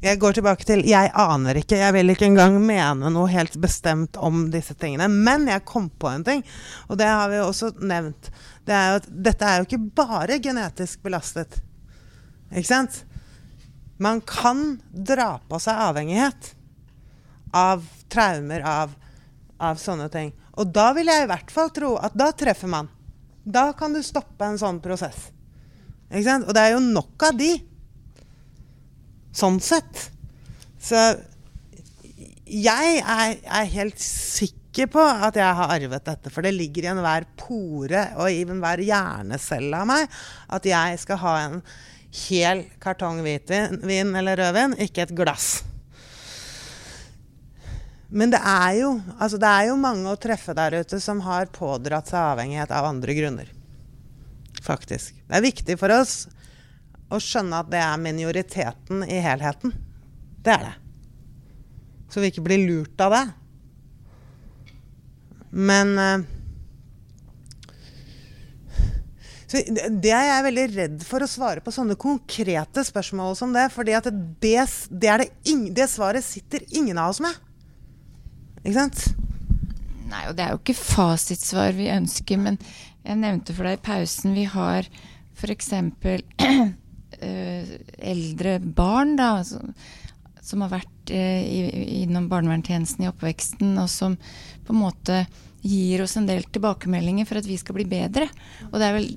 Jeg 0.00 0.16
går 0.16 0.32
tilbake 0.32 0.64
til 0.64 0.80
Jeg 0.88 1.10
aner 1.12 1.58
ikke. 1.60 1.76
Jeg 1.76 1.92
vil 1.92 2.12
ikke 2.14 2.24
engang 2.30 2.56
mene 2.64 3.10
noe 3.12 3.28
helt 3.28 3.58
bestemt 3.60 4.16
om 4.16 4.46
disse 4.52 4.74
tingene. 4.80 5.10
Men 5.12 5.44
jeg 5.50 5.66
kom 5.68 5.90
på 5.92 6.08
en 6.08 6.24
ting, 6.24 6.44
og 6.88 6.96
det 6.98 7.08
har 7.10 7.28
vi 7.28 7.42
også 7.44 7.74
nevnt. 7.84 8.30
Det 8.64 8.76
er 8.76 8.96
at 8.96 9.08
dette 9.10 9.44
er 9.44 9.60
jo 9.60 9.68
ikke 9.68 9.82
bare 10.00 10.40
genetisk 10.40 11.02
belastet. 11.04 11.60
Ikke 12.48 12.70
sant? 12.70 13.02
Man 14.00 14.22
kan 14.24 14.78
dra 14.90 15.34
på 15.44 15.60
seg 15.60 15.84
avhengighet 15.90 16.54
av 17.52 17.84
traumer, 18.08 18.64
av, 18.64 18.94
av 19.60 19.76
sånne 19.76 20.08
ting. 20.08 20.32
Og 20.56 20.72
da 20.72 20.90
vil 20.96 21.12
jeg 21.12 21.26
i 21.26 21.28
hvert 21.28 21.52
fall 21.52 21.68
tro 21.76 21.92
at 22.00 22.16
da 22.16 22.30
treffer 22.32 22.72
man. 22.72 22.88
Da 23.50 23.70
kan 23.76 23.94
du 23.94 24.02
stoppe 24.04 24.46
en 24.46 24.60
sånn 24.60 24.80
prosess. 24.82 25.28
Ikke 26.10 26.26
sant? 26.26 26.46
Og 26.48 26.56
det 26.56 26.62
er 26.62 26.74
jo 26.76 26.84
nok 26.84 27.26
av 27.28 27.36
de. 27.38 27.50
Sånn 29.36 29.60
sett. 29.62 30.08
Så 30.80 30.98
jeg 32.50 32.98
er, 32.98 33.36
er 33.38 33.70
helt 33.76 34.00
sikker 34.02 34.90
på 34.90 35.02
at 35.02 35.38
jeg 35.38 35.58
har 35.60 35.74
arvet 35.76 36.06
dette. 36.06 36.32
For 36.32 36.46
det 36.46 36.54
ligger 36.56 36.86
i 36.86 36.92
enhver 36.92 37.28
pore 37.38 38.08
og 38.18 38.30
i 38.30 38.42
enhver 38.42 38.82
hjernecelle 38.86 39.82
av 39.82 39.90
meg 39.90 40.20
at 40.50 40.66
jeg 40.66 41.00
skal 41.04 41.22
ha 41.24 41.36
en 41.46 41.60
hel 42.26 42.64
kartong 42.82 43.20
hvitvin 43.22 44.16
eller 44.18 44.40
rødvin, 44.40 44.74
ikke 44.82 45.06
et 45.06 45.14
glass. 45.14 45.60
Men 48.10 48.32
det 48.32 48.40
er, 48.42 48.72
jo, 48.80 48.90
altså 49.18 49.38
det 49.38 49.48
er 49.48 49.68
jo 49.68 49.78
mange 49.78 50.10
å 50.10 50.18
treffe 50.18 50.54
der 50.58 50.80
ute 50.82 50.98
som 51.02 51.22
har 51.22 51.50
pådratt 51.54 52.10
seg 52.10 52.18
avhengighet 52.32 52.72
av 52.74 52.88
andre 52.88 53.14
grunner. 53.14 53.52
Faktisk. 54.66 55.14
Det 55.28 55.38
er 55.38 55.46
viktig 55.46 55.76
for 55.78 55.94
oss 55.94 56.24
å 57.10 57.20
skjønne 57.22 57.62
at 57.62 57.70
det 57.70 57.80
er 57.82 58.02
minoriteten 58.02 59.04
i 59.06 59.20
helheten. 59.22 59.74
Det 60.42 60.56
er 60.56 60.66
det. 60.66 60.74
Så 62.10 62.22
vi 62.22 62.32
ikke 62.32 62.44
blir 62.44 62.66
lurt 62.66 63.02
av 63.06 63.14
det. 63.14 63.24
Men 65.50 66.26
Så 69.50 69.58
det 69.66 70.12
er 70.14 70.28
jeg 70.28 70.46
veldig 70.46 70.64
redd 70.76 71.00
for 71.02 71.24
å 71.24 71.30
svare 71.30 71.62
på 71.64 71.72
sånne 71.74 71.96
konkrete 71.98 72.84
spørsmål 72.86 73.34
som 73.38 73.50
det. 73.54 73.64
For 73.74 73.86
det, 73.86 73.98
det, 74.38 75.16
det, 75.74 75.86
svaret 75.90 76.22
sitter 76.22 76.62
ingen 76.70 77.00
av 77.02 77.10
oss 77.10 77.18
med. 77.24 77.34
Ikke 78.60 78.76
sant? 78.76 79.06
Nei, 80.10 80.26
og 80.28 80.36
det 80.36 80.44
er 80.44 80.54
jo 80.54 80.60
ikke 80.60 80.76
fasitsvar 80.76 81.74
vi 81.78 81.90
ønsker. 81.92 82.40
Men 82.40 82.58
jeg 83.04 83.20
nevnte 83.22 83.56
for 83.56 83.68
deg 83.68 83.78
i 83.78 83.84
pausen 83.84 84.36
Vi 84.36 84.46
har 84.50 84.88
f.eks. 85.38 85.74
Eh, 87.20 87.66
eldre 87.98 88.54
barn 88.62 89.10
da, 89.18 89.42
som, 89.44 89.74
som 90.40 90.62
har 90.64 90.70
vært 90.72 91.10
uh, 91.12 91.40
innom 92.00 92.30
barnevernstjenesten 92.30 93.04
i 93.04 93.08
oppveksten, 93.10 93.74
og 93.82 93.90
som 93.92 94.14
på 94.64 94.72
en 94.72 94.78
måte 94.80 95.18
gir 95.60 96.00
oss 96.00 96.16
en 96.16 96.28
del 96.30 96.46
tilbakemeldinger 96.48 97.28
for 97.28 97.42
at 97.42 97.48
vi 97.50 97.58
skal 97.60 97.76
bli 97.76 97.84
bedre. 97.90 98.30
Og 98.70 98.78
det 98.80 98.88
er 98.88 98.96
vel 98.96 99.10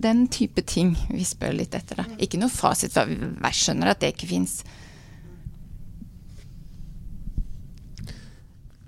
den 0.00 0.24
type 0.32 0.64
ting 0.64 0.94
vi 1.10 1.26
spør 1.28 1.58
litt 1.58 1.76
etter. 1.76 2.00
Da. 2.00 2.08
Ikke 2.24 2.40
noe 2.40 2.52
fasit, 2.52 2.94
for 2.96 3.10
vi 3.10 3.52
skjønner 3.58 3.92
at 3.92 4.00
det 4.00 4.14
ikke 4.14 4.30
fins. 4.32 4.62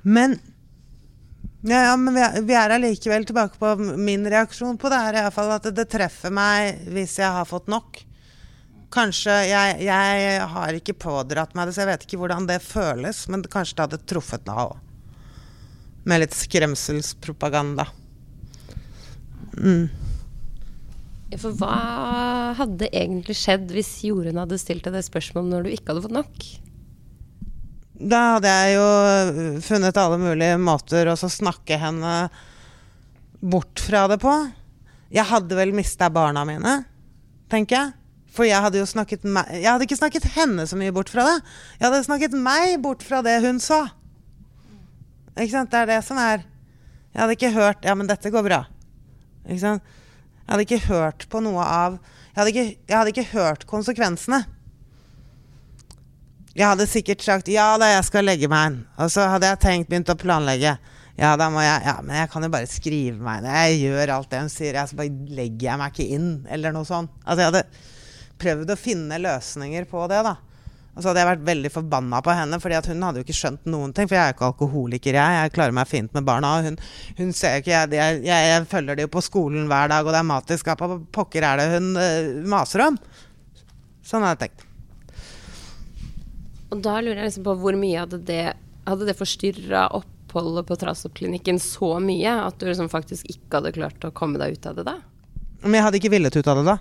Men 0.09 0.39
ja, 1.61 1.81
ja, 1.91 1.95
men 2.01 2.15
vi 2.47 2.55
er 2.55 2.71
allikevel 2.71 3.27
tilbake 3.27 3.59
på 3.59 3.75
min 3.99 4.27
reaksjon 4.31 4.79
på 4.79 4.91
det 4.93 5.01
her. 5.05 5.17
I 5.19 5.31
fall 5.35 5.51
at 5.57 5.67
det 5.75 5.89
treffer 5.91 6.33
meg 6.33 6.85
hvis 6.95 7.19
jeg 7.19 7.35
har 7.35 7.49
fått 7.49 7.69
nok. 7.71 7.99
Kanskje 8.95 9.35
jeg, 9.51 9.81
jeg 9.85 10.45
har 10.55 10.79
ikke 10.79 10.97
pådratt 10.97 11.57
meg 11.59 11.69
det, 11.69 11.75
så 11.77 11.83
jeg 11.83 11.91
vet 11.91 12.07
ikke 12.07 12.21
hvordan 12.23 12.47
det 12.49 12.61
føles. 12.65 13.27
Men 13.29 13.45
kanskje 13.45 13.77
det 13.77 13.87
hadde 13.89 14.05
truffet 14.09 14.47
meg 14.49 14.69
òg 14.69 14.77
med 16.09 16.23
litt 16.23 16.37
skremselspropaganda. 16.37 17.85
Mm. 19.59 19.91
For 21.37 21.53
hva 21.61 21.75
hadde 22.57 22.89
egentlig 22.97 23.37
skjedd 23.37 23.69
hvis 23.75 23.91
Jorunn 24.07 24.41
hadde 24.41 24.57
stilt 24.63 24.87
deg 24.87 24.97
det 24.97 25.05
spørsmålet 25.05 25.53
når 25.53 25.67
du 25.67 25.75
ikke 25.75 25.93
hadde 25.93 26.05
fått 26.07 26.17
nok? 26.17 26.47
Da 27.99 28.19
hadde 28.37 28.51
jeg 28.51 28.75
jo 28.77 28.89
funnet 29.67 29.97
alle 29.99 30.19
mulige 30.23 30.59
måter 30.63 31.09
å 31.11 31.17
snakke 31.19 31.81
henne 31.83 32.29
bort 33.43 33.83
fra 33.83 34.05
det 34.11 34.21
på. 34.23 34.35
Jeg 35.11 35.27
hadde 35.27 35.57
vel 35.59 35.73
mista 35.75 36.07
barna 36.13 36.45
mine, 36.47 36.83
tenker 37.51 37.79
jeg. 37.79 37.95
For 38.39 38.47
jeg 38.47 38.61
hadde 38.63 38.79
jo 38.79 38.87
snakket 38.87 39.25
Jeg 39.25 39.67
hadde 39.67 39.87
ikke 39.87 39.99
snakket 39.99 40.27
henne 40.37 40.67
så 40.69 40.77
mye 40.79 40.93
bort 40.95 41.11
fra 41.11 41.25
det. 41.27 41.39
Jeg 41.81 41.87
hadde 41.89 42.05
snakket 42.07 42.37
meg 42.39 42.77
bort 42.85 43.03
fra 43.03 43.23
det 43.25 43.39
hun 43.43 43.59
sa. 43.59 43.89
Ikke 45.35 45.55
sant? 45.57 45.73
Det 45.73 45.81
er 45.81 45.91
det 45.91 46.03
som 46.07 46.21
er 46.23 46.45
Jeg 47.15 47.23
hadde 47.23 47.35
ikke 47.39 47.55
hørt 47.55 47.87
Ja, 47.87 47.97
men 47.99 48.07
dette 48.11 48.31
går 48.31 48.47
bra. 48.47 48.61
Ikke 49.49 49.63
sant? 49.65 49.97
Jeg 50.45 50.53
hadde 50.53 50.67
ikke 50.69 50.87
hørt 50.87 51.27
på 51.33 51.43
noe 51.43 51.65
av 51.65 51.99
Jeg 51.99 52.39
hadde 52.39 52.53
ikke, 52.55 52.67
jeg 52.87 52.97
hadde 52.97 53.15
ikke 53.17 53.31
hørt 53.33 53.67
konsekvensene. 53.67 54.45
Jeg 56.57 56.67
hadde 56.67 56.89
sikkert 56.89 57.25
sagt 57.25 57.51
ja 57.53 57.73
da, 57.81 57.91
jeg 57.93 58.07
skal 58.09 58.27
legge 58.29 58.49
meg 58.51 58.71
inn. 58.71 58.79
Og 59.01 59.13
så 59.13 59.27
hadde 59.33 59.51
jeg 59.51 59.63
tenkt 59.65 59.91
begynt 59.91 60.13
å 60.13 60.19
planlegge. 60.19 60.77
Ja, 61.19 61.35
da 61.39 61.49
må 61.51 61.63
jeg 61.65 61.83
Ja, 61.85 61.99
men 62.03 62.17
jeg 62.17 62.31
kan 62.33 62.47
jo 62.47 62.51
bare 62.55 62.71
skrive 62.71 63.19
meg 63.19 63.43
inn. 63.43 63.53
Jeg 63.53 63.79
gjør 63.85 64.15
alt 64.17 64.33
det 64.33 64.43
hun 64.45 64.53
sier. 64.53 64.79
Jeg 64.79 64.91
så 64.91 64.99
bare 64.99 65.31
legger 65.41 65.73
jeg 65.73 65.81
meg 65.81 65.95
ikke 65.95 66.19
inn, 66.19 66.29
eller 66.49 66.75
noe 66.75 66.89
sånt. 66.89 67.11
Altså, 67.25 67.41
jeg 67.43 67.51
hadde 67.53 67.65
prøvd 68.39 68.71
å 68.71 68.79
finne 68.79 69.19
løsninger 69.23 69.89
på 69.91 70.05
det, 70.11 70.21
da. 70.27 70.37
Og 70.99 71.03
så 71.03 71.13
hadde 71.13 71.23
jeg 71.23 71.29
vært 71.29 71.43
veldig 71.47 71.71
forbanna 71.71 72.19
på 72.27 72.35
henne, 72.35 72.59
fordi 72.59 72.79
hun 72.91 73.05
hadde 73.07 73.21
jo 73.21 73.27
ikke 73.27 73.37
skjønt 73.39 73.69
noen 73.71 73.93
ting. 73.95 74.09
For 74.11 74.19
jeg 74.19 74.23
er 74.23 74.33
jo 74.33 74.37
ikke 74.37 74.49
alkoholiker, 74.49 75.19
jeg. 75.21 75.37
Jeg 75.39 75.55
klarer 75.55 75.77
meg 75.79 75.91
fint 75.91 76.15
med 76.17 76.27
barna. 76.27 76.57
Og 76.59 76.67
hun, 76.67 76.79
hun 77.21 77.35
ser 77.39 77.61
ikke 77.61 77.71
jeg, 77.71 77.93
jeg, 77.99 78.23
jeg, 78.27 78.49
jeg, 78.51 78.65
følger 78.73 78.99
det 78.99 79.07
jo 79.07 79.13
på 79.15 79.23
skolen 79.23 79.71
hver 79.71 79.93
dag, 79.93 80.07
og 80.07 80.15
det 80.15 80.23
er 80.23 80.31
mat 80.33 80.51
i 80.51 80.59
skapet. 80.59 80.97
Pokker 81.15 81.47
er 81.47 81.63
det 81.63 81.69
hun 81.77 81.93
uh, 81.95 82.33
maser 82.51 82.89
om? 82.89 82.99
Sånn 84.07 84.27
hadde 84.27 84.49
jeg 84.49 84.49
tenkt. 84.49 84.68
Og 86.69 86.83
da 86.85 86.99
lurer 87.01 87.23
jeg 87.23 87.31
liksom 87.31 87.47
på 87.47 87.57
hvor 87.63 87.77
mye 87.81 88.03
hadde 88.03 88.21
det, 88.29 88.45
hadde 88.89 89.09
det 89.09 89.17
forstyrra 89.17 89.87
oppholdet 89.97 90.69
på 90.69 90.77
Trasoppklinikken 90.81 91.61
så 91.63 91.95
mye 92.05 92.35
at 92.45 92.59
du 92.61 92.69
liksom 92.69 92.91
faktisk 92.93 93.29
ikke 93.33 93.61
hadde 93.61 93.75
klart 93.79 94.05
å 94.05 94.13
komme 94.15 94.41
deg 94.41 94.59
ut 94.59 94.69
av 94.69 94.77
det 94.79 94.87
da? 94.91 94.99
Men 95.65 95.79
jeg 95.79 95.87
hadde 95.87 96.01
ikke 96.03 96.13
villet 96.13 96.37
ut 96.37 96.51
av 96.51 96.61
det 96.61 96.67
da. 96.69 96.77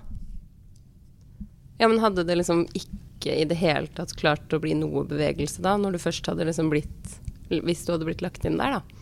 Ja, 1.78 1.88
men 1.88 2.00
hadde 2.02 2.26
det 2.26 2.36
liksom 2.38 2.66
ikke 2.76 3.34
i 3.38 3.46
det 3.48 3.58
hele 3.58 3.88
tatt 3.94 4.14
klart 4.18 4.52
å 4.54 4.60
bli 4.62 4.74
noe 4.78 5.06
bevegelse 5.08 5.62
da, 5.64 5.76
når 5.80 5.96
du 5.96 6.02
først 6.02 6.26
hadde 6.30 6.46
liksom 6.46 6.70
blitt 6.72 7.18
Hvis 7.48 7.86
du 7.86 7.94
hadde 7.94 8.06
blitt 8.06 8.22
lagt 8.22 8.44
inn 8.44 8.58
der, 8.60 8.78
da? 8.78 8.98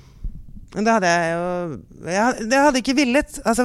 Det 0.76 0.92
hadde 0.92 1.10
jeg 1.10 1.28
jo 1.32 1.44
jeg, 2.12 2.48
Det 2.50 2.58
hadde 2.60 2.80
ikke 2.82 2.96
villet. 2.98 3.38
Altså, 3.48 3.64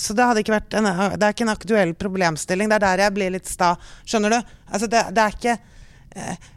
så 0.00 0.14
det 0.16 0.28
hadde 0.30 0.42
ikke 0.42 0.54
vært 0.54 0.76
en, 0.78 0.88
Det 1.14 1.26
er 1.26 1.34
ikke 1.34 1.44
en 1.44 1.54
aktuell 1.54 1.92
problemstilling. 1.98 2.70
Det 2.70 2.78
er 2.78 2.84
der 2.86 3.02
jeg 3.04 3.14
blir 3.16 3.34
litt 3.34 3.50
sta. 3.50 3.74
Skjønner 4.08 4.36
du? 4.36 4.54
Altså, 4.70 4.88
det, 4.90 5.02
det 5.16 5.24
er 5.24 5.36
ikke 5.36 5.56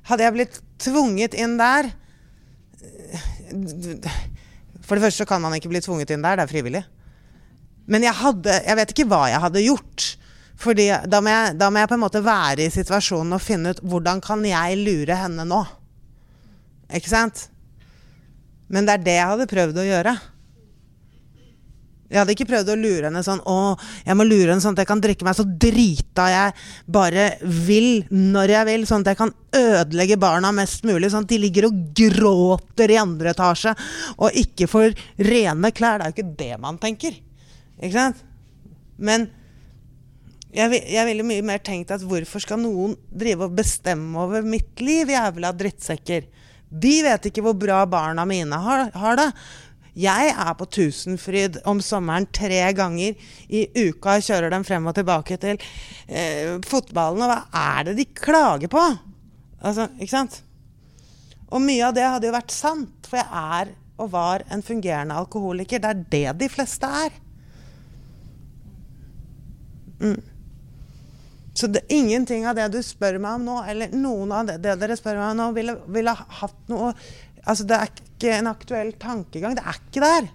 Hadde 0.10 0.26
jeg 0.26 0.36
blitt 0.36 0.62
tvunget 0.82 1.36
inn 1.38 1.58
der 1.60 1.92
eh, 2.82 3.28
For 4.86 4.98
det 4.98 5.06
første 5.06 5.28
kan 5.30 5.44
man 5.44 5.56
ikke 5.58 5.72
bli 5.72 5.82
tvunget 5.84 6.14
inn 6.14 6.26
der, 6.26 6.40
det 6.40 6.48
er 6.48 6.52
frivillig. 6.52 6.84
Men 7.92 8.06
jeg 8.06 8.16
hadde 8.22 8.58
Jeg 8.66 8.80
vet 8.80 8.96
ikke 8.96 9.08
hva 9.12 9.26
jeg 9.32 9.44
hadde 9.44 9.66
gjort. 9.66 10.10
Fordi 10.62 10.88
da 11.10 11.22
må, 11.24 11.32
jeg, 11.34 11.56
da 11.58 11.72
må 11.74 11.82
jeg 11.82 11.90
på 11.90 11.98
en 11.98 12.04
måte 12.04 12.22
være 12.26 12.68
i 12.68 12.74
situasjonen 12.74 13.34
og 13.34 13.42
finne 13.42 13.74
ut 13.74 13.80
hvordan 13.82 14.22
kan 14.22 14.44
jeg 14.46 14.78
lure 14.78 15.16
henne 15.18 15.46
nå? 15.50 15.62
Ikke 16.94 17.10
sant? 17.10 17.48
Men 18.72 18.86
det 18.86 18.94
er 18.94 19.06
det 19.08 19.16
jeg 19.18 19.32
hadde 19.32 19.50
prøvd 19.50 19.80
å 19.82 19.88
gjøre. 19.88 20.14
Jeg 22.12 22.20
hadde 22.20 22.34
ikke 22.36 22.50
prøvd 22.50 22.74
å 22.74 22.76
lure 22.76 23.08
henne 23.08 23.22
sånn 23.24 23.40
Å, 23.48 23.58
jeg 24.04 24.18
må 24.20 24.26
lure 24.28 24.52
henne 24.52 24.64
sånn 24.64 24.76
at 24.76 24.84
jeg 24.84 24.90
kan 24.90 25.02
drikke 25.04 25.28
meg 25.28 25.38
så 25.38 25.46
drita 25.48 26.28
jeg 26.28 26.56
bare 26.92 27.28
vil, 27.42 28.04
når 28.12 28.56
jeg 28.58 28.68
vil. 28.68 28.88
Sånn 28.90 29.06
at 29.06 29.14
jeg 29.14 29.20
kan 29.22 29.32
ødelegge 29.56 30.20
barna 30.20 30.52
mest 30.56 30.84
mulig. 30.88 31.12
Sånn 31.14 31.24
at 31.24 31.32
de 31.32 31.40
ligger 31.40 31.70
og 31.70 31.78
gråter 31.96 32.92
i 32.92 33.00
andre 33.00 33.32
etasje 33.32 33.76
og 34.18 34.42
ikke 34.44 34.68
får 34.72 34.98
rene 35.32 35.72
klær. 35.76 36.02
Det 36.02 36.10
er 36.10 36.12
jo 36.12 36.18
ikke 36.18 36.42
det 36.44 36.60
man 36.68 36.82
tenker. 36.82 37.16
Ikke 37.80 37.96
sant? 37.96 38.26
Men 39.02 39.30
jeg, 40.52 40.84
jeg 40.92 41.08
ville 41.08 41.26
mye 41.26 41.48
mer 41.48 41.64
tenkt 41.64 41.94
at 41.96 42.04
hvorfor 42.04 42.44
skal 42.44 42.60
noen 42.60 42.98
drive 43.08 43.48
og 43.48 43.56
bestemme 43.56 44.20
over 44.20 44.44
mitt 44.44 44.84
liv, 44.84 45.14
jævla 45.16 45.54
drittsekker? 45.56 46.28
De 46.72 46.94
vet 47.04 47.28
ikke 47.28 47.44
hvor 47.44 47.56
bra 47.60 47.82
barna 47.90 48.26
mine 48.28 48.60
har, 48.64 48.90
har 48.96 49.20
det. 49.20 49.30
Jeg 49.98 50.32
er 50.32 50.54
på 50.56 50.68
Tusenfryd 50.72 51.58
om 51.68 51.82
sommeren 51.84 52.28
tre 52.32 52.62
ganger 52.78 53.18
i 53.52 53.66
uka 53.76 54.16
og 54.16 54.24
kjører 54.24 54.54
dem 54.54 54.64
frem 54.64 54.88
og 54.88 54.96
tilbake 54.96 55.36
til 55.42 55.60
eh, 56.08 56.56
fotballen. 56.68 57.26
Og 57.26 57.32
hva 57.32 57.42
er 57.76 57.90
det 57.90 57.98
de 58.00 58.08
klager 58.16 58.72
på? 58.72 58.86
Altså, 59.60 59.90
ikke 60.00 60.14
sant? 60.14 60.40
Og 61.52 61.60
mye 61.60 61.84
av 61.90 61.96
det 61.98 62.08
hadde 62.08 62.30
jo 62.30 62.38
vært 62.38 62.56
sant, 62.56 63.10
for 63.10 63.20
jeg 63.20 63.28
er 63.60 63.76
og 64.02 64.10
var 64.16 64.46
en 64.50 64.64
fungerende 64.66 65.18
alkoholiker. 65.20 65.82
Det 65.84 65.90
er 65.92 66.06
det 66.16 66.40
de 66.40 66.50
fleste 66.50 66.88
er. 66.88 67.18
Mm. 70.02 70.22
Så 71.54 71.68
det, 71.68 71.84
ingenting 71.92 72.48
av 72.48 72.56
det 72.56 72.70
du 72.72 72.80
spør 72.86 73.20
meg 73.22 73.42
om 73.42 73.50
nå, 73.50 73.58
eller 73.68 73.92
noen 73.92 74.32
av 74.34 74.48
det, 74.48 74.62
det 74.64 74.78
dere 74.80 74.96
spør 74.98 75.20
meg 75.20 75.34
om 75.34 75.42
nå, 75.42 75.48
ville, 75.58 75.76
ville 75.92 76.16
hatt 76.16 76.72
noe 76.72 76.94
Altså, 77.46 77.66
det 77.66 77.78
er 77.78 77.90
ikke 77.90 78.38
en 78.38 78.52
aktuell 78.52 78.94
tankegang. 79.02 79.58
Det 79.58 79.66
er 79.66 79.82
ikke 79.82 80.06
der. 80.06 80.30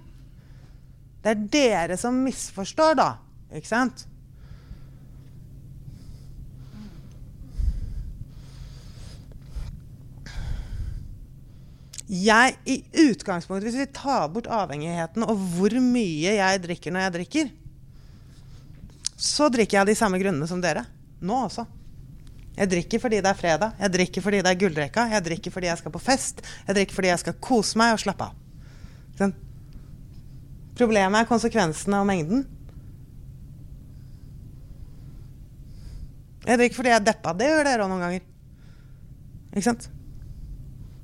Det 1.22 1.32
er 1.32 1.46
dere 1.57 1.96
som 2.00 2.18
misforstår, 2.24 2.98
da. 2.98 3.11
Ikke 3.54 3.70
sant? 3.70 4.07
Jeg, 12.07 12.54
i 12.70 12.84
utgangspunktet, 13.09 13.66
Hvis 13.66 13.80
vi 13.80 13.92
tar 13.94 14.28
bort 14.30 14.46
avhengigheten 14.46 15.24
og 15.26 15.40
hvor 15.57 15.74
mye 15.82 16.36
jeg 16.38 16.61
drikker 16.62 16.94
når 16.94 17.09
jeg 17.09 17.14
drikker, 17.16 17.48
så 19.16 19.48
drikker 19.50 19.78
jeg 19.78 19.82
av 19.82 19.90
de 19.90 19.98
samme 19.98 20.20
grunnene 20.22 20.46
som 20.46 20.61
dere. 20.62 20.84
Nå 21.26 21.40
også. 21.48 21.64
Jeg 22.57 22.70
drikker 22.72 23.02
fordi 23.02 23.20
det 23.20 23.28
er 23.28 23.36
fredag, 23.36 23.76
jeg 23.82 23.92
drikker 23.92 24.24
fordi 24.24 24.40
det 24.44 24.52
er 24.52 24.61
gullrekka, 24.61 25.07
jeg 25.12 25.24
drikker 25.26 25.52
fordi 25.52 25.68
jeg 25.68 25.80
skal 25.82 25.92
på 25.92 26.00
fest, 26.00 26.40
jeg 26.64 26.78
drikker 26.78 26.96
fordi 26.96 27.11
jeg 27.11 27.20
skal 27.20 27.36
kose 27.44 27.76
meg 27.76 27.92
og 27.96 28.00
slappe 28.00 28.30
av. 28.30 29.34
Problemet 30.76 31.22
er 31.22 31.28
konsekvensene 31.28 32.00
og 32.00 32.09
mengden. 32.09 32.42
Jeg 36.46 36.61
drikker 36.61 36.78
fordi 36.78 36.92
jeg 36.92 37.00
er 37.00 37.07
deppa. 37.07 37.32
Det 37.34 37.48
gjør 37.48 37.64
dere 37.66 37.86
òg 37.86 37.90
noen 37.90 38.04
ganger. 38.04 38.26
Ikke 39.57 39.66
sant? 39.66 39.88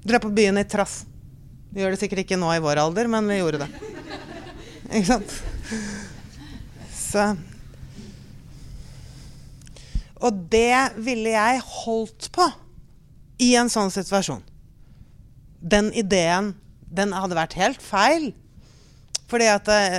Dra 0.04 0.20
på 0.22 0.32
byen 0.34 0.60
i 0.60 0.66
trass. 0.68 1.02
Vi 1.72 1.80
gjør 1.80 1.94
det 1.94 2.02
sikkert 2.02 2.24
ikke 2.26 2.38
nå 2.38 2.52
i 2.52 2.60
vår 2.62 2.82
alder, 2.82 3.08
men 3.10 3.28
vi 3.32 3.40
gjorde 3.40 3.64
det. 3.64 3.70
Ikke 4.92 5.08
sant? 5.08 5.34
Så 6.92 7.32
Og 10.22 10.44
det 10.52 10.94
ville 11.02 11.34
jeg 11.34 11.64
holdt 11.66 12.30
på 12.34 12.46
i 13.42 13.54
en 13.58 13.70
sånn 13.72 13.90
situasjon. 13.90 14.42
Den 15.58 15.90
ideen, 15.98 16.52
den 16.86 17.14
hadde 17.16 17.38
vært 17.38 17.58
helt 17.58 17.82
feil. 17.82 18.30
Fordi 19.30 19.48
at 19.50 19.68
eh, 19.72 19.98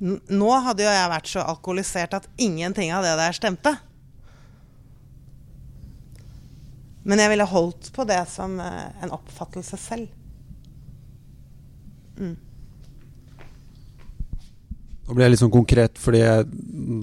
nå 0.00 0.50
hadde 0.66 0.84
jo 0.84 0.92
jeg 0.92 1.12
vært 1.12 1.30
så 1.30 1.44
alkoholisert 1.46 2.16
at 2.18 2.28
ingenting 2.36 2.92
av 2.92 3.06
det 3.06 3.14
der 3.20 3.36
stemte. 3.36 3.76
Men 7.06 7.22
jeg 7.22 7.32
ville 7.32 7.46
holdt 7.48 7.92
på 7.94 8.04
det 8.08 8.20
som 8.28 8.58
eh, 8.60 8.88
en 9.04 9.14
oppfattelse 9.14 9.78
selv. 9.80 10.10
Nå 15.06 15.14
blir 15.14 15.28
jeg 15.28 15.36
litt 15.36 15.40
sånn 15.44 15.54
konkret, 15.54 16.00
fordi 16.02 16.18
jeg 16.18 16.46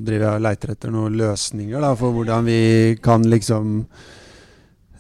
driver 0.04 0.34
og 0.34 0.44
leiter 0.44 0.74
etter 0.74 0.92
noen 0.92 1.14
løsninger 1.16 1.80
da, 1.80 1.94
for 1.96 2.12
hvordan 2.12 2.44
vi 2.50 2.58
kan 3.04 3.24
liksom 3.32 3.78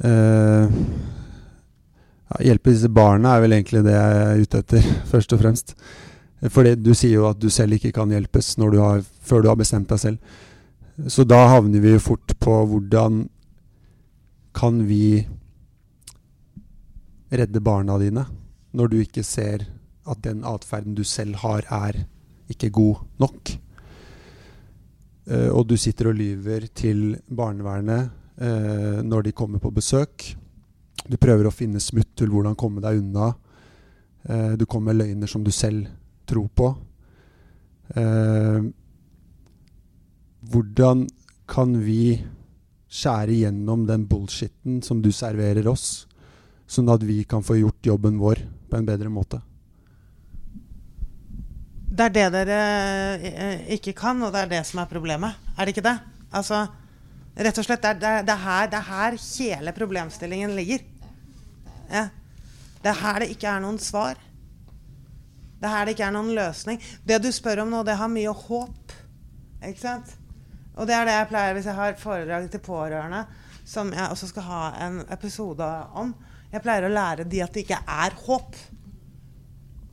uh, 0.07 0.63
ja, 2.31 2.39
Hjelpe 2.47 2.71
disse 2.71 2.87
barna 2.87 3.35
er 3.35 3.43
vel 3.43 3.57
egentlig 3.57 3.83
det 3.83 3.97
jeg 3.97 4.21
er 4.21 4.45
ute 4.45 4.63
etter, 4.63 4.87
først 5.11 5.35
og 5.35 5.43
fremst. 5.43 5.75
Fordi 6.53 6.77
du 6.79 6.93
sier 6.95 7.17
jo 7.17 7.27
at 7.27 7.43
du 7.43 7.49
selv 7.51 7.75
ikke 7.75 7.91
kan 7.95 8.11
hjelpes 8.11 8.55
du 8.55 8.79
har, 8.79 9.03
før 9.03 9.43
du 9.43 9.51
har 9.51 9.59
bestemt 9.59 9.91
deg 9.91 9.99
selv. 9.99 10.39
Så 11.11 11.27
da 11.27 11.41
havner 11.57 11.83
vi 11.83 11.91
jo 11.97 11.99
fort 12.03 12.35
på 12.39 12.55
hvordan 12.71 13.25
kan 14.55 14.79
vi 14.87 15.27
redde 17.33 17.59
barna 17.65 17.97
dine 17.97 18.27
når 18.77 18.91
du 18.91 18.99
ikke 19.01 19.23
ser 19.25 19.65
at 20.07 20.23
den 20.23 20.43
atferden 20.45 20.95
du 20.95 21.03
selv 21.03 21.41
har, 21.41 21.65
er 21.67 22.05
ikke 22.51 22.71
god 22.73 23.03
nok. 23.23 23.53
Eh, 25.29 25.49
og 25.49 25.67
du 25.69 25.77
sitter 25.79 26.11
og 26.11 26.17
lyver 26.19 26.67
til 26.75 27.13
barnevernet 27.27 28.09
eh, 28.37 28.99
når 29.05 29.29
de 29.29 29.35
kommer 29.35 29.63
på 29.63 29.71
besøk. 29.71 30.33
Du 31.07 31.17
prøver 31.19 31.47
å 31.47 31.55
finne 31.55 31.81
smutthull, 31.83 32.31
hvordan 32.31 32.59
komme 32.59 32.83
deg 32.83 33.01
unna. 33.01 33.33
Eh, 34.23 34.53
du 34.59 34.65
kommer 34.65 34.93
med 34.93 35.03
løgner 35.03 35.31
som 35.31 35.43
du 35.43 35.51
selv 35.51 35.87
tror 36.29 36.49
på. 36.55 36.69
Eh, 37.95 38.63
hvordan 40.51 41.07
kan 41.49 41.75
vi 41.83 42.17
skjære 42.93 43.39
gjennom 43.43 43.87
den 43.87 44.05
bullshitten 44.07 44.81
som 44.85 45.01
du 45.01 45.11
serverer 45.11 45.67
oss, 45.71 46.05
sånn 46.67 46.91
at 46.93 47.03
vi 47.03 47.23
kan 47.27 47.43
få 47.43 47.57
gjort 47.59 47.91
jobben 47.93 48.19
vår 48.21 48.43
på 48.69 48.79
en 48.79 48.87
bedre 48.87 49.11
måte? 49.11 49.41
Det 51.93 52.07
er 52.07 52.13
det 52.13 52.29
dere 52.33 52.59
eh, 53.21 53.59
ikke 53.75 53.93
kan, 53.93 54.21
og 54.25 54.31
det 54.33 54.39
er 54.41 54.51
det 54.55 54.61
som 54.65 54.79
er 54.81 54.89
problemet. 54.89 55.37
Er 55.53 55.67
det 55.67 55.75
ikke 55.75 55.85
det? 55.85 55.97
Altså, 56.33 56.63
rett 57.37 57.59
og 57.61 57.67
slett, 57.67 57.83
det 57.83 57.91
er, 57.91 57.99
det 58.01 58.09
er, 58.09 58.31
er, 58.33 58.41
her, 58.41 58.71
det 58.71 58.79
er 58.79 58.87
her 58.87 59.17
hele 59.21 59.73
problemstillingen 59.77 60.55
ligger. 60.57 60.81
Ja. 61.91 62.07
Det 62.81 62.89
er 62.89 62.97
her 62.97 63.21
det 63.21 63.29
ikke 63.35 63.51
er 63.51 63.61
noen 63.61 63.77
svar. 63.77 64.17
Det 65.61 65.69
er 65.69 65.75
her 65.75 65.85
det 65.85 65.93
ikke 65.93 66.07
er 66.09 66.17
noen 66.17 66.33
løsning. 66.33 66.81
Det 67.05 67.21
du 67.21 67.29
spør 67.31 67.61
om 67.63 67.69
nå, 67.71 67.83
det 67.85 67.99
har 68.01 68.09
mye 68.11 68.33
håp. 68.41 68.97
Ikke 69.61 69.83
sant? 69.85 70.17
Og 70.73 70.89
det 70.89 70.97
er 70.97 71.05
det 71.05 71.19
jeg 71.19 71.29
pleier 71.29 71.53
hvis 71.55 71.69
jeg 71.69 71.77
har 71.77 71.99
foredrag 72.01 72.49
til 72.49 72.63
pårørende, 72.65 73.21
som 73.69 73.93
jeg 73.93 74.09
også 74.09 74.33
skal 74.33 74.49
ha 74.49 74.63
en 74.87 75.03
episode 75.13 75.69
om. 75.93 76.17
Jeg 76.49 76.65
pleier 76.65 76.89
å 76.89 76.95
lære 76.97 77.29
de 77.29 77.45
at 77.45 77.53
det 77.53 77.67
ikke 77.67 77.83
er 77.85 78.17
håp. 78.25 78.57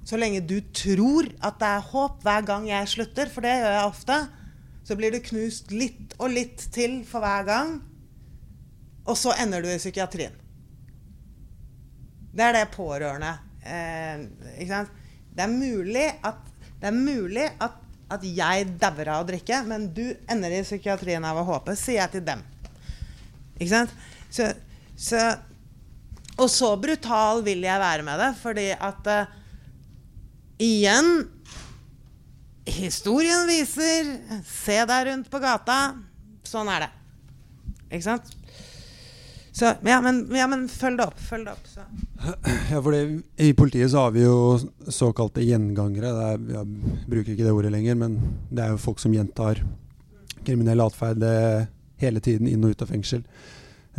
Så 0.07 0.18
lenge 0.18 0.40
du 0.42 0.59
tror 0.74 1.28
at 1.44 1.59
det 1.61 1.70
er 1.70 1.88
håp 1.92 2.22
hver 2.24 2.44
gang 2.48 2.66
jeg 2.70 2.92
slutter, 2.94 3.30
for 3.32 3.44
det 3.44 3.59
gjør 3.61 3.76
jeg 3.76 3.90
ofte, 3.90 4.18
så 4.86 4.96
blir 4.98 5.12
du 5.14 5.20
knust 5.22 5.72
litt 5.74 6.16
og 6.18 6.32
litt 6.32 6.64
til 6.74 7.01
for 7.07 7.22
hver 7.22 7.44
gang, 7.46 7.74
og 9.07 9.18
så 9.18 9.34
ender 9.40 9.62
du 9.62 9.68
i 9.70 9.78
psykiatrien. 9.80 10.34
Det 12.30 12.46
er 12.46 12.55
det 12.55 12.68
pårørende 12.70 13.30
eh, 13.66 14.20
Ikke 14.62 14.70
sant? 14.70 14.92
Det 15.34 15.42
er 15.42 15.51
mulig 15.51 16.05
at, 16.26 16.44
det 16.78 16.86
er 16.90 16.94
mulig 16.94 17.46
at, 17.62 17.78
at 18.14 18.26
jeg 18.26 18.68
dauer 18.78 19.11
av 19.14 19.24
å 19.24 19.28
drikke, 19.28 19.62
men 19.66 19.88
du 19.94 20.05
ender 20.30 20.55
i 20.55 20.62
psykiatrien 20.66 21.24
av 21.26 21.40
å 21.40 21.46
håpe, 21.48 21.74
sier 21.78 22.01
jeg 22.01 22.14
til 22.16 22.24
dem. 22.26 22.42
Ikke 23.59 23.72
sant? 23.72 23.94
Så, 24.30 24.46
så, 24.98 25.22
og 26.36 26.48
så 26.51 26.72
brutal 26.80 27.44
vil 27.46 27.62
jeg 27.66 27.82
være 27.82 28.07
med 28.07 28.22
det, 28.22 28.30
fordi 28.40 28.68
at 28.74 29.11
eh, 29.11 29.38
Igjen 30.61 31.24
Historien 32.70 33.46
viser 33.48 34.11
Se 34.46 34.76
deg 34.86 35.06
rundt 35.08 35.30
på 35.32 35.40
gata. 35.42 35.78
Sånn 36.46 36.68
er 36.70 36.84
det. 36.84 36.90
Ikke 37.90 38.04
sant? 38.04 38.28
Så, 39.52 39.72
ja, 39.84 39.98
men, 40.00 40.22
ja, 40.32 40.46
men 40.48 40.68
følg 40.70 41.00
det 41.00 41.06
opp. 41.11 41.18
Følg 41.20 41.48
det 41.48 41.54
opp. 41.56 41.66
Så. 41.68 41.82
Ja, 42.70 42.78
for 42.78 42.94
det, 42.94 43.02
I 43.42 43.50
politiet 43.58 43.90
så 43.92 44.06
har 44.06 44.14
vi 44.14 44.22
jo 44.22 44.56
såkalte 44.88 45.42
gjengangere. 45.44 46.12
Er, 46.30 46.44
jeg 46.54 47.02
bruker 47.11 47.34
ikke 47.34 47.46
det 47.48 47.54
ordet 47.56 47.72
lenger, 47.74 47.98
men 47.98 48.16
det 48.48 48.64
er 48.64 48.74
jo 48.74 48.82
folk 48.84 49.02
som 49.02 49.14
gjentar 49.16 49.64
kriminell 50.46 50.80
atferd 50.84 51.24
eh, 51.26 51.68
hele 52.00 52.22
tiden 52.24 52.48
inn 52.48 52.64
og 52.64 52.72
ut 52.72 52.84
av 52.86 52.92
fengsel. 52.94 53.24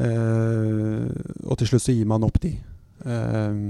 Eh, 0.01 1.05
og 1.45 1.59
til 1.59 1.74
slutt 1.74 1.86
så 1.86 1.97
gir 1.97 2.09
man 2.09 2.26
opp 2.26 2.39
de. 2.41 2.55
Eh, 3.05 3.62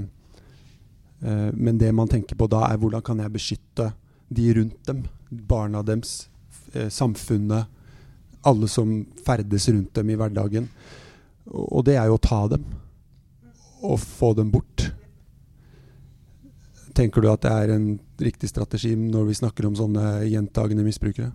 men 1.22 1.78
det 1.78 1.92
man 1.94 2.10
tenker 2.10 2.34
på 2.38 2.48
da, 2.50 2.64
er 2.66 2.80
hvordan 2.82 3.02
kan 3.06 3.20
jeg 3.22 3.34
beskytte 3.34 3.92
de 4.32 4.54
rundt 4.56 4.86
dem? 4.88 5.04
Barna 5.30 5.82
deres, 5.86 6.28
eh, 6.72 6.88
samfunnet, 6.88 7.66
alle 8.42 8.68
som 8.68 9.04
ferdes 9.26 9.68
rundt 9.68 9.94
dem 9.94 10.10
i 10.10 10.16
hverdagen. 10.18 10.68
Og 11.46 11.84
det 11.86 11.96
er 11.96 12.10
jo 12.10 12.18
å 12.18 12.22
ta 12.22 12.46
dem 12.50 12.64
og 13.82 14.00
få 14.00 14.32
dem 14.38 14.50
bort. 14.50 14.90
Tenker 16.94 17.22
du 17.22 17.30
at 17.32 17.42
det 17.42 17.52
er 17.52 17.72
en 17.74 17.86
riktig 18.20 18.50
strategi 18.50 18.92
når 18.98 19.30
vi 19.30 19.38
snakker 19.38 19.66
om 19.66 19.78
sånne 19.78 20.26
gjentagende 20.28 20.84
misbrukere? 20.86 21.32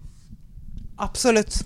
Absolutt. 1.01 1.63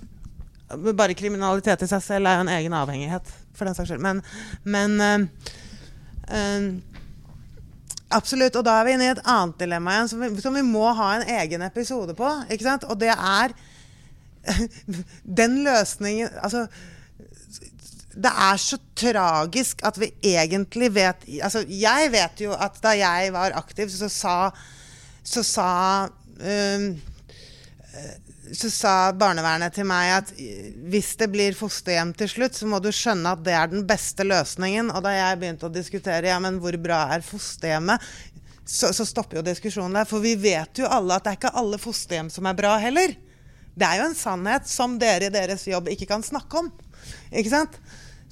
Bare 0.72 1.16
kriminalitet 1.16 1.84
i 1.84 1.90
seg 1.90 2.02
selv 2.04 2.28
er 2.28 2.38
jo 2.38 2.46
en 2.46 2.54
egen 2.54 2.74
avhengighet, 2.76 3.28
for 3.52 3.68
den 3.68 3.76
saks 3.76 3.92
skyld. 3.92 4.02
Men, 4.02 4.22
men 4.64 4.96
øh, 5.00 5.26
øh, 6.38 6.66
Absolutt. 8.12 8.56
Og 8.58 8.64
da 8.66 8.78
er 8.78 8.88
vi 8.88 8.96
inne 8.96 9.08
i 9.08 9.12
et 9.14 9.22
annet 9.24 9.58
dilemma 9.60 9.96
igjen, 9.96 10.10
som 10.12 10.24
vi, 10.24 10.30
som 10.44 10.56
vi 10.56 10.64
må 10.66 10.86
ha 10.98 11.12
en 11.18 11.28
egen 11.40 11.64
episode 11.66 12.16
på. 12.18 12.28
Og 12.28 12.96
det 13.00 13.12
er 13.12 13.54
den 15.40 15.60
løsningen 15.62 16.32
Altså 16.42 16.66
det 18.12 18.32
er 18.44 18.58
så 18.60 18.76
tragisk 18.98 19.80
at 19.86 20.00
vi 20.00 20.10
egentlig 20.34 20.90
vet 20.94 21.24
Altså, 21.38 21.62
jeg 21.68 22.10
vet 22.12 22.42
jo 22.44 22.52
at 22.52 22.76
da 22.82 22.92
jeg 22.98 23.32
var 23.32 23.54
aktiv, 23.56 23.88
så 23.88 24.08
sa, 24.08 24.34
så 25.24 25.42
sa 25.42 25.70
um, 26.36 26.88
så 28.52 28.68
sa 28.68 28.92
barnevernet 29.16 29.72
til 29.72 29.86
meg 29.88 30.10
at 30.18 30.30
hvis 30.92 31.14
det 31.20 31.30
blir 31.32 31.56
fosterhjem 31.56 32.12
til 32.16 32.28
slutt, 32.28 32.56
så 32.58 32.68
må 32.68 32.82
du 32.84 32.90
skjønne 32.92 33.32
at 33.32 33.42
det 33.46 33.54
er 33.56 33.70
den 33.72 33.86
beste 33.88 34.26
løsningen. 34.26 34.90
Og 34.92 35.04
da 35.06 35.14
jeg 35.14 35.38
begynte 35.40 35.68
å 35.68 35.72
diskutere 35.72 36.28
ja, 36.28 36.38
men 36.42 36.58
hvor 36.60 36.76
bra 36.82 37.06
er 37.14 37.24
fosterhjemmet, 37.24 38.04
så, 38.68 38.92
så 38.94 39.06
stopper 39.08 39.40
jo 39.40 39.46
diskusjonen 39.46 39.96
der. 39.96 40.08
For 40.08 40.22
vi 40.24 40.34
vet 40.40 40.82
jo 40.82 40.90
alle 40.90 41.16
at 41.16 41.24
det 41.24 41.32
er 41.32 41.40
ikke 41.40 41.54
alle 41.62 41.80
fosterhjem 41.80 42.28
som 42.32 42.48
er 42.48 42.58
bra 42.58 42.76
heller. 42.82 43.14
Det 43.72 43.88
er 43.88 44.02
jo 44.02 44.08
en 44.10 44.18
sannhet 44.18 44.68
som 44.68 44.98
dere 45.00 45.30
i 45.30 45.34
deres 45.34 45.64
jobb 45.68 45.88
ikke 45.92 46.10
kan 46.10 46.24
snakke 46.24 46.60
om. 46.60 46.68
Ikke 47.32 47.52
sant? 47.52 47.78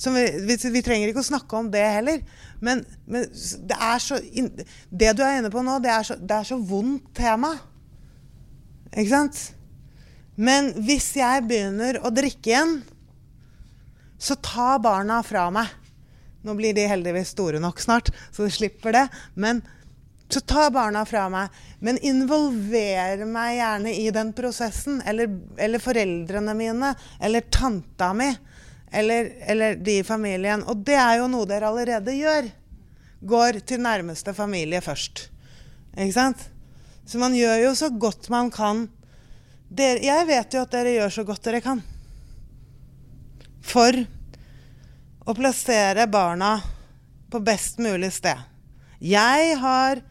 Vi, 0.00 0.24
vi, 0.48 0.56
vi, 0.56 0.82
trenger 0.84 1.10
ikke 1.10 1.20
å 1.20 1.28
snakke 1.30 1.56
om 1.58 1.68
det 1.72 1.84
heller. 1.84 2.20
Men, 2.64 2.84
men 3.08 3.24
det 3.68 3.76
er 3.76 4.00
så 4.00 4.16
Det 4.20 5.12
du 5.16 5.24
er 5.24 5.40
inne 5.40 5.52
på 5.52 5.64
nå, 5.64 5.78
det 5.80 5.92
er 5.92 6.06
så, 6.08 6.16
det 6.16 6.36
er 6.36 6.48
så 6.48 6.60
vondt 6.60 7.08
tema. 7.16 7.54
Ikke 8.92 9.10
sant? 9.12 9.42
Men 10.40 10.72
hvis 10.86 11.12
jeg 11.18 11.44
begynner 11.48 11.98
å 12.00 12.12
drikke 12.14 12.54
igjen, 12.54 12.78
så 14.20 14.36
ta 14.40 14.78
barna 14.80 15.20
fra 15.24 15.48
meg. 15.52 15.68
Nå 16.44 16.54
blir 16.56 16.72
de 16.76 16.86
heldigvis 16.88 17.34
store 17.34 17.60
nok 17.60 17.80
snart, 17.82 18.08
så 18.32 18.46
de 18.46 18.52
slipper 18.54 18.96
det. 18.96 19.06
Men 19.36 19.60
så 20.30 20.40
ta 20.40 20.68
barna 20.72 21.02
fra 21.08 21.26
meg. 21.32 21.50
Men 21.82 21.98
involver 22.06 23.24
meg 23.26 23.56
gjerne 23.58 23.92
i 23.98 24.06
den 24.14 24.30
prosessen. 24.36 25.00
Eller, 25.04 25.28
eller 25.58 25.82
foreldrene 25.82 26.54
mine. 26.56 26.94
Eller 27.20 27.48
tanta 27.50 28.12
mi. 28.14 28.30
Eller, 28.92 29.32
eller, 29.50 29.76
de 29.76 29.98
i 30.00 30.06
familien. 30.06 30.62
Og 30.70 30.84
det 30.86 30.96
er 31.00 31.18
jo 31.18 31.26
noe 31.32 31.48
dere 31.50 31.68
allerede 31.68 32.14
gjør. 32.14 32.48
Går 33.20 33.60
til 33.66 33.82
nærmeste 33.82 34.32
familie 34.36 34.80
først. 34.84 35.26
Ikke 35.98 36.14
sant? 36.14 36.46
Så 37.04 37.18
man 37.18 37.34
gjør 37.34 37.66
jo 37.66 37.74
så 37.74 37.90
godt 37.90 38.30
man 38.30 38.52
kan 38.54 38.86
dere, 39.70 40.02
jeg 40.02 40.26
vet 40.26 40.54
jo 40.54 40.64
at 40.64 40.74
dere 40.74 40.94
gjør 40.96 41.14
så 41.14 41.24
godt 41.28 41.46
dere 41.46 41.62
kan 41.64 41.82
for 43.70 43.94
å 45.30 45.34
plassere 45.36 46.08
barna 46.10 46.56
på 47.30 47.40
best 47.44 47.78
mulig 47.78 48.10
sted. 48.12 48.38
Jeg 48.98 49.58
har 49.60 50.06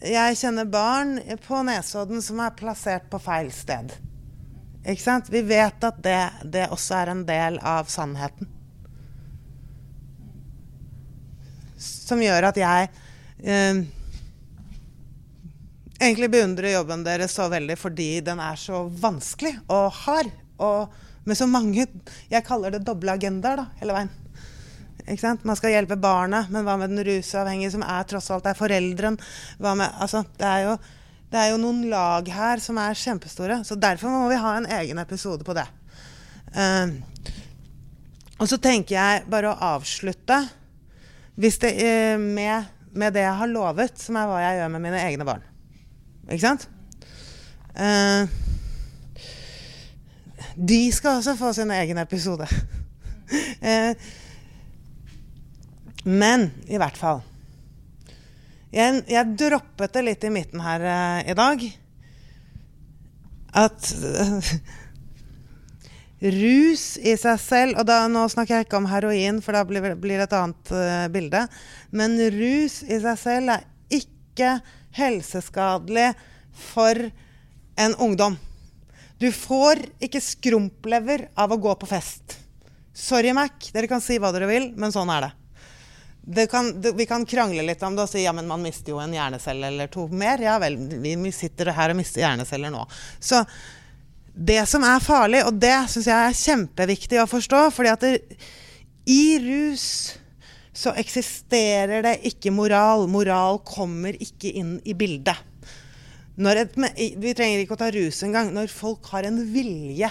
Jeg 0.00 0.36
kjenner 0.40 0.64
barn 0.64 1.18
på 1.44 1.58
Nesodden 1.60 2.22
som 2.24 2.38
er 2.40 2.54
plassert 2.56 3.10
på 3.12 3.18
feil 3.20 3.50
sted. 3.52 3.90
Ikke 4.80 5.02
sant? 5.02 5.28
Vi 5.28 5.42
vet 5.44 5.84
at 5.84 5.98
det, 6.00 6.20
det 6.48 6.70
også 6.72 6.94
er 7.02 7.10
en 7.12 7.20
del 7.28 7.58
av 7.60 7.90
sannheten. 7.92 8.48
Som 11.76 12.24
gjør 12.24 12.48
at 12.48 12.62
jeg 12.62 12.88
eh, 13.44 13.82
egentlig 16.00 16.30
beundrer 16.32 16.74
jobben 16.74 17.04
deres 17.04 17.34
så 17.36 17.48
veldig 17.52 17.76
fordi 17.78 18.10
den 18.24 18.40
er 18.42 18.58
så 18.60 18.84
vanskelig 19.02 19.56
og 19.68 19.90
hard. 20.04 20.32
Og 20.60 20.92
med 21.24 21.36
så 21.36 21.46
mange 21.48 21.86
Jeg 22.30 22.44
kaller 22.46 22.72
det 22.72 22.84
doble 22.84 23.12
agendaer 23.12 23.60
da, 23.60 23.66
hele 23.80 23.96
veien. 23.96 24.10
Ikke 25.06 25.22
sant? 25.22 25.44
Man 25.48 25.58
skal 25.58 25.74
hjelpe 25.74 25.98
barnet, 26.00 26.50
men 26.52 26.64
hva 26.66 26.76
med 26.78 26.92
den 26.92 27.04
rusavhengige, 27.06 27.72
som 27.74 27.84
er 27.84 28.06
tross 28.08 28.30
alt 28.30 28.46
er 28.46 28.58
foreldren? 28.58 29.18
Hva 29.58 29.74
med, 29.78 29.90
altså, 29.98 30.22
det, 30.38 30.46
er 30.46 30.66
jo, 30.68 30.76
det 31.32 31.40
er 31.40 31.50
jo 31.50 31.60
noen 31.62 31.82
lag 31.90 32.28
her 32.30 32.62
som 32.62 32.78
er 32.80 32.98
kjempestore. 32.98 33.60
Så 33.66 33.78
derfor 33.80 34.12
må 34.12 34.28
vi 34.30 34.40
ha 34.40 34.54
en 34.58 34.68
egen 34.80 35.02
episode 35.02 35.46
på 35.46 35.56
det. 35.56 35.66
Uh, 36.54 36.94
og 38.40 38.48
så 38.50 38.58
tenker 38.62 38.96
jeg 38.96 39.26
bare 39.30 39.50
å 39.50 39.74
avslutte 39.76 40.40
det, 41.40 41.52
uh, 41.58 42.16
med, 42.20 42.70
med 42.92 43.16
det 43.16 43.26
jeg 43.26 43.38
har 43.42 43.54
lovet, 43.54 43.98
som 44.00 44.18
er 44.20 44.30
hva 44.30 44.42
jeg 44.44 44.60
gjør 44.60 44.74
med 44.76 44.88
mine 44.88 45.06
egne 45.08 45.26
barn. 45.26 45.49
Ikke 46.30 46.44
sant? 46.46 46.66
Uh, 47.74 48.26
de 50.54 50.80
skal 50.94 51.18
også 51.18 51.36
få 51.38 51.52
sin 51.56 51.70
egen 51.74 51.98
episode. 51.98 52.46
uh, 53.62 53.92
men 56.22 56.48
i 56.66 56.78
hvert 56.80 56.96
fall 56.96 57.20
jeg, 58.72 59.02
jeg, 59.10 59.34
droppet 59.36 59.92
det 59.94 60.02
litt 60.06 60.24
i 60.24 60.30
midten 60.32 60.62
her 60.62 60.84
uh, 60.86 61.20
i 61.26 61.34
dag. 61.38 61.64
At 63.60 63.90
rus 66.22 66.84
i 67.02 67.16
seg 67.18 67.38
selv 67.42 67.80
Og 67.80 67.86
da, 67.88 68.04
nå 68.06 68.22
snakker 68.30 68.60
jeg 68.60 68.66
ikke 68.68 68.78
om 68.78 68.86
heroin, 68.86 69.40
for 69.42 69.58
da 69.58 69.64
blir, 69.66 69.88
blir 69.98 70.20
det 70.20 70.28
et 70.28 70.36
annet 70.38 70.74
bilde. 71.10 71.42
Men 71.90 72.14
rus 72.36 72.84
i 72.86 73.00
seg 73.02 73.18
selv 73.18 73.56
er 73.56 73.66
ikke 73.90 74.60
helseskadelig 74.96 76.12
for 76.56 77.10
en 77.80 77.94
ungdom. 77.94 78.36
Du 79.20 79.28
får 79.32 79.82
ikke 80.00 80.22
skrumplever 80.24 81.28
av 81.34 81.52
å 81.52 81.60
gå 81.60 81.74
på 81.76 81.88
fest. 81.88 82.38
Sorry, 82.96 83.32
Mac. 83.36 83.70
Dere 83.72 83.88
kan 83.90 84.00
si 84.00 84.16
hva 84.20 84.32
dere 84.32 84.48
vil, 84.50 84.70
men 84.76 84.92
sånn 84.92 85.12
er 85.12 85.26
det. 85.26 85.32
det, 86.22 86.46
kan, 86.52 86.70
det 86.80 86.92
vi 86.96 87.06
kan 87.06 87.26
krangle 87.26 87.62
litt 87.62 87.82
om 87.82 87.96
det 87.96 88.06
og 88.06 88.10
si 88.12 88.24
ja, 88.24 88.32
men 88.36 88.48
man 88.48 88.62
mister 88.62 88.94
jo 88.94 89.00
en 89.02 89.14
hjernecelle 89.14 89.68
eller 89.72 89.92
to 89.92 90.06
mer. 90.08 90.40
Ja 90.42 90.58
vel, 90.62 90.76
vi 90.76 91.32
sitter 91.32 91.72
her 91.76 91.92
og 91.92 92.00
mister 92.00 92.24
hjerneceller 92.24 92.72
nå. 92.72 92.86
Så 93.20 93.44
det 94.34 94.62
som 94.70 94.84
er 94.86 95.02
farlig, 95.04 95.42
og 95.44 95.58
det 95.60 95.74
syns 95.90 96.08
jeg 96.08 96.16
er 96.30 96.40
kjempeviktig 96.40 97.20
å 97.20 97.28
forstå, 97.28 97.62
fordi 97.74 97.92
at 97.92 98.04
det, 98.04 98.40
i 99.10 99.38
rus 99.42 99.86
så 100.80 100.94
eksisterer 100.96 102.02
det 102.02 102.14
ikke 102.30 102.52
moral. 102.56 103.04
Moral 103.12 103.58
kommer 103.68 104.16
ikke 104.16 104.48
inn 104.56 104.78
i 104.88 104.94
bildet. 104.96 105.36
Et, 106.40 106.76
vi 107.20 107.34
trenger 107.36 107.60
ikke 107.60 107.76
å 107.76 107.80
ta 107.82 107.90
rus 107.92 108.22
engang. 108.24 108.48
Når 108.56 108.72
folk 108.72 109.10
har 109.12 109.28
en 109.28 109.42
vilje 109.52 110.08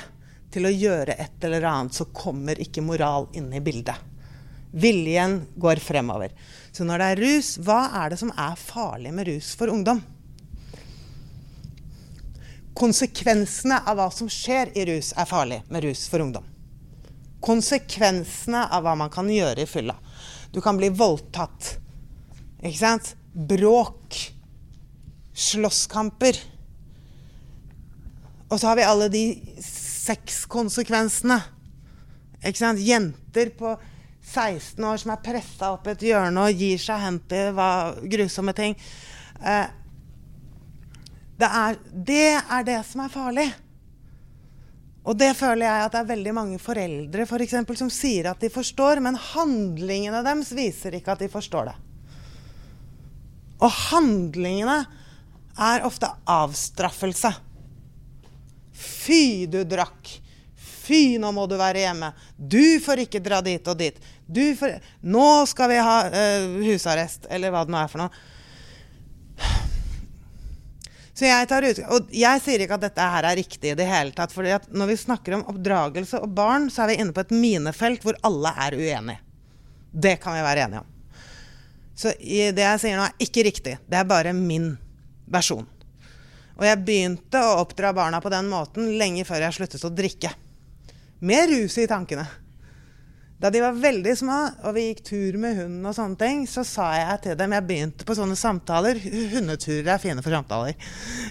til 0.53 0.70
å 0.70 0.74
gjøre 0.74 1.15
et 1.17 1.47
eller 1.47 1.65
annet, 1.65 1.97
så 1.97 2.05
kommer 2.13 2.61
ikke 2.61 2.86
moral 2.86 3.26
inn 3.34 3.49
i 3.49 3.63
bildet. 3.65 3.97
Viljen 4.70 5.39
går 5.57 5.82
fremover. 5.82 6.36
Så 6.72 6.86
når 6.86 7.01
det 7.01 7.07
er 7.09 7.22
rus, 7.24 7.49
hva 7.65 7.80
er 8.03 8.13
det 8.13 8.20
som 8.22 8.30
er 8.38 8.59
farlig 8.61 9.13
med 9.17 9.26
rus 9.32 9.55
for 9.57 9.74
ungdom? 9.74 10.03
Konsekvensene 12.78 13.82
av 13.89 13.97
hva 13.97 14.11
som 14.13 14.30
skjer 14.30 14.70
i 14.78 14.86
rus, 14.91 15.15
er 15.17 15.26
farlig 15.26 15.63
med 15.74 15.88
rus 15.88 16.05
for 16.11 16.22
ungdom. 16.22 16.45
Konsekvensene 17.41 18.67
av 18.70 18.86
hva 18.86 18.93
man 19.01 19.09
kan 19.09 19.34
gjøre 19.34 19.65
i 19.65 19.67
fylla. 19.70 19.97
Du 20.54 20.62
kan 20.62 20.78
bli 20.78 20.89
voldtatt. 20.89 21.76
Ikke 22.64 22.80
sant? 22.80 23.14
Bråk. 23.34 24.18
Slåsskamper. 25.34 26.39
Og 28.50 28.58
så 28.60 28.72
har 28.72 28.80
vi 28.80 28.88
alle 28.88 29.10
de 29.14 29.24
sexkonsekvensene. 29.64 31.38
Ikke 32.41 32.60
sant? 32.60 32.82
Jenter 32.82 33.54
på 33.58 33.76
16 34.30 34.84
år 34.86 34.97
som 35.02 35.14
er 35.14 35.24
pressa 35.26 35.72
opp 35.76 35.88
et 35.89 36.04
hjørne 36.10 36.50
og 36.50 36.62
gir 36.62 36.82
seg 36.82 37.02
hen 37.02 37.22
til 37.30 37.62
grusomme 38.12 38.54
ting. 38.58 38.76
Eh, 39.39 39.70
det, 41.39 41.50
er, 41.50 41.80
det 41.93 42.28
er 42.41 42.68
det 42.68 42.80
som 42.89 43.06
er 43.06 43.14
farlig. 43.14 43.47
Og 45.10 45.18
det 45.18 45.32
føler 45.34 45.66
jeg 45.66 45.86
at 45.88 45.95
det 45.95 46.01
er 46.03 46.12
veldig 46.12 46.34
mange 46.38 46.60
foreldre 46.62 47.26
for 47.26 47.41
eksempel, 47.41 47.78
som 47.80 47.89
sier 47.89 48.30
at 48.30 48.41
de 48.43 48.51
forstår, 48.53 49.01
men 49.01 49.18
handlingene 49.18 50.22
deres 50.26 50.53
viser 50.53 50.99
ikke 50.99 51.16
at 51.16 51.24
de 51.24 51.32
forstår 51.34 51.72
det. 51.72 51.78
Og 53.60 53.74
handlingene 53.89 54.84
er 55.60 55.86
ofte 55.88 56.12
avstraffelse. 56.30 57.34
Fy, 58.80 59.47
du 59.51 59.64
drakk. 59.68 60.14
Fy, 60.55 61.18
nå 61.22 61.34
må 61.36 61.43
du 61.49 61.57
være 61.60 61.84
hjemme. 61.84 62.14
Du 62.38 62.80
får 62.86 63.03
ikke 63.03 63.22
dra 63.24 63.41
dit 63.45 63.66
og 63.68 63.78
dit. 63.82 63.97
Får 64.60 64.78
Nå 65.10 65.28
skal 65.49 65.74
vi 65.74 65.82
ha 65.89 65.97
uh, 66.05 66.60
husarrest, 66.70 67.26
eller 67.34 67.53
hva 67.53 67.66
det 67.66 67.74
nå 67.74 67.82
er 67.82 67.91
for 67.91 68.05
noe. 68.05 68.28
Så 71.20 71.28
jeg 71.28 71.47
tar 71.51 71.65
ut, 71.67 71.80
og 71.91 72.11
jeg 72.15 72.39
sier 72.39 72.61
ikke 72.63 72.78
at 72.78 72.84
dette 72.86 73.05
her 73.11 73.26
er 73.28 73.36
riktig 73.36 73.74
i 73.74 73.76
det 73.76 73.88
hele 73.89 74.15
tatt. 74.15 74.32
For 74.32 74.47
når 74.47 74.88
vi 74.88 74.95
snakker 75.01 75.36
om 75.36 75.41
oppdragelse 75.51 76.22
og 76.24 76.32
barn, 76.38 76.70
så 76.72 76.86
er 76.86 76.93
vi 76.93 77.01
inne 77.03 77.15
på 77.15 77.26
et 77.26 77.34
minefelt 77.36 78.05
hvor 78.07 78.15
alle 78.24 78.53
er 78.55 78.78
uenige. 78.80 79.20
Det 79.91 80.15
kan 80.24 80.38
vi 80.38 80.45
være 80.45 80.63
enige 80.70 80.80
om. 80.86 80.93
Så 81.99 82.13
det 82.15 82.63
jeg 82.63 82.80
sier 82.80 82.95
nå, 82.95 83.09
er 83.09 83.26
ikke 83.28 83.43
riktig. 83.49 83.76
Det 83.84 83.99
er 83.99 84.07
bare 84.07 84.32
min 84.38 84.72
versjon. 85.28 85.67
Og 86.55 86.63
jeg 86.63 86.84
begynte 86.88 87.41
å 87.43 87.57
oppdra 87.65 87.91
barna 87.97 88.24
på 88.24 88.32
den 88.32 88.47
måten 88.47 88.93
lenge 89.01 89.28
før 89.28 89.43
jeg 89.43 89.57
sluttet 89.57 89.84
å 89.84 89.91
drikke. 89.91 90.32
Med 91.20 91.51
rus 91.51 91.76
i 91.84 91.89
tankene. 91.91 92.24
Da 93.40 93.50
de 93.50 93.62
var 93.64 93.78
veldig 93.80 94.14
små, 94.20 94.38
og 94.68 94.74
vi 94.76 94.90
gikk 94.90 95.04
tur 95.08 95.38
med 95.40 95.56
hunden, 95.56 95.86
og 95.88 95.96
sånne 95.96 96.20
ting, 96.20 96.42
så 96.50 96.66
sa 96.68 96.90
jeg 96.98 97.22
til 97.24 97.38
dem 97.40 97.56
Jeg 97.56 97.68
begynte 97.70 98.08
på 98.08 98.18
sånne 98.18 98.36
samtaler. 98.36 99.00
Hundeturer 99.32 99.94
er 99.94 100.02
fine 100.04 100.24
for 100.26 100.36
samtaler. 100.36 100.76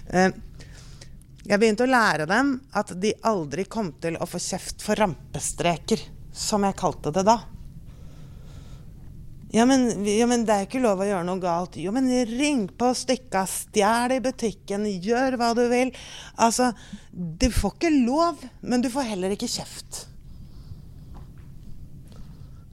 Eh, 0.08 0.30
jeg 1.48 1.60
begynte 1.60 1.84
å 1.84 1.90
lære 1.92 2.24
dem 2.28 2.56
at 2.76 2.94
de 3.00 3.12
aldri 3.28 3.68
kom 3.68 3.92
til 4.00 4.16
å 4.16 4.28
få 4.28 4.40
kjeft 4.40 4.84
for 4.84 5.00
rampestreker, 5.00 6.00
som 6.32 6.64
jeg 6.64 6.80
kalte 6.80 7.12
det 7.12 7.28
da. 7.28 7.38
Ja 9.52 9.64
men, 9.64 9.88
ja, 10.04 10.26
men 10.28 10.44
det 10.44 10.52
er 10.52 10.66
ikke 10.66 10.82
lov 10.84 11.00
å 11.00 11.06
gjøre 11.08 11.24
noe 11.24 11.40
galt. 11.40 11.76
Jo, 11.80 11.92
men 11.96 12.08
ring 12.28 12.66
på 12.68 12.90
stykka, 12.96 13.46
stjel 13.48 14.18
i 14.18 14.22
butikken, 14.24 14.84
gjør 15.00 15.38
hva 15.40 15.54
du 15.56 15.64
vil. 15.70 15.92
Altså, 16.36 16.74
du 17.12 17.48
får 17.52 17.76
ikke 17.78 17.96
lov, 17.96 18.44
men 18.60 18.84
du 18.84 18.92
får 18.92 19.12
heller 19.14 19.36
ikke 19.36 19.48
kjeft. 19.48 20.06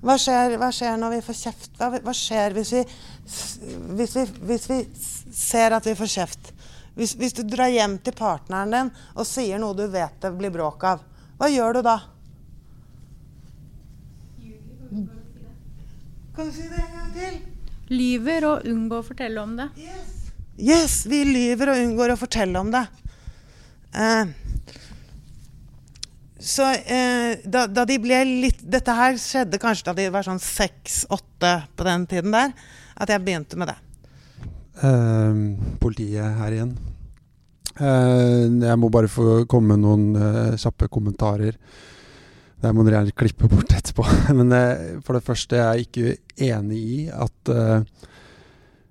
Hva 0.05 0.19
skjer, 0.21 0.53
hva 0.61 0.69
skjer, 0.69 0.97
når 1.01 1.15
vi 1.15 1.21
får 1.25 1.37
kjeft? 1.39 1.71
Hva, 1.79 1.87
hva 2.05 2.13
skjer 2.13 2.53
hvis 2.53 2.71
vi, 2.75 2.81
hvis, 3.97 4.11
vi, 4.13 4.25
hvis 4.51 4.67
vi, 4.69 4.77
ser 5.33 5.73
at 5.73 5.87
vi 5.89 5.95
får 5.97 6.11
kjeft? 6.13 6.51
Hvis, 6.95 7.15
hvis, 7.17 7.33
du 7.33 7.41
drar 7.49 7.71
hjem 7.73 7.97
til 8.05 8.13
partneren 8.15 8.71
din 8.71 8.91
og 9.15 9.25
sier 9.27 9.59
noe 9.59 9.75
du 9.75 9.87
vet 9.91 10.19
det 10.21 10.31
blir 10.37 10.53
bråk 10.53 10.85
av, 10.87 11.01
hva 11.39 11.49
gjør 11.49 11.79
du 11.79 11.81
da? 11.89 11.95
Kan 16.35 16.51
du 16.51 16.53
si 16.53 16.69
det 16.69 16.79
en 16.83 16.95
gang 16.99 17.11
til? 17.15 17.41
Lyver 17.95 18.49
og 18.51 18.69
unngår 18.69 19.01
å 19.01 19.09
fortelle 19.09 19.41
om 19.41 19.57
det. 19.57 19.69
Yes, 19.79 20.15
yes 20.69 20.95
vi 21.09 21.23
lyver 21.25 21.73
og 21.73 21.81
unngår 21.81 22.13
å 22.13 22.19
fortelle 22.19 22.61
om 22.61 22.69
det. 22.73 22.85
Uh, 23.95 24.29
så 26.45 26.67
eh, 26.77 27.41
da, 27.41 27.65
da, 27.65 27.87
de 27.89 27.95
ble 28.01 28.19
litt 28.45 28.59
Dette 28.61 28.93
her 28.93 29.15
skjedde 29.17 29.57
kanskje 29.61 29.87
da 29.89 29.95
de 29.97 30.11
var 30.13 30.25
sånn 30.27 30.41
seks-åtte 30.41 31.53
på 31.73 31.87
den 31.87 32.05
tiden 32.11 32.35
der. 32.35 32.53
At 33.01 33.09
jeg 33.11 33.23
begynte 33.25 33.57
med 33.57 33.71
det. 33.71 33.77
Eh, 34.85 35.39
politiet 35.81 36.37
her 36.37 36.53
igjen. 36.53 36.75
Eh, 37.75 38.43
jeg 38.61 38.77
må 38.79 38.91
bare 38.93 39.09
få 39.11 39.41
komme 39.51 39.73
med 39.73 39.83
noen 39.83 40.05
uh, 40.21 40.59
kjappe 40.59 40.87
kommentarer. 40.93 41.57
Det 42.61 42.71
må 42.71 42.85
dere 42.85 43.01
gjerne 43.01 43.17
klippe 43.17 43.49
bort 43.49 43.73
etterpå. 43.73 44.05
Men 44.37 44.53
for 45.03 45.17
det 45.17 45.25
første 45.25 45.57
er 45.57 45.81
jeg 45.81 45.89
ikke 45.89 46.51
enig 46.51 46.83
i 46.85 46.99
at 47.09 47.51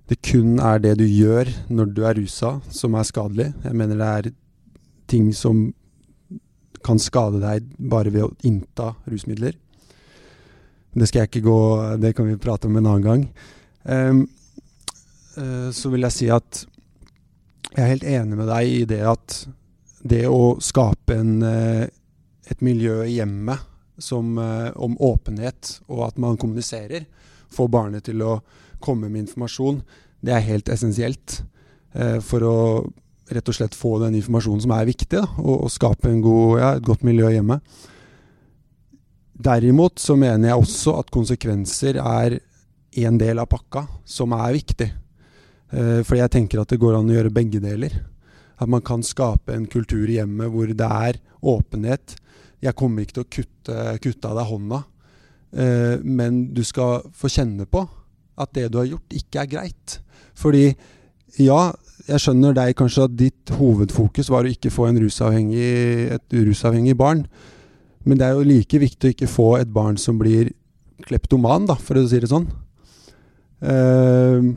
det 0.05 0.19
kun 0.27 0.59
er 0.61 0.83
det 0.83 0.93
du 0.99 1.07
gjør 1.07 1.49
når 1.73 1.89
du 1.95 2.03
er 2.05 2.19
rusa 2.19 2.57
som 2.69 2.99
er 2.99 3.07
skadelig. 3.07 3.49
Jeg 3.63 3.79
mener 3.79 3.99
det 3.99 4.11
er 4.19 4.29
ting 5.09 5.31
som 5.35 5.65
kan 6.85 7.01
skade 7.01 7.41
deg 7.41 7.65
bare 7.77 8.13
ved 8.13 8.27
å 8.27 8.33
innta 8.47 8.93
rusmidler. 9.09 9.55
Det 10.95 11.09
skal 11.09 11.25
jeg 11.25 11.31
ikke 11.33 11.47
gå 11.49 11.59
Det 11.99 12.13
kan 12.15 12.27
vi 12.29 12.37
prate 12.39 12.69
om 12.69 12.77
en 12.79 12.87
annen 12.87 13.03
gang. 13.03 13.27
Um, 13.83 14.23
uh, 15.37 15.69
så 15.75 15.91
vil 15.91 16.07
jeg 16.07 16.15
si 16.15 16.31
at 16.31 16.63
jeg 17.75 17.83
er 17.83 17.91
helt 17.91 18.07
enig 18.07 18.39
med 18.39 18.47
deg 18.47 18.71
i 18.71 18.83
det 18.87 19.01
at 19.03 19.39
det 20.05 20.23
å 20.29 20.55
skape 20.63 21.17
en, 21.17 21.33
uh, 21.43 21.83
et 22.47 22.63
miljø 22.63 23.01
i 23.03 23.17
hjemmet 23.17 23.65
som, 23.99 24.37
uh, 24.39 24.71
om 24.79 24.95
åpenhet, 25.03 25.79
og 25.91 26.05
at 26.07 26.21
man 26.21 26.39
kommuniserer, 26.39 27.05
få 27.51 27.67
barnet 27.71 28.07
til 28.07 28.23
å 28.23 28.39
komme 28.83 29.09
med 29.09 29.25
informasjon, 29.25 29.81
det 30.25 30.33
er 30.33 30.47
helt 30.47 30.71
essensielt 30.71 31.41
for 32.25 32.43
å 32.43 32.55
rett 33.31 33.49
og 33.49 33.57
slett 33.57 33.77
få 33.77 33.97
den 34.03 34.17
informasjonen 34.19 34.63
som 34.65 34.73
er 34.75 34.87
viktig, 34.89 35.17
da, 35.17 35.25
og, 35.41 35.65
og, 35.65 35.71
skape 35.73 36.11
god, 36.21 36.59
ja, 36.61 36.71
et 36.77 36.85
godt 36.85 37.05
miljø 37.07 37.31
hjemme. 37.33 37.59
Derimot 39.35 39.99
så 39.99 40.15
mener 40.19 40.51
jeg 40.51 40.61
også 40.61 40.99
at 41.01 41.11
konsekvenser 41.13 41.99
er 41.99 42.37
en 43.05 43.17
del 43.19 43.41
av 43.41 43.49
pakka 43.51 43.83
som 44.07 44.35
er 44.37 44.53
viktig. 44.55 44.87
Eh, 45.75 46.01
fordi 46.05 46.21
jeg 46.21 46.33
tenker 46.37 46.61
at 46.61 46.71
det 46.71 46.79
går 46.79 46.95
an 46.99 47.09
å 47.09 47.17
gjøre 47.17 47.33
begge 47.35 47.59
deler. 47.63 47.97
At 48.61 48.71
man 48.71 48.83
kan 48.85 49.03
skape 49.03 49.51
en 49.55 49.67
kultur 49.67 50.07
i 50.07 50.19
hjemmet 50.19 50.53
hvor 50.53 50.71
det 50.71 50.87
er 50.87 51.19
åpenhet. 51.43 52.15
Jeg 52.63 52.77
kommer 52.79 53.03
ikke 53.03 53.17
til 53.17 53.25
å 53.25 53.33
kutte, 53.37 53.79
kutte 54.05 54.31
av 54.31 54.39
deg 54.39 54.49
hånda, 54.53 54.81
eh, 55.59 55.95
men 56.01 56.45
du 56.55 56.63
skal 56.65 57.03
få 57.13 57.29
kjenne 57.31 57.67
på 57.67 57.83
at 58.39 58.51
det 58.55 58.69
du 58.71 58.79
har 58.79 58.87
gjort, 58.87 59.15
ikke 59.15 59.43
er 59.43 59.51
greit. 59.51 59.97
Fordi 60.35 60.69
ja, 61.39 61.73
jeg 62.05 62.21
skjønner 62.21 62.53
deg 62.53 62.75
kanskje 62.77 63.07
at 63.07 63.15
ditt 63.17 63.51
hovedfokus 63.57 64.29
var 64.29 64.45
å 64.45 64.51
ikke 64.51 64.71
få 64.73 64.91
rusavhengig, 64.93 66.11
et 66.13 66.35
rusavhengig 66.37 66.93
barn. 66.97 67.25
Men 68.05 68.19
det 68.19 68.27
er 68.27 68.37
jo 68.37 68.45
like 68.45 68.81
viktig 68.81 69.09
å 69.09 69.15
ikke 69.15 69.31
få 69.31 69.47
et 69.57 69.71
barn 69.73 69.97
som 69.97 70.19
blir 70.21 70.51
kleptoman, 71.05 71.65
da, 71.69 71.75
for 71.81 71.97
å 71.97 72.05
si 72.07 72.21
det 72.21 72.29
sånn. 72.29 72.45
Uh, 73.65 74.53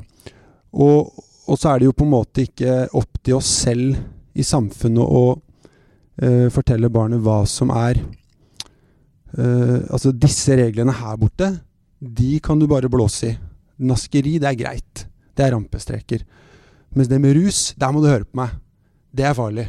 og, 0.77 1.15
og, 1.47 1.55
så 1.57 1.71
er 1.73 1.81
det 1.81 1.89
jo 1.89 1.97
på 1.97 2.05
en 2.05 2.13
måte 2.13 2.45
ikke 2.45 2.83
opp 2.99 3.21
til 3.25 3.39
oss 3.39 3.49
selv 3.63 3.97
i 4.37 4.45
samfunnet 4.45 5.01
å 5.01 5.25
uh, 5.33 6.49
fortelle 6.53 6.91
barnet 6.93 7.23
hva 7.25 7.41
som 7.49 7.71
er 7.73 8.03
uh, 9.39 9.79
Altså, 9.89 10.13
disse 10.13 10.59
reglene 10.59 10.93
her 10.99 11.17
borte, 11.21 11.55
de 11.99 12.37
kan 12.45 12.61
du 12.61 12.69
bare 12.69 12.91
blåse 12.93 13.33
i. 13.33 13.39
Naskeri, 13.89 14.37
det 14.43 14.51
er 14.51 14.59
greit. 14.59 15.07
Det 15.33 15.47
er 15.47 15.55
rampestreker. 15.55 16.27
Mens 16.97 17.11
det 17.11 17.21
med 17.21 17.37
rus, 17.37 17.73
der 17.77 17.93
må 17.93 18.03
du 18.03 18.09
høre 18.11 18.27
på 18.27 18.41
meg. 18.41 18.57
Det 19.15 19.27
er 19.27 19.37
farlig. 19.37 19.67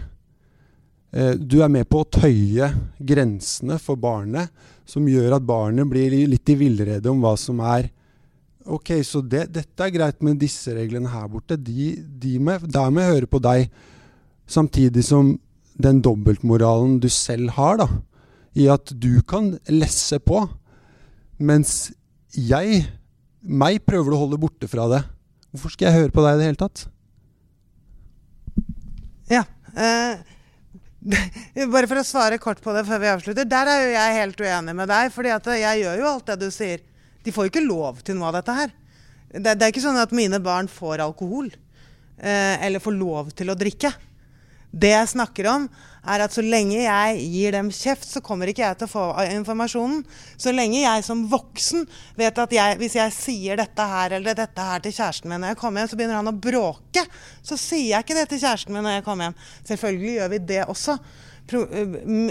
Eh, 1.12 1.34
du 1.36 1.60
er 1.64 1.72
med 1.72 1.88
på 1.90 2.04
å 2.04 2.10
tøye 2.10 2.70
grensene 3.00 3.80
for 3.82 4.00
barnet, 4.00 4.52
som 4.90 5.08
gjør 5.10 5.38
at 5.38 5.46
barnet 5.46 5.90
blir 5.90 6.14
litt 6.30 6.50
i 6.50 6.58
villrede 6.58 7.10
om 7.12 7.24
hva 7.24 7.36
som 7.40 7.62
er 7.66 7.92
Ok, 8.70 8.92
så 9.08 9.22
det, 9.26 9.48
dette 9.56 9.82
er 9.82 9.90
greit, 9.90 10.20
men 10.22 10.38
disse 10.38 10.70
reglene 10.76 11.10
her 11.10 11.24
borte, 11.32 11.56
de, 11.58 12.04
de 12.22 12.36
med, 12.44 12.68
der 12.70 12.92
må 12.94 13.02
jeg 13.02 13.16
høre 13.16 13.30
på 13.32 13.40
deg. 13.42 13.72
Samtidig 14.46 15.02
som 15.08 15.32
den 15.80 16.04
dobbeltmoralen 16.06 17.00
du 17.02 17.08
selv 17.10 17.56
har, 17.56 17.80
da, 17.80 17.88
i 18.54 18.68
at 18.70 18.92
du 18.94 19.24
kan 19.26 19.56
lesse 19.72 20.20
på, 20.22 20.44
mens 21.40 21.90
jeg, 22.36 22.84
meg 23.42 23.82
prøver 23.88 24.12
du 24.12 24.20
å 24.20 24.22
holde 24.28 24.42
borte 24.44 24.70
fra 24.70 24.86
det. 24.92 25.02
Hvorfor 25.50 25.74
skal 25.74 25.90
jeg 25.90 26.04
høre 26.04 26.14
på 26.14 26.28
deg 26.28 26.36
i 26.36 26.44
det 26.44 26.50
hele 26.52 26.62
tatt? 26.68 26.86
Ja. 29.30 29.44
Eh, 29.76 30.18
bare 31.74 31.88
for 31.88 32.02
å 32.02 32.06
svare 32.06 32.40
kort 32.42 32.62
på 32.64 32.74
det 32.76 32.84
før 32.88 33.02
vi 33.04 33.12
avslutter. 33.14 33.48
Der 33.48 33.72
er 33.72 33.84
jo 33.84 33.94
jeg 33.94 34.18
helt 34.20 34.44
uenig 34.44 34.76
med 34.76 34.90
deg. 34.92 35.14
fordi 35.14 35.34
jeg 35.62 35.84
gjør 35.84 36.02
jo 36.02 36.12
alt 36.12 36.32
det 36.32 36.40
du 36.42 36.50
sier. 36.54 36.84
De 37.24 37.34
får 37.36 37.48
jo 37.48 37.54
ikke 37.54 37.68
lov 37.68 38.02
til 38.04 38.18
noe 38.18 38.32
av 38.32 38.40
dette 38.40 38.56
her. 38.58 38.76
Det, 39.30 39.54
det 39.54 39.66
er 39.66 39.72
ikke 39.72 39.86
sånn 39.86 40.02
at 40.02 40.16
mine 40.16 40.40
barn 40.42 40.68
får 40.72 41.06
alkohol. 41.06 41.52
Eh, 42.18 42.56
eller 42.66 42.84
får 42.84 42.98
lov 42.98 43.32
til 43.38 43.52
å 43.52 43.58
drikke. 43.58 43.94
Det 44.70 44.92
jeg 44.92 45.14
snakker 45.14 45.48
om, 45.50 45.70
er 46.08 46.24
at 46.24 46.34
så 46.34 46.44
lenge 46.44 46.78
jeg 46.80 47.24
gir 47.34 47.56
dem 47.56 47.70
kjeft, 47.74 48.08
så 48.08 48.22
kommer 48.24 48.50
ikke 48.50 48.64
jeg 48.64 48.80
til 48.80 48.88
å 48.88 48.92
få 48.92 49.06
informasjonen. 49.36 50.04
Så 50.40 50.54
lenge 50.56 50.82
jeg 50.82 51.06
som 51.06 51.26
voksen 51.32 51.86
vet 52.20 52.42
at 52.44 52.56
jeg, 52.56 52.78
hvis 52.80 52.98
jeg 53.00 53.16
sier 53.16 53.60
dette 53.60 53.88
her 53.94 54.16
eller 54.20 54.38
dette 54.38 54.68
her 54.70 54.84
til 54.84 54.96
kjæresten 54.96 55.32
min 55.32 55.44
når 55.44 55.54
jeg 55.54 55.62
kommer 55.62 55.84
hjem, 55.84 55.92
så 55.92 56.00
begynner 56.00 56.20
han 56.22 56.32
å 56.32 56.38
bråke. 56.48 57.06
Så 57.44 57.60
sier 57.60 57.96
jeg 57.96 58.08
ikke 58.08 58.20
det 58.20 58.28
til 58.32 58.44
kjæresten 58.44 58.76
min 58.76 58.86
når 58.88 59.00
jeg 59.00 59.08
kommer 59.08 59.30
hjem. 59.30 59.40
Selvfølgelig 59.72 60.16
gjør 60.16 60.34
vi 60.36 60.42
det 60.54 60.62
også. 60.68 60.98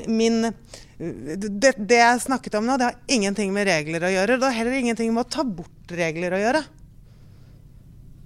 Min, 0.08 0.52
det, 0.98 1.72
det 1.76 2.00
jeg 2.00 2.24
snakket 2.24 2.58
om 2.60 2.68
nå, 2.68 2.78
det 2.78 2.90
har 2.90 3.14
ingenting 3.18 3.52
med 3.54 3.66
regler 3.68 4.06
å 4.06 4.12
gjøre. 4.14 4.38
Det 4.38 4.50
har 4.50 4.60
heller 4.60 4.78
ingenting 4.78 5.12
med 5.14 5.26
å 5.26 5.32
ta 5.38 5.44
bort 5.44 5.96
regler 5.98 6.36
å 6.36 6.42
gjøre. 6.42 6.62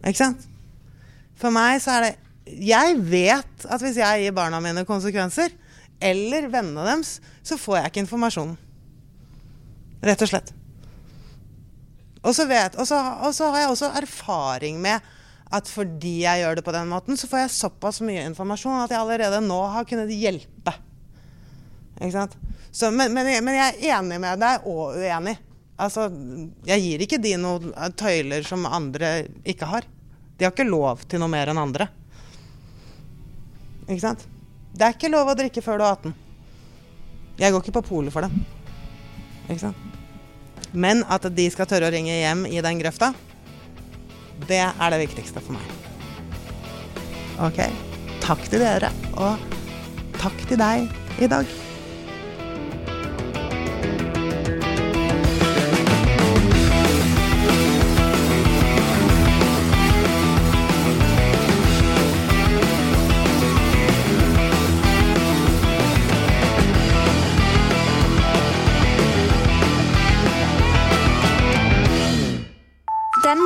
Ikke 0.02 0.18
sant? 0.18 0.46
For 1.38 1.54
meg 1.54 1.80
så 1.82 1.96
er 1.96 2.06
det 2.06 2.12
jeg 2.46 2.96
vet 3.06 3.66
at 3.70 3.82
hvis 3.82 4.00
jeg 4.00 4.24
gir 4.24 4.34
barna 4.36 4.60
mine 4.62 4.84
konsekvenser, 4.88 5.54
eller 6.02 6.48
vennene 6.50 6.84
deres, 6.88 7.16
så 7.46 7.58
får 7.60 7.78
jeg 7.78 7.92
ikke 7.92 8.02
informasjonen. 8.02 8.56
Rett 10.02 10.24
og 10.24 10.30
slett. 10.32 10.50
Og 12.22 12.34
så, 12.34 12.46
vet, 12.50 12.76
og 12.78 12.86
så, 12.86 12.98
og 13.26 13.34
så 13.34 13.50
har 13.50 13.64
jeg 13.64 13.74
også 13.74 13.90
erfaring 13.98 14.78
med 14.82 15.02
at 15.52 15.68
fordi 15.68 16.22
jeg 16.22 16.42
gjør 16.42 16.58
det 16.58 16.64
på 16.66 16.74
den 16.74 16.90
måten, 16.90 17.18
så 17.18 17.28
får 17.28 17.44
jeg 17.44 17.54
såpass 17.54 18.00
mye 18.06 18.24
informasjon 18.30 18.84
at 18.84 18.94
jeg 18.94 19.02
allerede 19.02 19.42
nå 19.44 19.58
har 19.74 19.86
kunnet 19.86 20.10
hjelpe. 20.14 20.74
Ikke 21.98 22.14
sant? 22.14 22.36
Så, 22.72 22.90
men, 22.94 23.12
men, 23.12 23.28
men 23.44 23.58
jeg 23.58 23.74
er 23.74 23.98
enig 23.98 24.18
med 24.22 24.40
deg 24.42 24.66
og 24.70 24.96
uenig. 24.96 25.36
Altså, 25.82 26.06
jeg 26.66 26.82
gir 26.84 27.02
ikke 27.04 27.20
de 27.22 27.34
noen 27.40 27.74
tøyler 27.98 28.46
som 28.46 28.64
andre 28.70 29.26
ikke 29.48 29.68
har. 29.68 29.86
De 30.38 30.46
har 30.46 30.54
ikke 30.54 30.68
lov 30.68 31.04
til 31.10 31.20
noe 31.22 31.30
mer 31.30 31.52
enn 31.52 31.60
andre. 31.60 31.90
Ikke 33.88 34.02
sant? 34.04 34.26
Det 34.72 34.86
er 34.86 34.94
ikke 34.96 35.10
lov 35.12 35.30
å 35.32 35.36
drikke 35.36 35.62
før 35.64 35.80
du 35.80 35.84
er 35.86 35.96
18. 35.96 36.14
Jeg 37.40 37.52
går 37.52 37.64
ikke 37.64 37.76
på 37.80 37.84
polet 37.88 38.14
for 38.14 38.24
det. 38.24 38.44
Ikke 39.48 39.62
sant? 39.66 39.88
Men 40.72 41.02
at 41.12 41.26
de 41.36 41.46
skal 41.52 41.68
tørre 41.68 41.90
å 41.90 41.92
ringe 41.92 42.14
hjem 42.14 42.46
i 42.48 42.62
den 42.64 42.80
grøfta, 42.80 43.10
det 44.48 44.62
er 44.64 44.94
det 44.94 45.02
viktigste 45.02 45.42
for 45.44 45.58
meg. 45.58 45.66
OK. 47.42 47.60
Takk 48.22 48.46
til 48.48 48.62
dere, 48.62 48.92
og 49.18 49.42
takk 50.20 50.46
til 50.48 50.60
deg 50.60 50.88
i 51.20 51.28
dag. 51.30 51.48